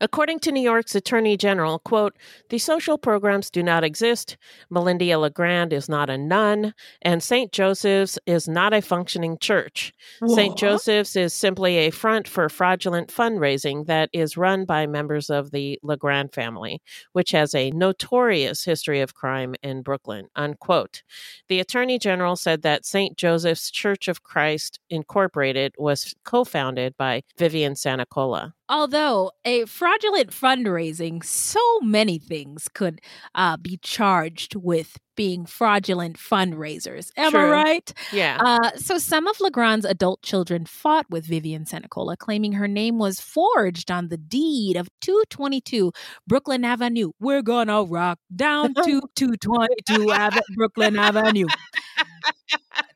According 0.00 0.38
to 0.40 0.52
New 0.52 0.60
York's 0.60 0.94
Attorney 0.94 1.36
General, 1.36 1.80
quote, 1.80 2.16
the 2.50 2.58
social 2.58 2.98
programs 2.98 3.50
do 3.50 3.64
not 3.64 3.82
exist, 3.82 4.36
Melinda 4.70 5.18
LeGrand 5.18 5.72
is 5.72 5.88
not 5.88 6.08
a 6.08 6.16
nun, 6.16 6.72
and 7.02 7.20
St. 7.20 7.50
Joseph's 7.50 8.16
is 8.24 8.48
not 8.48 8.72
a 8.72 8.80
functioning 8.80 9.38
church. 9.38 9.92
St. 10.26 10.56
Joseph's 10.56 11.16
is 11.16 11.34
simply 11.34 11.78
a 11.78 11.90
front 11.90 12.28
for 12.28 12.48
fraudulent 12.48 13.12
fundraising 13.12 13.86
that 13.86 14.08
is 14.12 14.36
run 14.36 14.64
by 14.64 14.86
members 14.86 15.30
of 15.30 15.50
the 15.50 15.80
LeGrand 15.82 16.32
family, 16.32 16.80
which 17.12 17.32
has 17.32 17.54
a 17.54 17.72
notorious 17.72 18.64
history 18.64 19.00
of 19.00 19.14
crime 19.14 19.56
in 19.64 19.82
Brooklyn, 19.82 20.28
unquote. 20.36 21.02
The 21.48 21.58
Attorney 21.58 21.98
General 21.98 22.36
said 22.36 22.62
that 22.62 22.86
St. 22.86 23.16
Joseph's 23.16 23.70
Church 23.70 24.06
of 24.06 24.22
Christ 24.22 24.78
Incorporated 24.90 25.74
was 25.76 26.14
co-founded 26.24 26.96
by 26.96 27.22
Vivian 27.36 27.74
Sanicola. 27.74 28.52
Although 28.68 29.32
a 29.44 29.64
fraudulent 29.64 30.30
fundraising, 30.30 31.24
so 31.24 31.60
many 31.80 32.18
things 32.18 32.68
could 32.68 33.00
uh, 33.34 33.56
be 33.56 33.78
charged 33.82 34.54
with 34.54 34.98
being 35.16 35.46
fraudulent 35.46 36.16
fundraisers. 36.16 37.10
Am 37.16 37.34
I 37.34 37.44
right? 37.44 37.92
Yeah. 38.12 38.38
Uh, 38.40 38.70
so 38.76 38.98
some 38.98 39.26
of 39.26 39.40
Legrand's 39.40 39.84
adult 39.84 40.22
children 40.22 40.64
fought 40.64 41.06
with 41.10 41.26
Vivian 41.26 41.64
Sanicola, 41.64 42.16
claiming 42.16 42.52
her 42.52 42.68
name 42.68 42.98
was 42.98 43.18
forged 43.18 43.90
on 43.90 44.08
the 44.08 44.16
deed 44.16 44.76
of 44.76 44.88
222 45.00 45.92
Brooklyn 46.28 46.64
Avenue. 46.64 47.10
We're 47.18 47.42
gonna 47.42 47.82
rock 47.82 48.20
down 48.36 48.74
to 48.84 49.02
222 49.16 50.12
Ave- 50.12 50.40
Brooklyn 50.54 50.96
Avenue. 50.96 51.46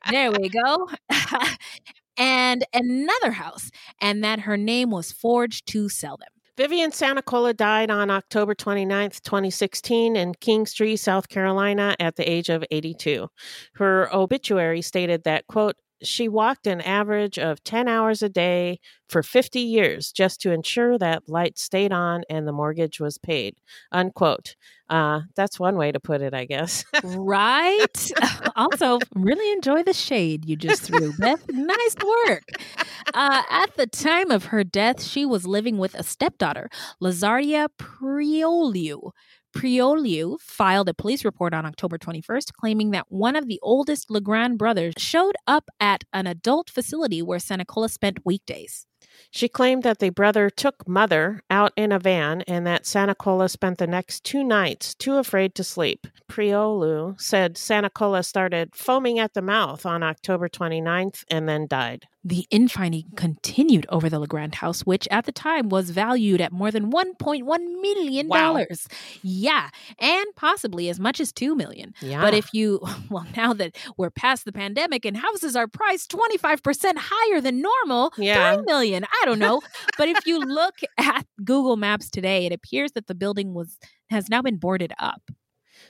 There 0.09 0.31
we 0.31 0.49
go. 0.49 0.89
and 2.17 2.65
another 2.73 3.31
house, 3.31 3.69
and 4.01 4.23
that 4.23 4.41
her 4.41 4.57
name 4.57 4.91
was 4.91 5.11
forged 5.11 5.67
to 5.67 5.89
sell 5.89 6.17
them. 6.17 6.29
Vivian 6.55 6.91
Sanicola 6.91 7.55
died 7.55 7.89
on 7.89 8.11
October 8.11 8.53
29th, 8.53 9.21
2016, 9.23 10.15
in 10.15 10.33
Kingstree, 10.35 10.95
South 10.97 11.27
Carolina, 11.27 11.95
at 11.99 12.15
the 12.15 12.29
age 12.29 12.49
of 12.49 12.63
82. 12.69 13.27
Her 13.73 14.07
obituary 14.13 14.83
stated 14.83 15.23
that, 15.23 15.47
quote, 15.47 15.75
she 16.03 16.27
walked 16.27 16.67
an 16.67 16.81
average 16.81 17.37
of 17.39 17.63
10 17.63 17.87
hours 17.87 18.21
a 18.21 18.29
day 18.29 18.79
for 19.09 19.23
50 19.23 19.59
years 19.59 20.11
just 20.11 20.41
to 20.41 20.51
ensure 20.51 20.97
that 20.97 21.29
light 21.29 21.57
stayed 21.57 21.91
on 21.91 22.23
and 22.29 22.47
the 22.47 22.51
mortgage 22.51 22.99
was 22.99 23.17
paid. 23.17 23.55
Unquote. 23.91 24.55
Uh, 24.89 25.21
that's 25.35 25.59
one 25.59 25.75
way 25.75 25.91
to 25.91 25.99
put 25.99 26.21
it, 26.21 26.33
I 26.33 26.45
guess. 26.45 26.83
right? 27.03 28.11
also, 28.55 28.99
really 29.15 29.51
enjoy 29.53 29.83
the 29.83 29.93
shade 29.93 30.45
you 30.45 30.55
just 30.55 30.83
threw, 30.83 31.13
Beth. 31.17 31.43
Nice 31.49 31.95
work. 32.27 32.43
Uh, 33.13 33.43
at 33.49 33.75
the 33.75 33.87
time 33.87 34.31
of 34.31 34.45
her 34.45 34.63
death, 34.63 35.01
she 35.01 35.25
was 35.25 35.45
living 35.45 35.77
with 35.77 35.95
a 35.95 36.03
stepdaughter, 36.03 36.69
Lazardia 37.01 37.69
Prioliu. 37.79 39.11
Prioliu 39.55 40.39
filed 40.41 40.89
a 40.89 40.93
police 40.93 41.23
report 41.23 41.53
on 41.53 41.65
October 41.65 41.97
21st 41.97 42.53
claiming 42.53 42.91
that 42.91 43.05
one 43.09 43.35
of 43.35 43.47
the 43.47 43.59
oldest 43.61 44.09
Legrand 44.09 44.57
brothers 44.57 44.93
showed 44.97 45.35
up 45.47 45.69
at 45.79 46.03
an 46.11 46.27
adult 46.27 46.69
facility 46.69 47.21
where 47.21 47.39
Sanicola 47.39 47.89
spent 47.89 48.25
weekdays. 48.25 48.87
She 49.29 49.47
claimed 49.47 49.83
that 49.83 49.99
the 49.99 50.09
brother 50.09 50.49
took 50.49 50.87
mother 50.87 51.41
out 51.49 51.71
in 51.75 51.91
a 51.91 51.99
van 51.99 52.41
and 52.41 52.65
that 52.65 52.83
Sanicola 52.83 53.49
spent 53.49 53.77
the 53.77 53.87
next 53.87 54.23
two 54.23 54.43
nights 54.43 54.95
too 54.95 55.15
afraid 55.15 55.55
to 55.55 55.63
sleep. 55.63 56.07
Priolu 56.29 57.19
said 57.21 57.55
Sanicola 57.55 58.25
started 58.25 58.75
foaming 58.75 59.19
at 59.19 59.33
the 59.33 59.41
mouth 59.41 59.85
on 59.85 60.03
October 60.03 60.49
29th 60.49 61.23
and 61.29 61.47
then 61.47 61.67
died. 61.67 62.07
The 62.25 62.45
infighting 62.49 63.11
continued 63.17 63.85
over 63.89 64.09
the 64.09 64.17
Legrand 64.19 64.55
house, 64.55 64.81
which 64.81 65.07
at 65.11 65.25
the 65.25 65.33
time 65.33 65.67
was 65.67 65.89
valued 65.89 66.39
at 66.39 66.53
more 66.53 66.71
than 66.71 66.89
1.1 66.89 67.43
million. 67.81 68.27
Wow. 68.29 68.57
Yeah, 69.21 69.69
and 69.99 70.25
possibly 70.37 70.87
as 70.87 70.99
much 71.01 71.19
as 71.19 71.33
$2 71.33 71.55
million. 71.55 71.93
Yeah. 72.01 72.21
But 72.21 72.33
if 72.33 72.53
you, 72.53 72.79
well, 73.09 73.25
now 73.35 73.53
that 73.53 73.75
we're 73.97 74.09
past 74.09 74.45
the 74.45 74.53
pandemic 74.53 75.03
and 75.03 75.17
houses 75.17 75.55
are 75.57 75.67
priced 75.67 76.11
25% 76.11 76.93
higher 76.97 77.41
than 77.41 77.61
normal, 77.61 78.13
Yeah. 78.17 78.55
3 78.55 78.63
million, 78.65 79.03
I 79.03 79.25
don't 79.25 79.39
know. 79.39 79.61
but 79.97 80.07
if 80.07 80.25
you 80.25 80.39
look 80.39 80.75
at 80.97 81.25
Google 81.43 81.75
Maps 81.75 82.09
today, 82.09 82.45
it 82.45 82.53
appears 82.53 82.93
that 82.93 83.07
the 83.07 83.15
building 83.15 83.53
was 83.53 83.77
has 84.09 84.29
now 84.29 84.41
been 84.41 84.57
boarded 84.57 84.93
up. 84.97 85.21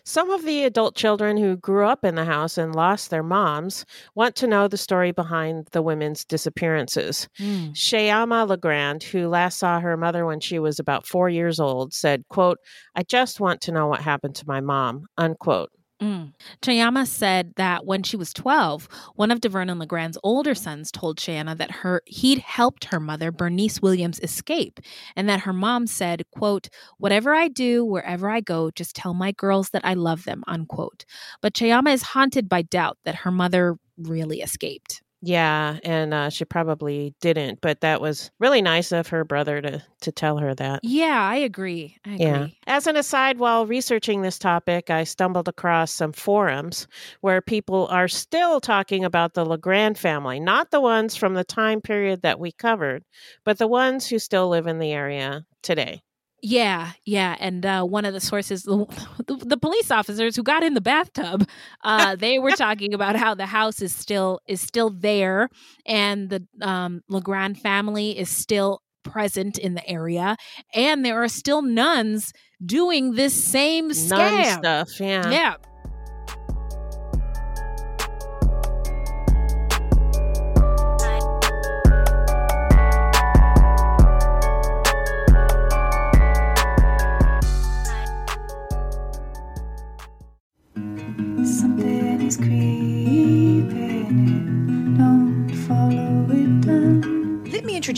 Some 0.06 0.30
of 0.32 0.44
the 0.44 0.66
adult 0.66 0.96
children 0.96 1.38
who 1.38 1.56
grew 1.56 1.86
up 1.88 2.04
in 2.04 2.16
the 2.16 2.26
house 2.26 2.58
and 2.58 2.76
lost 2.76 3.10
their 3.10 3.24
moms 3.24 3.86
want 4.16 4.36
to 4.38 4.48
know 4.48 4.68
the 4.68 4.78
story 4.78 5.12
behind 5.12 5.68
the 5.72 5.82
women's 5.82 6.26
disappearances. 6.26 7.30
Hmm. 7.38 7.70
Shayama 7.72 8.48
Legrand, 8.48 9.04
who 9.04 9.30
last 9.30 9.60
saw 9.60 9.80
her 9.80 9.96
mother 9.96 10.26
when 10.26 10.42
she 10.42 10.60
was 10.60 10.78
about 10.78 11.08
four 11.08 11.30
years 11.30 11.60
old, 11.60 11.94
said, 11.94 12.26
quote, 12.28 12.58
I 12.96 13.04
just 13.04 13.40
want 13.40 13.62
to 13.62 13.72
know 13.72 13.88
what 13.88 14.02
happened 14.02 14.36
to 14.36 14.48
my 14.48 14.60
mom, 14.60 15.08
unquote. 15.18 15.72
Mm. 16.04 16.34
Chayama 16.62 17.08
said 17.08 17.54
that 17.56 17.86
when 17.86 18.04
she 18.04 18.18
was 18.18 18.34
12, 18.34 18.90
one 19.16 19.32
of 19.32 19.40
DeVernon 19.40 19.80
Legrand's 19.80 20.18
older 20.22 20.54
sons 20.54 20.92
told 20.92 21.18
Chayana 21.18 21.58
that 21.58 21.72
her 21.72 22.02
he'd 22.06 22.40
helped 22.40 22.86
her 22.86 23.00
mother, 23.00 23.32
Bernice 23.32 23.82
Williams, 23.82 24.20
escape, 24.20 24.82
and 25.16 25.30
that 25.30 25.40
her 25.42 25.54
mom 25.54 25.88
said, 25.88 26.24
quote, 26.32 26.68
whatever 26.98 27.34
I 27.34 27.48
do, 27.48 27.86
wherever 27.86 28.30
I 28.30 28.42
go, 28.42 28.70
just 28.72 28.98
tell 28.98 29.14
my 29.14 29.32
girls 29.32 29.70
that 29.70 29.86
I 29.86 29.94
love 29.94 30.26
them, 30.26 30.44
unquote. 30.46 31.06
But 31.42 31.54
Chayama 31.54 31.94
is 31.94 32.04
haunted 32.04 32.50
by 32.50 32.64
doubt 32.64 32.98
that 33.06 33.16
her 33.16 33.32
mother 33.32 33.78
really 33.98 34.42
escaped. 34.42 35.03
Yeah, 35.26 35.80
and 35.86 36.14
uh, 36.14 36.30
she 36.30 36.44
probably 36.44 37.16
didn't, 37.22 37.62
but 37.62 37.80
that 37.80 38.02
was 38.02 38.30
really 38.40 38.62
nice 38.62 38.92
of 38.92 39.08
her 39.08 39.24
brother 39.24 39.62
to 39.62 39.82
to 40.02 40.12
tell 40.12 40.38
her 40.38 40.54
that. 40.56 40.82
Yeah, 40.84 41.18
I 41.18 41.38
agree. 41.38 41.98
I 42.06 42.16
agree. 42.16 42.26
Yeah. 42.26 42.48
As 42.68 42.88
an 42.88 42.98
aside, 42.98 43.38
while 43.38 43.66
researching 43.66 44.22
this 44.22 44.38
topic, 44.38 44.90
I 44.90 45.06
stumbled 45.06 45.48
across 45.48 45.94
some 45.94 46.12
forums 46.12 46.88
where 47.22 47.42
people 47.42 47.88
are 47.88 48.10
still 48.10 48.60
talking 48.60 49.06
about 49.06 49.34
the 49.34 49.46
Legrand 49.46 49.98
family, 49.98 50.42
not 50.42 50.72
the 50.72 50.82
ones 50.82 51.16
from 51.16 51.36
the 51.36 51.46
time 51.46 51.80
period 51.80 52.22
that 52.24 52.38
we 52.38 52.52
covered, 52.52 53.06
but 53.46 53.58
the 53.60 53.68
ones 53.68 54.06
who 54.08 54.20
still 54.20 54.50
live 54.50 54.68
in 54.68 54.80
the 54.80 54.92
area 54.92 55.46
today. 55.62 56.02
Yeah, 56.46 56.92
yeah, 57.06 57.38
and 57.40 57.66
uh, 57.66 57.84
one 57.86 58.04
of 58.04 58.14
the 58.14 58.20
sources, 58.20 58.64
the, 58.64 58.86
the, 59.28 59.56
police 59.56 59.90
officers 59.90 60.36
who 60.36 60.44
got 60.44 60.62
in 60.62 60.74
the 60.74 60.82
bathtub, 60.82 61.48
uh, 61.86 62.18
they 62.18 62.38
were 62.38 62.52
talking 62.52 62.94
about 62.94 63.16
how 63.16 63.34
the 63.34 63.46
house 63.46 63.82
is 63.82 63.96
still 63.96 64.42
is 64.46 64.60
still 64.60 64.90
there, 64.90 65.48
and 65.86 66.30
the 66.30 66.46
um, 66.62 67.02
Legrand 67.08 67.62
family 67.62 68.20
is 68.20 68.30
still 68.30 68.82
present 69.04 69.58
in 69.58 69.74
the 69.74 69.88
area, 69.88 70.36
and 70.74 71.06
there 71.06 71.24
are 71.24 71.30
still 71.30 71.62
nuns 71.62 72.34
doing 72.64 73.14
this 73.14 73.34
same 73.34 73.88
Nun 73.88 73.96
scam 73.96 74.60
stuff, 74.60 75.00
yeah. 75.00 75.32
Yeah. 75.32 75.56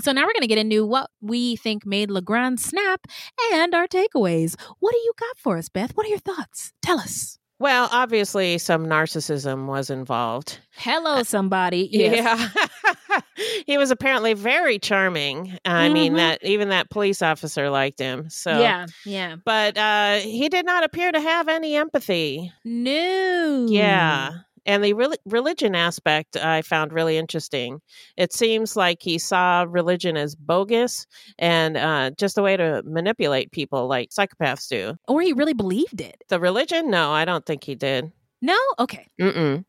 So 0.00 0.12
now 0.12 0.22
we're 0.22 0.32
going 0.32 0.40
to 0.42 0.46
get 0.46 0.58
into 0.58 0.86
what 0.86 1.10
we 1.20 1.56
think 1.56 1.84
made 1.86 2.10
Legrand 2.10 2.60
snap 2.60 3.06
and 3.52 3.74
our 3.74 3.86
takeaways. 3.86 4.56
What 4.80 4.92
do 4.92 4.98
you 4.98 5.12
got 5.18 5.38
for 5.38 5.58
us, 5.58 5.68
Beth? 5.68 5.92
What 5.94 6.06
are 6.06 6.10
your 6.10 6.18
thoughts? 6.18 6.72
Tell 6.82 6.98
us. 6.98 7.38
Well, 7.58 7.88
obviously, 7.92 8.58
some 8.58 8.86
narcissism 8.86 9.66
was 9.66 9.88
involved. 9.90 10.58
Hello, 10.72 11.22
somebody. 11.22 11.88
Yes. 11.92 12.16
Yeah. 12.16 13.20
he 13.66 13.78
was 13.78 13.90
apparently 13.92 14.34
very 14.34 14.80
charming. 14.80 15.56
I 15.64 15.88
mean, 15.88 16.14
Mhm. 16.14 16.16
that 16.16 16.44
even 16.44 16.70
that 16.70 16.90
police 16.90 17.22
officer 17.22 17.70
liked 17.70 18.00
him. 18.00 18.30
So 18.30 18.58
Yeah, 18.58 18.86
yeah. 19.06 19.36
But 19.44 19.76
uh, 19.78 20.16
he 20.16 20.48
did 20.48 20.66
not 20.66 20.82
appear 20.82 21.12
to 21.12 21.20
have 21.20 21.46
any 21.48 21.76
empathy. 21.76 22.50
No. 22.64 23.66
Yeah. 23.68 24.30
And 24.66 24.84
the 24.84 24.92
rel- 24.92 25.14
religion 25.24 25.74
aspect 25.74 26.36
I 26.36 26.62
found 26.62 26.92
really 26.92 27.16
interesting. 27.16 27.80
It 28.16 28.32
seems 28.32 28.76
like 28.76 28.98
he 29.02 29.18
saw 29.18 29.66
religion 29.68 30.16
as 30.16 30.34
bogus 30.34 31.06
and 31.38 31.76
uh, 31.76 32.10
just 32.16 32.38
a 32.38 32.42
way 32.42 32.56
to 32.56 32.82
manipulate 32.84 33.50
people 33.52 33.88
like 33.88 34.10
psychopaths 34.10 34.68
do. 34.68 34.96
Or 35.08 35.20
he 35.20 35.32
really 35.32 35.54
believed 35.54 36.00
it. 36.00 36.22
The 36.28 36.40
religion? 36.40 36.90
No, 36.90 37.12
I 37.12 37.24
don't 37.24 37.44
think 37.44 37.64
he 37.64 37.74
did. 37.74 38.12
No? 38.40 38.58
Okay. 38.78 39.06
Mm-mm. 39.20 39.64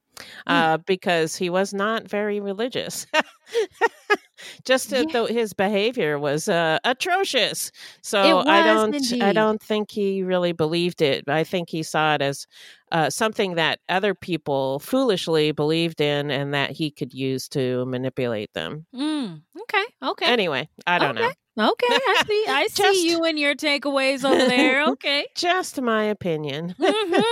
Uh, 0.48 0.78
because 0.78 1.36
he 1.36 1.50
was 1.50 1.74
not 1.74 2.08
very 2.08 2.40
religious. 2.40 3.08
Just 4.66 4.90
that 4.90 5.12
the, 5.12 5.26
his 5.26 5.54
behavior 5.54 6.20
was 6.20 6.50
uh, 6.50 6.80
atrocious. 6.84 7.72
So 8.02 8.40
It 8.40 8.48
I 8.48 8.62
don't, 8.62 8.96
I 9.22 9.32
don't 9.32 9.62
think 9.62 9.92
he 9.92 10.24
really 10.24 10.52
believed 10.52 11.02
it. 11.02 11.24
I 11.28 11.44
think 11.44 11.70
he 11.70 11.84
saw 11.84 12.16
it 12.16 12.22
as 12.22 12.46
uh, 12.92 13.10
something 13.10 13.56
that 13.56 13.80
other 13.90 14.14
people 14.14 14.80
foolishly 14.80 15.52
believed 15.52 16.02
in, 16.02 16.32
and 16.32 16.54
that 16.54 16.72
he 16.72 16.92
could 16.92 17.14
use 17.14 17.48
to 17.50 17.86
manipulate 17.86 18.54
them. 18.54 18.86
Mm, 18.94 19.44
okay. 19.62 19.84
Okay. 20.02 20.32
Anyway, 20.32 20.70
I 20.88 21.00
don't 21.00 21.16
know. 21.16 21.32
Okay, 21.58 21.86
I 21.88 22.16
see. 22.28 22.46
I 22.50 22.68
see 22.68 23.08
you 23.10 23.24
and 23.26 23.38
your 23.38 23.56
takeaways 23.56 24.24
over 24.24 24.46
there. 24.46 24.84
Okay. 24.94 25.28
Just 25.36 25.82
my 25.82 26.04
opinion. 26.04 26.76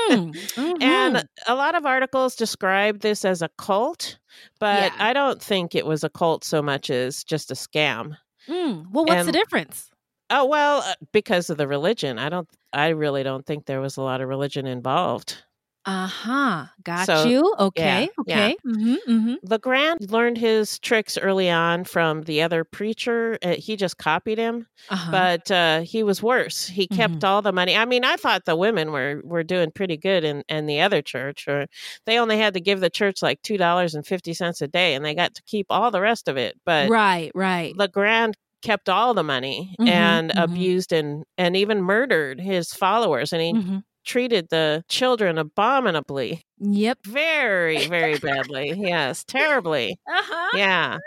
Mhm, 0.10 0.34
And 0.80 1.16
mhm. 1.16 1.28
a 1.48 1.56
lot 1.56 1.76
of 1.76 1.86
articles 1.86 2.36
describe 2.36 3.00
this 3.02 3.24
as 3.26 3.42
a 3.42 3.50
cult, 3.58 4.18
but 4.60 4.94
I 5.00 5.14
don't 5.14 5.42
think 5.42 5.76
it 5.76 5.86
was 5.86 6.04
a 6.04 6.10
cult 6.10 6.44
so 6.44 6.62
much 6.62 6.90
as 6.90 7.24
just 7.24 7.52
a 7.52 7.54
scam. 7.54 8.18
Mm, 8.50 8.86
well, 8.92 9.06
what's 9.06 9.26
the 9.26 9.32
difference? 9.32 9.90
Oh 10.30 10.46
well, 10.46 10.80
uh, 10.82 10.94
because 11.12 11.50
of 11.50 11.58
the 11.58 11.68
religion. 11.68 12.18
I 12.18 12.30
don't. 12.30 12.48
I 12.74 12.90
really 12.90 13.24
don't 13.24 13.46
think 13.46 13.66
there 13.66 13.82
was 13.82 13.98
a 13.98 14.02
lot 14.02 14.22
of 14.22 14.30
religion 14.30 14.66
involved. 14.66 15.44
Uh 15.86 16.08
huh. 16.08 16.66
Got 16.84 17.10
So, 17.10 17.24
you. 17.24 17.54
yeah, 17.76 18.06
Okay. 18.06 18.10
yeah. 18.26 18.50
Okay. 18.50 18.58
Mm-hmm, 18.66 18.96
mm-hmm. 19.12 19.36
Legrand 19.44 20.12
learned 20.12 20.38
his 20.38 20.80
tricks 20.80 21.18
early 21.18 21.50
on 21.50 21.84
from 21.86 22.24
the 22.24 22.42
other 22.44 22.64
preacher. 22.64 23.40
Uh, 23.44 23.56
he 23.56 23.76
just 23.78 23.98
copied 23.98 24.38
him, 24.40 24.68
Uh-huh. 24.90 25.12
but 25.12 25.50
uh, 25.52 25.82
he 25.82 26.04
was 26.04 26.22
worse. 26.24 26.68
He 26.68 26.88
kept 26.88 27.24
all 27.24 27.42
the 27.42 27.54
money. 27.54 27.76
I 27.76 27.86
mean, 27.86 28.04
I 28.06 28.18
thought 28.18 28.46
the 28.46 28.56
women 28.58 28.92
were 28.92 29.22
were 29.26 29.44
doing 29.44 29.72
pretty 29.72 29.98
good 29.98 30.24
in, 30.24 30.44
in 30.50 30.68
the 30.68 30.82
other 30.82 31.02
church, 31.02 31.48
or 31.48 31.68
they 32.06 32.20
only 32.20 32.38
had 32.38 32.54
to 32.56 32.62
give 32.62 32.82
the 32.82 32.90
church 32.92 33.22
like 33.24 33.42
two 33.44 33.58
dollars 33.58 33.96
and 33.96 34.06
fifty 34.06 34.34
cents 34.36 34.62
a 34.62 34.68
day, 34.68 34.96
and 34.96 35.06
they 35.06 35.16
got 35.16 35.36
to 35.36 35.44
keep 35.48 35.68
all 35.72 35.92
the 35.92 36.02
rest 36.02 36.28
of 36.28 36.38
it. 36.38 36.60
But 36.66 36.94
right. 36.94 37.32
Right. 37.36 37.78
Legrand 37.78 38.36
kept 38.62 38.90
all 38.90 39.14
the 39.14 39.24
money 39.24 39.78
Mhm, 39.80 39.86
and 39.86 40.32
mhm. 40.34 40.36
abused 40.38 40.94
and 40.94 41.24
and 41.38 41.56
even 41.58 41.82
murdered 41.82 42.40
his 42.40 42.74
followers, 42.74 43.34
and 43.34 43.42
he 43.42 43.54
Mhm. 43.54 43.84
Treated 44.06 44.48
the 44.50 44.84
children 44.90 45.38
abominably. 45.38 46.44
Yep. 46.60 47.00
Very, 47.06 47.88
very 47.88 48.18
badly. 48.20 48.74
yes, 48.78 49.24
terribly. 49.24 49.98
Uh-huh. 50.08 50.58
Yeah. 50.58 50.98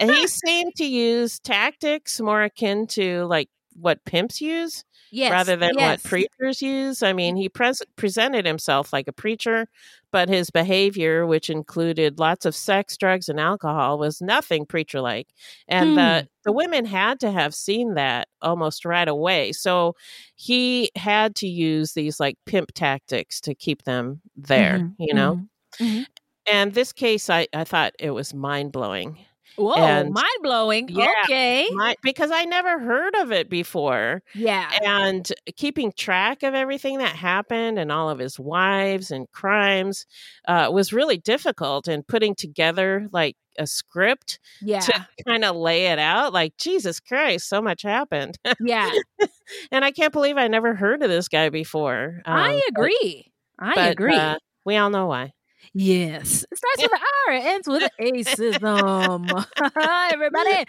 And 0.00 0.10
he 0.14 0.26
seemed 0.26 0.74
to 0.76 0.86
use 0.86 1.38
tactics 1.40 2.20
more 2.20 2.42
akin 2.42 2.86
to 2.88 3.24
like 3.26 3.48
what 3.74 4.04
pimps 4.04 4.40
use 4.40 4.84
Yes. 5.16 5.30
rather 5.30 5.56
than 5.56 5.72
yes. 5.76 6.02
what 6.02 6.02
preachers 6.04 6.60
use. 6.60 7.02
I 7.02 7.12
mean, 7.12 7.36
he 7.36 7.48
pres- 7.48 7.82
presented 7.96 8.44
himself 8.44 8.92
like 8.92 9.08
a 9.08 9.12
preacher, 9.12 9.66
but 10.12 10.28
his 10.28 10.50
behavior, 10.50 11.26
which 11.26 11.48
included 11.50 12.18
lots 12.18 12.44
of 12.44 12.54
sex, 12.54 12.96
drugs, 12.98 13.28
and 13.28 13.40
alcohol, 13.40 13.98
was 13.98 14.20
nothing 14.20 14.66
preacher 14.66 15.00
like. 15.00 15.28
And 15.68 15.92
Hmm. 15.92 15.94
the, 15.94 16.28
the 16.44 16.52
women 16.52 16.84
had 16.84 17.20
to 17.20 17.30
have 17.32 17.54
seen 17.54 17.94
that 17.94 18.28
almost 18.42 18.84
right 18.84 19.08
away. 19.08 19.52
So 19.52 19.94
he 20.34 20.90
had 20.96 21.34
to 21.36 21.46
use 21.48 21.92
these 21.94 22.20
like 22.20 22.36
pimp 22.46 22.72
tactics 22.74 23.40
to 23.42 23.54
keep 23.54 23.84
them 23.84 24.20
there, 24.36 24.80
Mhm, 24.80 24.94
you 24.98 25.14
know? 25.14 25.36
mhm, 25.36 25.48
mhm. 25.80 26.06
And 26.50 26.74
this 26.74 26.92
case, 26.92 27.28
I, 27.30 27.48
I 27.52 27.64
thought 27.64 27.94
it 27.98 28.10
was 28.12 28.34
mind 28.34 28.72
blowing. 28.72 29.25
Whoa, 29.56 29.74
And- 29.74 30.12
mind 30.12 30.26
blowing. 30.42 30.88
Yeah, 30.88 31.10
Okay. 31.24 31.68
my- 31.72 31.96
because 32.02 32.30
I 32.30 32.44
never 32.44 32.78
heard 32.78 33.14
of 33.16 33.32
it 33.32 33.48
before. 33.48 34.22
Yeah. 34.34 34.70
And 34.82 35.30
keeping 35.56 35.92
track 35.92 36.42
of 36.42 36.54
everything 36.54 36.98
that 36.98 37.16
happened 37.16 37.78
and 37.78 37.90
all 37.90 38.10
of 38.10 38.18
his 38.18 38.38
wives 38.38 39.10
and 39.10 39.30
crimes 39.32 40.06
uh, 40.46 40.68
was 40.72 40.92
really 40.92 41.16
difficult. 41.18 41.88
And 41.88 42.06
putting 42.06 42.34
together 42.34 43.06
like 43.12 43.36
a 43.58 43.66
script 43.66 44.38
Yeah. 44.60 44.80
to 44.80 45.06
kind 45.26 45.42
of 45.44 45.56
lay 45.56 45.86
it 45.86 45.98
out, 45.98 46.34
like, 46.34 46.56
Jesus 46.58 47.00
Christ, 47.00 47.48
so 47.48 47.62
much 47.62 47.80
happened. 47.82 48.38
Yeah. 48.60 48.90
and 49.72 49.84
I 49.84 49.90
can't 49.92 50.12
believe 50.12 50.36
I 50.36 50.48
never 50.48 50.74
heard 50.74 51.02
of 51.02 51.08
this 51.08 51.28
guy 51.28 51.48
before. 51.48 52.20
I 52.26 52.50
Um, 52.54 52.60
but- 52.60 52.62
agree. 52.82 53.32
I 53.58 53.74
but, 53.74 53.92
agree. 53.92 54.14
uh, 54.14 54.36
we 54.66 54.76
all 54.76 54.90
know 54.90 55.06
why. 55.06 55.32
Yes. 55.74 56.44
It 56.50 56.58
starts 56.58 56.82
with 56.82 56.92
an 56.92 57.00
R, 57.28 57.34
it 57.34 57.44
ends 57.44 57.68
with 57.68 57.82
an 57.82 57.90
acism. 58.00 59.44
Everybody. 60.12 60.66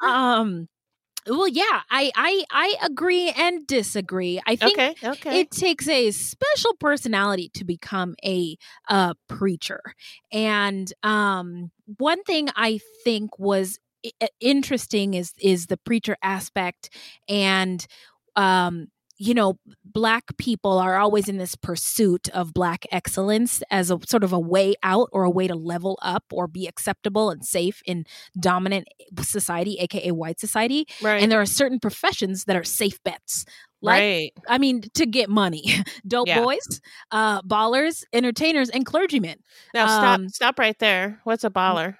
Um 0.00 0.68
well 1.28 1.48
yeah, 1.48 1.82
I 1.90 2.10
I 2.16 2.44
I 2.50 2.76
agree 2.82 3.30
and 3.30 3.66
disagree. 3.66 4.40
I 4.46 4.56
think 4.56 4.80
Okay, 4.80 4.96
okay. 5.04 5.38
it 5.38 5.50
takes 5.50 5.88
a 5.88 6.10
special 6.12 6.74
personality 6.80 7.50
to 7.54 7.64
become 7.64 8.14
a 8.24 8.56
uh 8.88 9.14
preacher. 9.28 9.80
And 10.32 10.92
um 11.02 11.70
one 11.98 12.22
thing 12.24 12.48
I 12.56 12.80
think 13.04 13.38
was 13.38 13.78
interesting 14.40 15.14
is 15.14 15.32
is 15.40 15.66
the 15.66 15.76
preacher 15.78 16.16
aspect 16.22 16.90
and 17.28 17.86
um 18.36 18.88
you 19.18 19.32
know 19.34 19.58
black 19.84 20.36
people 20.36 20.78
are 20.78 20.96
always 20.98 21.28
in 21.28 21.38
this 21.38 21.54
pursuit 21.54 22.28
of 22.30 22.52
black 22.52 22.84
excellence 22.92 23.62
as 23.70 23.90
a 23.90 23.98
sort 24.06 24.22
of 24.24 24.32
a 24.32 24.38
way 24.38 24.74
out 24.82 25.08
or 25.12 25.24
a 25.24 25.30
way 25.30 25.46
to 25.48 25.54
level 25.54 25.98
up 26.02 26.24
or 26.32 26.46
be 26.46 26.66
acceptable 26.66 27.30
and 27.30 27.44
safe 27.44 27.80
in 27.86 28.04
dominant 28.38 28.86
society 29.22 29.78
aka 29.80 30.10
white 30.10 30.38
society 30.40 30.86
Right. 31.02 31.22
and 31.22 31.30
there 31.32 31.40
are 31.40 31.46
certain 31.46 31.80
professions 31.80 32.44
that 32.44 32.56
are 32.56 32.64
safe 32.64 33.02
bets 33.04 33.44
like 33.82 34.00
Right. 34.00 34.32
i 34.48 34.58
mean 34.58 34.82
to 34.94 35.06
get 35.06 35.28
money 35.30 35.64
dope 36.06 36.28
Yeah. 36.28 36.42
boys 36.42 36.80
uh 37.10 37.40
ballers 37.42 38.04
entertainers 38.12 38.68
and 38.70 38.84
clergymen 38.84 39.38
Now 39.74 39.86
stop 39.86 40.18
Um, 40.20 40.28
stop 40.28 40.58
right 40.58 40.78
there. 40.78 41.20
What's 41.24 41.44
a 41.44 41.50
baller? 41.50 41.96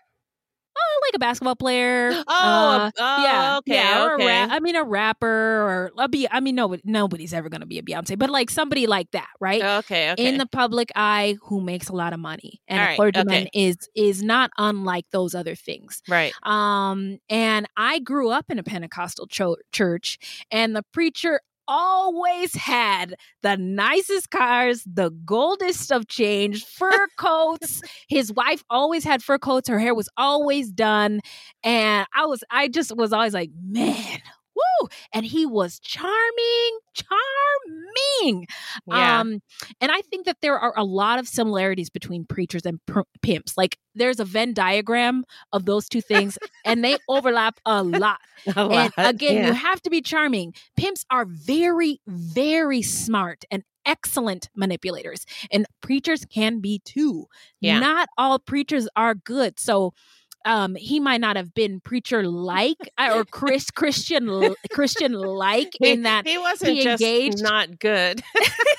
Like 1.02 1.14
a 1.14 1.18
basketball 1.18 1.56
player. 1.56 2.12
Oh, 2.28 2.32
uh, 2.32 2.90
oh, 2.98 3.23
yeah, 3.24 3.59
okay, 3.59 3.74
yeah, 3.74 4.05
or 4.05 4.12
a 4.12 4.14
okay. 4.14 4.27
ra- 4.27 4.48
I 4.51 4.60
mean, 4.60 4.77
a 4.77 4.85
rapper 4.85 5.27
or 5.27 5.93
a 5.98 6.09
be. 6.09 6.27
I 6.31 6.40
mean, 6.40 6.55
nobody, 6.55 6.82
nobody's 6.85 7.32
ever 7.32 7.48
going 7.48 7.60
to 7.60 7.66
be 7.66 7.78
a 7.78 7.82
Beyonce, 7.82 8.18
but 8.18 8.31
like 8.31 8.51
somebody 8.51 8.86
like 8.86 9.10
that, 9.12 9.28
right? 9.40 9.62
Okay, 9.62 10.12
okay. 10.12 10.27
In 10.27 10.39
the 10.39 10.47
public 10.47 10.90
eye, 10.97 11.36
who 11.43 11.60
makes 11.60 11.89
a 11.89 11.93
lot 11.94 12.12
of 12.12 12.20
money, 12.20 12.60
and 12.68 12.78
All 12.78 12.85
a 12.85 12.89
right, 12.89 12.97
clergyman 12.97 13.47
okay. 13.47 13.51
is 13.55 13.77
is 13.94 14.23
not 14.23 14.51
unlike 14.59 15.06
those 15.12 15.35
other 15.35 15.55
things. 15.55 16.02
Right. 16.09 16.32
Um, 16.43 17.18
and 17.28 17.66
I 17.77 18.01
grew 18.01 18.31
up 18.31 18.47
in 18.51 18.59
a 18.59 18.62
Pentecostal 18.62 19.27
cho- 19.28 19.56
church, 19.73 20.18
and 20.51 20.74
the 20.74 20.82
preacher 20.93 21.40
always 21.68 22.55
had 22.55 23.14
the 23.43 23.56
nicest 23.56 24.30
cars, 24.30 24.82
the 24.86 25.10
goldest 25.24 25.90
of 25.93 26.09
change, 26.09 26.64
fur 26.64 27.06
coats. 27.18 27.82
His 28.09 28.32
wife 28.32 28.62
always 28.70 29.05
had 29.05 29.22
fur 29.22 29.38
coats. 29.38 29.68
Her 29.68 29.78
hair 29.78 29.94
was 29.94 30.09
always 30.16 30.70
done, 30.70 31.20
and 31.64 32.06
I 32.14 32.26
was, 32.26 32.43
I 32.51 32.68
just 32.68 32.97
was 32.97 33.12
always 33.12 33.34
like, 33.34 33.51
man. 33.62 34.20
Woo! 34.57 34.89
And 35.12 35.27
he 35.27 35.47
was 35.47 35.78
charming, 35.78 36.78
charming. 36.95 38.47
Yeah. 38.87 39.20
Um, 39.20 39.41
and 39.81 39.93
I 39.93 40.01
think 40.03 40.27
that 40.27 40.39
there 40.41 40.59
are 40.59 40.73
a 40.77 40.85
lot 40.85 41.19
of 41.19 41.28
similarities 41.28 41.91
between 41.91 42.24
preachers 42.24 42.65
and 42.65 42.81
pr- 42.87 43.01
pimps. 43.23 43.57
Like 43.57 43.78
there's 43.95 44.20
a 44.20 44.24
Venn 44.24 44.55
diagram 44.55 45.24
of 45.53 45.66
those 45.66 45.89
two 45.89 46.01
things, 46.01 46.39
and 46.65 46.85
they 46.85 46.99
overlap 47.09 47.61
a 47.65 47.83
lot. 47.83 48.19
A 48.55 48.61
and 48.61 48.69
lot, 48.69 48.93
again, 48.97 49.37
yeah. 49.37 49.47
you 49.49 49.53
have 49.55 49.81
to 49.83 49.91
be 49.91 50.03
charming. 50.03 50.53
Pimps 50.77 51.05
are 51.11 51.24
very, 51.24 52.01
very 52.07 52.83
smart 52.83 53.45
and 53.51 53.62
excellent 53.87 54.51
manipulators, 54.55 55.24
and 55.51 55.66
preachers 55.81 56.24
can 56.27 56.61
be 56.61 56.81
too. 56.85 57.27
Yeah. 57.61 57.78
Not 57.78 58.09
all 58.19 58.39
preachers 58.39 58.89
are 58.95 59.15
good. 59.15 59.59
So 59.59 59.95
um 60.45 60.75
he 60.75 61.01
might 61.01 61.21
not 61.21 61.37
have 61.37 61.55
been 61.55 61.81
preacher 61.81 62.27
like 62.27 62.91
or 62.99 63.25
Chris 63.25 63.71
Christian 63.71 64.55
Christian 64.71 65.13
like 65.13 65.77
in 65.81 66.03
that 66.03 66.27
he 66.27 66.39
wasn't 66.39 66.73
he 66.73 66.85
just 66.85 67.03
engaged 67.03 67.43
not 67.43 67.79
good. 67.79 68.23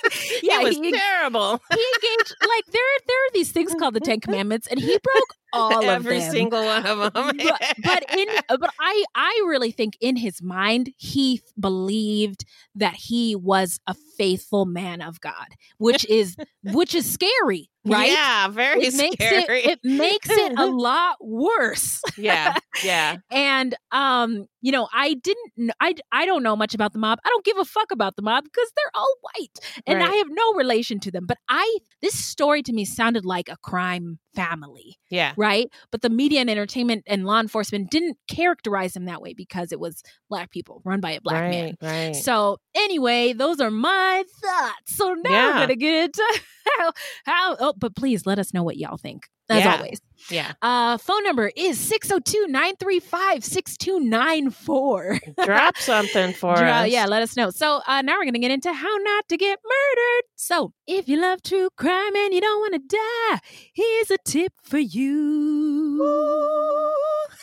yeah, 0.43 0.59
he 0.59 0.65
was 0.65 0.75
he, 0.77 0.91
terrible. 0.91 1.61
he 1.69 1.85
engaged 1.95 2.35
like 2.41 2.65
there 2.71 2.83
there 3.07 3.17
are 3.17 3.31
these 3.33 3.51
things 3.51 3.73
called 3.75 3.93
the 3.93 3.99
Ten 3.99 4.19
Commandments, 4.19 4.67
and 4.67 4.79
he 4.79 4.97
broke 5.03 5.35
all 5.53 5.83
Every 5.83 6.17
of 6.17 6.23
them. 6.23 6.31
single 6.31 6.63
one 6.65 6.85
of 6.85 7.13
them. 7.13 7.37
but, 7.37 7.61
but 7.83 8.03
in 8.17 8.27
but 8.49 8.73
I 8.79 9.03
I 9.15 9.43
really 9.47 9.71
think 9.71 9.97
in 10.01 10.15
his 10.15 10.41
mind 10.41 10.91
he 10.97 11.41
believed 11.59 12.45
that 12.75 12.95
he 12.95 13.35
was 13.35 13.79
a 13.87 13.95
faithful 14.17 14.65
man 14.65 15.01
of 15.01 15.19
God, 15.21 15.47
which 15.77 16.05
is 16.05 16.35
which 16.63 16.93
is 16.95 17.09
scary, 17.09 17.69
right? 17.85 18.11
Yeah, 18.11 18.47
very 18.49 18.81
it 18.83 18.93
makes 18.95 19.15
scary. 19.15 19.59
It, 19.63 19.79
it 19.83 19.89
makes 19.89 20.29
it 20.29 20.53
a 20.57 20.65
lot 20.67 21.17
worse. 21.21 22.01
yeah, 22.17 22.55
yeah. 22.83 23.17
and 23.31 23.75
um 23.91 24.47
you 24.61 24.71
know 24.71 24.87
i 24.93 25.13
didn't 25.13 25.71
i 25.79 25.93
i 26.11 26.25
don't 26.25 26.41
know 26.43 26.55
much 26.55 26.73
about 26.73 26.91
the 26.93 26.99
mob 26.99 27.19
i 27.25 27.29
don't 27.29 27.45
give 27.45 27.57
a 27.57 27.65
fuck 27.65 27.91
about 27.91 28.15
the 28.15 28.21
mob 28.21 28.43
because 28.43 28.71
they're 28.75 28.91
all 28.95 29.15
white 29.21 29.59
and 29.85 29.99
Right. 29.99 30.09
i 30.09 30.15
have 30.15 30.27
no 30.29 30.53
relation 30.53 30.99
to 31.01 31.11
them 31.11 31.25
but 31.27 31.37
i 31.49 31.77
this 32.01 32.13
story 32.13 32.63
to 32.63 32.73
me 32.73 32.83
sounded 32.85 33.25
like 33.25 33.49
a 33.49 33.57
crime 33.57 34.19
family 34.35 34.97
Yeah. 35.09 35.33
right 35.37 35.67
but 35.91 36.01
the 36.01 36.09
media 36.09 36.41
and 36.41 36.49
entertainment 36.49 37.03
and 37.07 37.25
law 37.25 37.39
enforcement 37.39 37.89
didn't 37.91 38.17
characterize 38.27 38.93
them 38.93 39.05
that 39.05 39.21
way 39.21 39.33
because 39.33 39.71
it 39.71 39.79
was 39.79 40.01
black 40.29 40.51
people 40.51 40.81
run 40.85 40.99
by 41.01 41.11
a 41.11 41.21
black 41.21 41.49
man 41.49 41.75
Right, 41.81 42.05
right. 42.07 42.15
so 42.15 42.57
anyway 42.75 43.33
those 43.33 43.59
are 43.59 43.71
my 43.71 44.23
thoughts 44.41 44.95
so 44.95 45.13
now 45.13 45.29
Yeah. 45.29 45.47
we're 45.47 45.59
gonna 45.61 45.75
get 45.75 46.05
into 46.05 46.41
how 46.79 46.91
how 47.25 47.55
oh 47.59 47.73
but 47.77 47.95
please 47.95 48.25
let 48.25 48.39
us 48.39 48.53
know 48.53 48.63
what 48.63 48.77
y'all 48.77 48.97
think 48.97 49.27
as 49.49 49.59
Yeah. 49.63 49.75
always 49.77 49.99
Yeah. 50.29 50.53
uh, 50.61 50.97
phone 50.97 51.23
number 51.23 51.51
is 51.55 51.79
602 51.79 52.47
935 52.47 53.43
6294. 53.43 55.19
Drop 55.43 55.77
something 55.77 56.33
for 56.33 56.55
us. 56.55 56.89
Yeah, 56.89 57.05
let 57.05 57.21
us 57.21 57.35
know. 57.35 57.49
So 57.49 57.81
uh, 57.87 58.01
now 58.01 58.17
we're 58.17 58.23
going 58.23 58.33
to 58.33 58.39
get 58.39 58.51
into 58.51 58.73
how 58.73 58.95
not 58.97 59.27
to 59.29 59.37
get 59.37 59.59
murdered. 59.63 60.23
So 60.35 60.73
if 60.85 61.07
you 61.07 61.19
love 61.19 61.41
true 61.43 61.69
crime 61.75 62.15
and 62.15 62.33
you 62.33 62.41
don't 62.41 62.59
want 62.59 62.73
to 62.73 62.97
die, 62.97 63.39
here's 63.73 64.11
a 64.11 64.17
tip 64.25 64.53
for 64.63 64.79
you. 64.79 66.03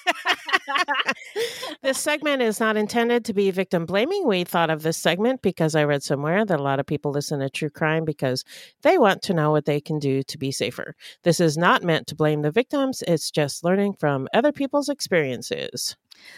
this 1.82 1.98
segment 1.98 2.42
is 2.42 2.60
not 2.60 2.76
intended 2.76 3.24
to 3.24 3.34
be 3.34 3.50
victim 3.50 3.86
blaming. 3.86 4.26
We 4.26 4.44
thought 4.44 4.70
of 4.70 4.82
this 4.82 4.96
segment 4.96 5.42
because 5.42 5.74
I 5.74 5.84
read 5.84 6.02
somewhere 6.02 6.44
that 6.44 6.60
a 6.60 6.62
lot 6.62 6.80
of 6.80 6.86
people 6.86 7.10
listen 7.10 7.40
to 7.40 7.50
true 7.50 7.70
crime 7.70 8.04
because 8.04 8.44
they 8.82 8.98
want 8.98 9.22
to 9.22 9.34
know 9.34 9.50
what 9.50 9.64
they 9.64 9.80
can 9.80 9.98
do 9.98 10.22
to 10.22 10.38
be 10.38 10.52
safer. 10.52 10.94
This 11.22 11.40
is 11.40 11.56
not 11.56 11.82
meant 11.82 12.06
to 12.08 12.14
blame 12.14 12.42
the 12.42 12.50
victims, 12.64 13.02
it's 13.06 13.30
just 13.30 13.62
learning 13.64 13.92
from 14.00 14.26
other 14.32 14.52
people's 14.52 14.88
experiences. 14.88 15.96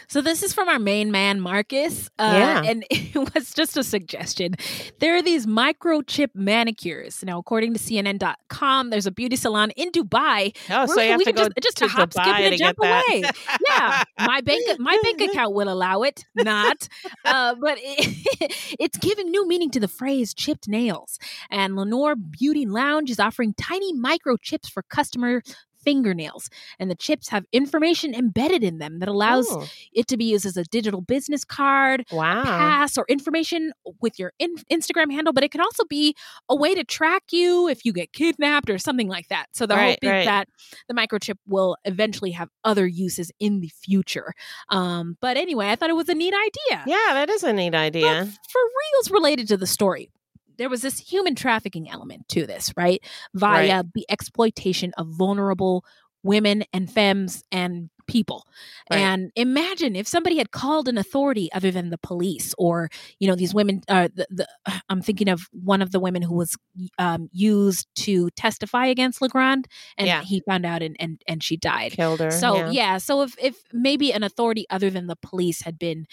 So 0.08 0.22
this 0.22 0.42
is 0.42 0.54
from 0.54 0.68
our 0.70 0.78
main 0.78 1.10
man, 1.12 1.38
Marcus. 1.40 2.08
Uh, 2.18 2.32
Yeah. 2.42 2.62
And 2.70 2.84
it 2.90 3.34
was 3.34 3.52
just 3.52 3.76
a 3.76 3.84
suggestion. 3.84 4.54
There 5.00 5.14
are 5.16 5.22
these 5.22 5.46
microchip 5.46 6.30
manicures. 6.34 7.22
Now, 7.22 7.38
according 7.38 7.74
to 7.74 7.78
CNN.com, 7.78 8.90
there's 8.90 9.06
a 9.06 9.10
beauty 9.12 9.36
salon 9.36 9.70
in 9.76 9.90
Dubai. 9.92 10.56
Oh, 10.70 10.86
so 10.86 11.00
you 11.00 11.10
have 11.10 11.18
we 11.18 11.24
to 11.26 11.32
can 11.32 11.36
go 11.44 11.48
just, 11.60 11.62
just 11.62 11.76
to 11.78 11.84
a 11.84 11.88
hop, 11.88 12.10
Dubai 12.10 12.22
skip, 12.24 12.26
and 12.26 12.42
to 12.42 12.46
a 12.46 12.50
get 12.50 12.58
jump 12.58 12.78
that. 12.80 13.04
away. 13.06 13.22
yeah, 13.68 14.02
my 14.26 14.40
bank 14.40 14.62
my 14.80 14.96
bank 15.04 15.20
account 15.28 15.54
will 15.54 15.68
allow 15.68 16.02
it, 16.02 16.24
not. 16.34 16.88
Uh, 17.24 17.54
but 17.60 17.76
it, 17.80 18.74
it's 18.80 18.96
giving 18.98 19.30
new 19.30 19.46
meaning 19.46 19.70
to 19.70 19.78
the 19.78 19.88
phrase 19.88 20.32
"chipped 20.34 20.66
nails." 20.68 21.18
And 21.50 21.76
Lenore 21.76 22.16
Beauty 22.16 22.64
Lounge 22.66 23.10
is 23.10 23.20
offering 23.20 23.54
tiny 23.54 23.92
microchips 23.94 24.68
for 24.70 24.82
customer 24.98 25.42
fingernails 25.86 26.50
and 26.80 26.90
the 26.90 26.94
chips 26.96 27.28
have 27.28 27.44
information 27.52 28.12
embedded 28.14 28.64
in 28.64 28.78
them 28.78 28.98
that 28.98 29.08
allows 29.08 29.46
Oh. 29.48 29.64
it 29.92 30.08
to 30.08 30.16
be 30.16 30.24
used 30.24 30.44
as 30.44 30.56
a 30.56 30.64
digital 30.64 31.00
business 31.00 31.44
card 31.44 32.04
Wow. 32.10 32.42
pass 32.42 32.98
or 32.98 33.04
information 33.08 33.72
with 34.00 34.18
your 34.18 34.32
in- 34.40 34.56
instagram 34.72 35.12
handle 35.12 35.32
but 35.32 35.44
it 35.44 35.52
can 35.52 35.60
also 35.60 35.84
be 35.88 36.14
a 36.48 36.56
way 36.56 36.74
to 36.74 36.82
track 36.82 37.22
you 37.30 37.68
if 37.68 37.84
you 37.84 37.92
get 37.92 38.12
kidnapped 38.12 38.68
or 38.68 38.78
something 38.78 39.08
like 39.08 39.28
that 39.28 39.46
so 39.52 39.64
the 39.66 39.74
Right, 39.76 39.90
hope 39.90 39.98
is 40.02 40.10
right. 40.10 40.24
that 40.26 40.48
the 40.88 40.94
microchip 40.94 41.36
will 41.46 41.76
eventually 41.84 42.32
have 42.32 42.48
other 42.64 42.86
uses 42.86 43.30
in 43.38 43.60
the 43.60 43.68
future 43.68 44.32
um, 44.70 45.16
but 45.20 45.36
anyway 45.36 45.68
i 45.68 45.76
thought 45.76 45.90
it 45.90 45.96
was 45.96 46.08
a 46.08 46.14
neat 46.14 46.34
idea 46.34 46.82
Yeah, 46.86 47.14
that 47.14 47.30
is 47.30 47.42
a 47.44 47.52
neat 47.52 47.74
idea. 47.74 48.24
for 48.50 48.60
reals 48.60 49.10
related 49.12 49.46
to 49.48 49.56
the 49.56 49.66
story 49.66 50.10
there 50.58 50.68
was 50.68 50.82
this 50.82 50.98
human 50.98 51.34
trafficking 51.34 51.88
element 51.90 52.28
to 52.28 52.46
this 52.46 52.72
right 52.76 53.02
via 53.34 53.76
Right. 53.76 53.86
the 53.94 54.06
exploitation 54.08 54.92
of 54.98 55.08
vulnerable 55.08 55.84
women 56.22 56.64
and 56.72 56.90
femmes 56.90 57.44
and 57.52 57.88
people 58.08 58.44
Right. 58.90 58.98
and 59.00 59.32
imagine 59.34 59.96
if 59.96 60.06
somebody 60.06 60.38
had 60.38 60.52
called 60.52 60.86
an 60.88 60.96
authority 60.96 61.48
other 61.52 61.72
than 61.72 61.90
the 61.90 61.98
police 61.98 62.54
or 62.56 62.88
you 63.18 63.26
know 63.26 63.34
these 63.34 63.52
women 63.52 63.80
uh, 63.88 64.08
the, 64.14 64.26
the, 64.30 64.46
i'm 64.88 65.02
thinking 65.02 65.28
of 65.28 65.48
one 65.52 65.82
of 65.82 65.90
the 65.90 65.98
women 65.98 66.22
who 66.22 66.34
was 66.34 66.56
um, 66.98 67.28
used 67.32 67.88
to 67.96 68.30
testify 68.36 68.86
against 68.86 69.20
legrand 69.20 69.66
and 69.98 70.06
Yeah. 70.06 70.22
he 70.22 70.40
found 70.48 70.64
out 70.64 70.82
and, 70.82 70.94
and 71.00 71.20
and 71.26 71.42
she 71.42 71.56
died 71.56 71.92
Killed 71.92 72.20
her. 72.20 72.30
so 72.30 72.54
yeah. 72.56 72.70
yeah. 72.70 72.98
so 72.98 73.22
if 73.22 73.34
if 73.42 73.56
maybe 73.72 74.12
an 74.12 74.22
authority 74.22 74.66
other 74.70 74.88
than 74.88 75.08
the 75.08 75.16
police 75.16 75.62
had 75.62 75.76
been 75.76 76.06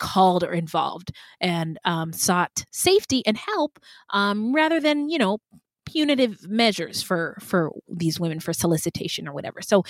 called 0.00 0.42
or 0.42 0.52
involved 0.52 1.12
and 1.40 1.78
um, 1.84 2.12
sought 2.12 2.64
safety 2.72 3.22
and 3.26 3.36
help 3.36 3.78
um, 4.10 4.52
rather 4.52 4.80
than 4.80 5.08
you 5.08 5.18
know 5.18 5.38
punitive 5.86 6.48
measures 6.48 7.02
for 7.02 7.36
for 7.40 7.70
these 7.88 8.20
women 8.20 8.40
for 8.40 8.52
solicitation 8.52 9.28
or 9.28 9.32
whatever. 9.32 9.62
So 9.62 9.84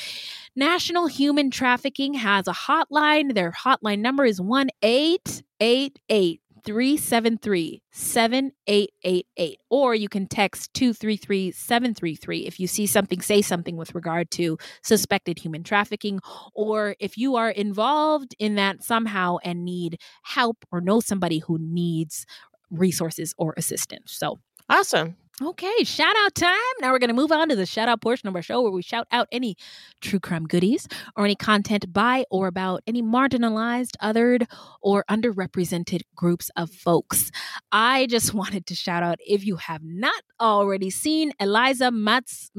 national 0.56 1.06
human 1.06 1.50
trafficking 1.50 2.14
has 2.14 2.48
a 2.48 2.52
hotline. 2.52 3.34
Their 3.34 3.52
hotline 3.52 4.00
number 4.00 4.24
is 4.24 4.40
1-888 4.40 6.40
373 6.64 7.82
7888 7.90 9.60
or 9.70 9.94
you 9.94 10.08
can 10.08 10.26
text 10.26 10.72
233 10.74 11.50
733 11.52 12.46
if 12.46 12.60
you 12.60 12.66
see 12.66 12.86
something 12.86 13.20
say 13.20 13.42
something 13.42 13.76
with 13.76 13.94
regard 13.94 14.30
to 14.30 14.58
suspected 14.82 15.38
human 15.38 15.62
trafficking 15.62 16.20
or 16.54 16.94
if 17.00 17.16
you 17.16 17.36
are 17.36 17.50
involved 17.50 18.34
in 18.38 18.54
that 18.54 18.82
somehow 18.82 19.36
and 19.44 19.64
need 19.64 19.98
help 20.22 20.64
or 20.70 20.80
know 20.80 21.00
somebody 21.00 21.38
who 21.40 21.58
needs 21.58 22.26
resources 22.70 23.34
or 23.36 23.54
assistance 23.56 24.12
so 24.12 24.38
Awesome. 24.70 25.16
Okay, 25.42 25.84
shout 25.84 26.14
out 26.18 26.34
time. 26.34 26.52
Now 26.82 26.92
we're 26.92 26.98
going 26.98 27.08
to 27.08 27.14
move 27.14 27.32
on 27.32 27.48
to 27.48 27.56
the 27.56 27.64
shout 27.64 27.88
out 27.88 28.02
portion 28.02 28.28
of 28.28 28.36
our 28.36 28.42
show 28.42 28.60
where 28.60 28.70
we 28.70 28.82
shout 28.82 29.06
out 29.10 29.26
any 29.32 29.56
true 30.02 30.20
crime 30.20 30.44
goodies 30.44 30.86
or 31.16 31.24
any 31.24 31.34
content 31.34 31.90
by 31.94 32.26
or 32.30 32.46
about 32.46 32.82
any 32.86 33.02
marginalized, 33.02 33.92
othered, 34.02 34.46
or 34.82 35.02
underrepresented 35.10 36.02
groups 36.14 36.50
of 36.56 36.70
folks. 36.70 37.30
I 37.72 38.06
just 38.10 38.34
wanted 38.40 38.66
to 38.66 38.74
shout 38.74 39.02
out 39.02 39.16
if 39.26 39.46
you 39.46 39.56
have 39.56 39.82
not 39.82 40.22
already 40.38 40.90
seen 40.90 41.32
Eliza 41.40 41.90
Mats- 41.90 42.50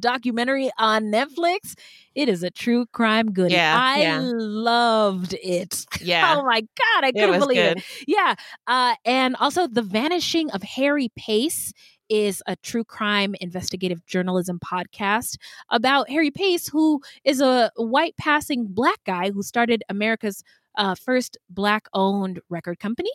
documentary 0.00 0.68
on 0.78 1.12
Netflix, 1.12 1.74
it 2.14 2.28
is 2.28 2.42
a 2.42 2.50
true 2.50 2.86
crime 2.92 3.32
goodie. 3.32 3.54
Yeah, 3.54 3.76
I 3.78 4.02
yeah. 4.02 4.20
loved 4.22 5.34
it. 5.42 5.86
Yeah. 6.02 6.34
oh 6.36 6.44
my 6.44 6.60
God, 6.60 7.04
I 7.04 7.12
couldn't 7.12 7.38
believe 7.38 7.56
good. 7.56 7.76
it. 7.78 7.84
Yeah. 8.08 8.34
Uh, 8.66 8.94
and 9.04 9.36
also, 9.36 9.68
The 9.68 9.82
Vanishing 9.82 10.50
of 10.50 10.62
Harry 10.62 11.10
Pace 11.16 11.72
is 12.08 12.42
a 12.46 12.56
true 12.56 12.84
crime 12.84 13.34
investigative 13.40 14.04
journalism 14.04 14.58
podcast 14.58 15.36
about 15.70 16.10
Harry 16.10 16.30
Pace, 16.30 16.68
who 16.68 17.00
is 17.24 17.40
a 17.40 17.70
white 17.76 18.16
passing 18.16 18.66
black 18.68 18.98
guy 19.06 19.30
who 19.30 19.42
started 19.42 19.82
America's 19.88 20.42
uh, 20.76 20.94
first 20.94 21.36
black 21.50 21.86
owned 21.92 22.40
record 22.48 22.78
company. 22.78 23.10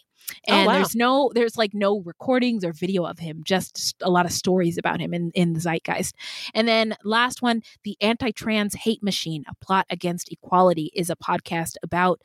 Oh, 0.50 0.54
And 0.54 0.68
wow. 0.68 0.74
there's 0.74 0.96
no, 0.96 1.32
there's 1.34 1.58
like 1.58 1.74
no 1.74 2.02
recordings 2.02 2.64
or 2.64 2.74
video 2.74 3.06
of 3.06 3.20
him, 3.20 3.42
just 3.46 3.96
a 4.02 4.10
lot 4.10 4.26
of 4.26 4.32
stories 4.32 4.78
about 4.78 5.00
him 5.00 5.14
in, 5.14 5.32
in 5.36 5.54
the 5.54 5.60
zeitgeist. 5.60 6.14
And 6.54 6.68
then 6.68 6.96
last 7.04 7.42
one, 7.42 7.62
The 7.84 7.98
Anti 8.02 8.32
Trans 8.32 8.76
Hate 8.76 9.04
Machine, 9.04 9.44
a 9.48 9.56
plot 9.64 9.86
against 9.90 10.32
equality, 10.32 10.92
is 10.94 11.10
a 11.10 11.16
podcast 11.16 11.76
about 11.84 12.22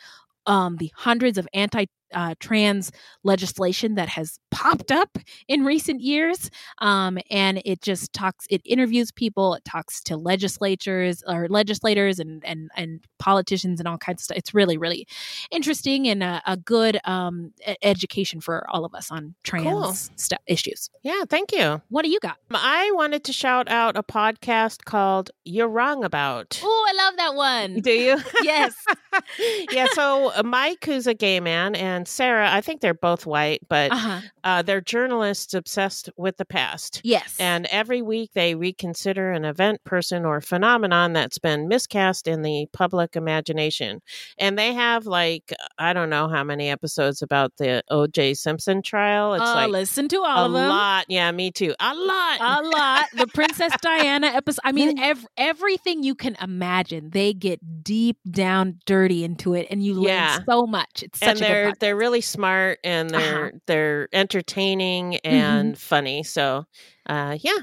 um, 0.47 0.77
the 0.77 0.93
hundreds 0.97 1.39
of 1.39 1.47
anti 1.55 1.87
uh, 2.13 2.35
trans 2.41 2.93
legislation 3.25 3.95
that 3.95 4.09
has 4.09 4.39
popped 4.51 4.91
up 4.93 5.19
in 5.49 5.65
recent 5.65 6.01
years. 6.01 6.51
Um, 6.79 7.19
and 7.31 7.63
it 7.65 7.81
just 7.83 8.13
talks, 8.13 8.47
it 8.51 8.61
interviews 8.65 9.11
people, 9.13 9.55
it 9.55 9.65
talks 9.65 10.03
to 10.05 10.17
legislatures 10.17 11.23
or 11.27 11.49
legislators 11.49 12.19
and, 12.19 12.45
and, 12.45 12.71
and 12.77 13.01
politicians 13.19 13.81
and 13.81 13.89
all 13.89 13.99
kinds 13.99 14.21
of 14.23 14.25
stuff. 14.25 14.37
It's 14.39 14.55
really, 14.55 14.77
really 14.77 15.07
interesting 15.51 16.09
and 16.09 16.23
a, 16.23 16.43
a 16.47 16.57
good 16.57 16.99
um, 17.05 17.53
education 17.83 18.41
for 18.41 18.67
all 18.71 18.85
of 18.85 18.95
us 18.95 19.11
on 19.11 19.35
trans 19.45 19.63
Cool. 19.67 19.93
stu- 20.17 20.37
issues. 20.47 20.91
Yeah, 21.03 21.25
thank 21.29 21.53
you. 21.53 21.81
What 21.89 22.05
do 22.05 22.11
you 22.11 22.21
got? 22.21 22.37
I 22.51 22.91
wanted 22.95 23.25
to 23.25 23.33
shout 23.33 23.69
out 23.71 23.97
a 23.97 24.03
podcast 24.03 24.85
called 24.85 25.31
You're 25.45 25.69
Wrong 25.69 26.05
About. 26.05 26.61
Oh, 26.63 26.87
I 26.93 27.05
love 27.05 27.17
that 27.17 27.35
one. 27.35 27.81
Do 27.81 27.91
you? 27.93 28.19
yes. 28.43 28.75
yeah, 29.73 29.87
so 29.93 30.33
uh, 30.35 30.43
Mike, 30.45 30.85
who's 30.85 31.07
a 31.07 31.15
gay 31.15 31.41
man, 31.41 31.75
and 31.75 32.02
Sarah, 32.07 32.49
I 32.53 32.61
think 32.61 32.81
they're 32.81 32.95
both 32.95 33.27
white, 33.27 33.61
but 33.69 33.91
Uh-huh. 33.93 34.20
uh, 34.45 34.62
they're 34.62 34.81
journalists 34.81 35.55
obsessed 35.55 36.11
with 36.16 36.37
the 36.37 36.45
past. 36.45 37.01
Yes. 37.05 37.37
And 37.39 37.66
every 37.66 38.03
week 38.03 38.31
they 38.35 38.55
reconsider 38.55 39.33
an 39.33 39.45
event, 39.45 39.83
person, 39.85 40.24
or 40.24 40.41
phenomenon 40.41 41.12
that's 41.12 41.39
been 41.39 41.69
miscast 41.69 42.27
in 42.29 42.43
the 42.43 42.66
public 42.73 43.16
imagination. 43.16 44.01
And 44.39 44.59
they 44.59 44.73
have 44.73 45.07
like, 45.07 45.53
I 45.79 45.93
don't 45.93 46.11
know 46.11 46.29
how 46.29 46.45
many 46.45 46.69
episodes 46.70 47.23
about 47.23 47.53
the 47.59 47.83
O.J. 47.91 48.35
Simpson 48.35 48.83
trial. 48.83 49.35
It's 49.35 49.43
Uh, 49.43 49.55
like 49.55 49.70
listen 49.70 50.09
to 50.09 50.19
all 50.23 50.45
a 50.45 50.47
of 50.47 50.53
them. 50.53 50.65
A 50.66 50.69
lot. 50.69 51.07
Yeah, 51.09 51.31
me 51.33 51.51
too. 51.51 51.74
A 51.81 51.95
lot. 51.95 52.41
a 52.41 52.62
lot. 52.69 53.05
The 53.15 53.27
Princess 53.29 53.73
Diana 53.81 54.29
episode. 54.29 54.61
I 54.65 54.73
mean, 54.73 54.99
ev- 55.01 55.27
everything 55.37 56.03
you 56.03 56.15
can 56.15 56.37
imagine. 56.41 57.11
They 57.11 57.33
get 57.35 57.83
deep 57.83 58.16
down, 58.31 58.79
dirty 58.87 59.24
into 59.24 59.55
it, 59.55 59.66
and 59.70 59.83
you 59.85 59.95
learn 59.95 60.43
so 60.49 60.66
much. 60.66 61.03
It's 61.03 61.19
such 61.19 61.29
and 61.29 61.39
a 61.39 61.41
they're 61.41 61.73
podcast. 61.73 61.79
They're 61.93 61.98
really 61.98 62.20
smart 62.20 62.78
and 62.85 63.14
they're 63.14 63.52
Uh-huh. 63.52 63.59
they're 63.66 64.09
entertaining 64.12 65.19
Mm-hmm. 65.31 65.59
and 65.59 65.78
funny. 65.78 66.23
So, 66.23 66.66
uh, 67.09 67.36
yeah. 67.40 67.59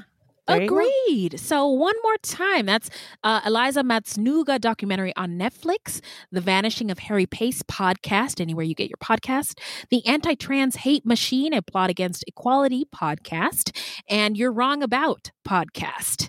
There. 0.50 0.62
Agreed. 0.62 1.38
So 1.40 1.66
one 1.66 1.94
more 2.02 2.16
time, 2.22 2.66
that's 2.66 2.90
uh, 3.24 3.40
Eliza 3.46 3.82
Matsunaga 3.82 4.60
documentary 4.60 5.14
on 5.16 5.38
Netflix, 5.38 6.00
The 6.32 6.40
Vanishing 6.40 6.90
of 6.90 6.98
Harry 7.00 7.26
Pace 7.26 7.62
podcast, 7.62 8.40
anywhere 8.40 8.64
you 8.64 8.74
get 8.74 8.88
your 8.88 8.98
podcast, 9.02 9.58
The 9.90 10.06
Anti-Trans 10.06 10.76
Hate 10.76 11.06
Machine, 11.06 11.52
a 11.52 11.62
plot 11.62 11.90
against 11.90 12.24
equality 12.26 12.84
podcast, 12.94 13.76
and 14.08 14.36
You're 14.36 14.52
Wrong 14.52 14.82
About 14.82 15.30
podcast. 15.46 16.28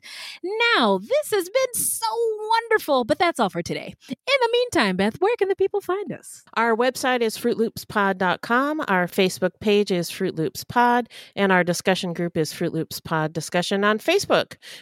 Now, 0.76 0.98
this 0.98 1.32
has 1.32 1.50
been 1.50 1.74
so 1.74 2.08
wonderful, 2.50 3.04
but 3.04 3.20
that's 3.20 3.40
all 3.40 3.50
for 3.50 3.62
today. 3.62 3.94
In 4.10 4.16
the 4.18 4.50
meantime, 4.52 4.98
Beth, 4.98 5.18
where 5.20 5.36
can 5.38 5.50
the 5.50 5.56
people 5.56 5.82
find 5.82 6.12
us? 6.12 6.44
Our 6.56 6.76
website 6.76 7.22
is 7.22 7.38
fruitloopspod.com. 7.38 8.82
Our 8.88 9.08
Facebook 9.08 9.52
page 9.60 9.92
is 9.92 10.10
Fruit 10.10 10.36
Loops 10.36 10.64
Pod, 10.64 11.10
and 11.36 11.52
our 11.52 11.64
discussion 11.64 12.14
group 12.14 12.38
is 12.38 12.54
Fruit 12.54 12.74
Loops 12.74 13.00
Pod 13.00 13.34
Discussion 13.34 13.84
on 13.84 14.00
Facebook. 14.00 14.11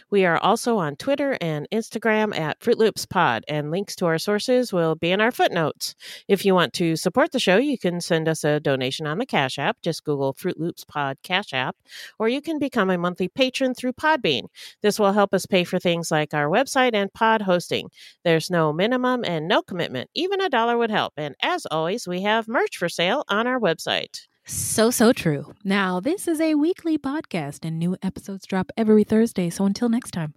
We 0.10 0.26
are 0.26 0.40
also 0.40 0.78
on 0.78 0.96
Twitter 0.96 1.38
and 1.40 1.68
Instagram 1.72 2.36
at 2.36 2.64
Fruit 2.64 2.80
Loops 2.80 3.06
Pod, 3.06 3.46
and 3.48 3.70
links 3.70 3.96
to 3.98 4.08
our 4.08 4.18
sources 4.18 4.74
will 4.74 4.96
be 4.96 5.12
in 5.12 5.22
our 5.22 5.32
footnotes. 5.32 5.94
If 6.28 6.46
you 6.46 6.56
want 6.56 6.74
to 6.74 6.96
support 6.96 7.32
the 7.32 7.40
show, 7.40 7.58
you 7.58 7.78
can 7.78 8.02
send 8.02 8.28
us 8.28 8.44
a 8.44 8.60
donation 8.60 9.06
on 9.06 9.20
the 9.20 9.28
Cash 9.28 9.60
App. 9.60 9.78
Just 9.84 10.04
Google 10.04 10.34
Fruit 10.34 10.60
Loops 10.60 10.84
Pod 10.84 11.18
Cash 11.22 11.54
App, 11.54 11.76
or 12.18 12.28
you 12.28 12.42
can 12.42 12.58
become 12.58 12.90
a 12.90 12.98
monthly 12.98 13.28
patron 13.28 13.76
through 13.76 13.94
Podbean. 13.94 14.46
This 14.82 14.98
will 14.98 15.14
help 15.14 15.32
us 15.36 15.46
pay 15.46 15.64
for 15.64 15.78
things 15.78 16.10
like 16.10 16.34
our 16.34 16.48
website 16.48 16.96
and 16.96 17.14
pod 17.14 17.44
hosting. 17.44 17.90
There's 18.24 18.50
no 18.50 18.74
minimum 18.74 19.24
and 19.24 19.48
no 19.48 19.62
commitment. 19.62 20.10
Even 20.16 20.42
a 20.42 20.50
dollar 20.50 20.76
would 20.76 20.90
help. 20.90 21.14
And 21.18 21.36
as 21.44 21.68
always, 21.70 22.08
we 22.08 22.22
have 22.24 22.48
merch 22.48 22.78
for 22.78 22.90
sale 22.90 23.26
on 23.30 23.46
our 23.46 23.60
website. 23.60 24.29
So, 24.50 24.90
so 24.90 25.14
true. 25.14 25.54
Now, 25.64 26.00
this 26.00 26.28
is 26.28 26.42
a 26.42 26.56
weekly 26.56 26.98
podcast, 26.98 27.64
and 27.64 27.78
new 27.78 27.96
episodes 28.02 28.48
drop 28.48 28.72
every 28.76 29.04
Thursday. 29.04 29.52
So, 29.52 29.64
until 29.66 29.90
next 29.90 30.10
time, 30.10 30.34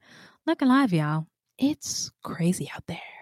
look 0.46 0.60
alive, 0.60 0.92
y'all. 0.92 1.28
It's 1.58 2.10
crazy 2.22 2.70
out 2.74 2.86
there. 2.86 3.21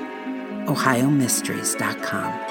OhioMysteries.com. 0.71 2.50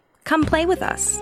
Come 0.23 0.45
play 0.45 0.65
with 0.65 0.81
us. 0.81 1.19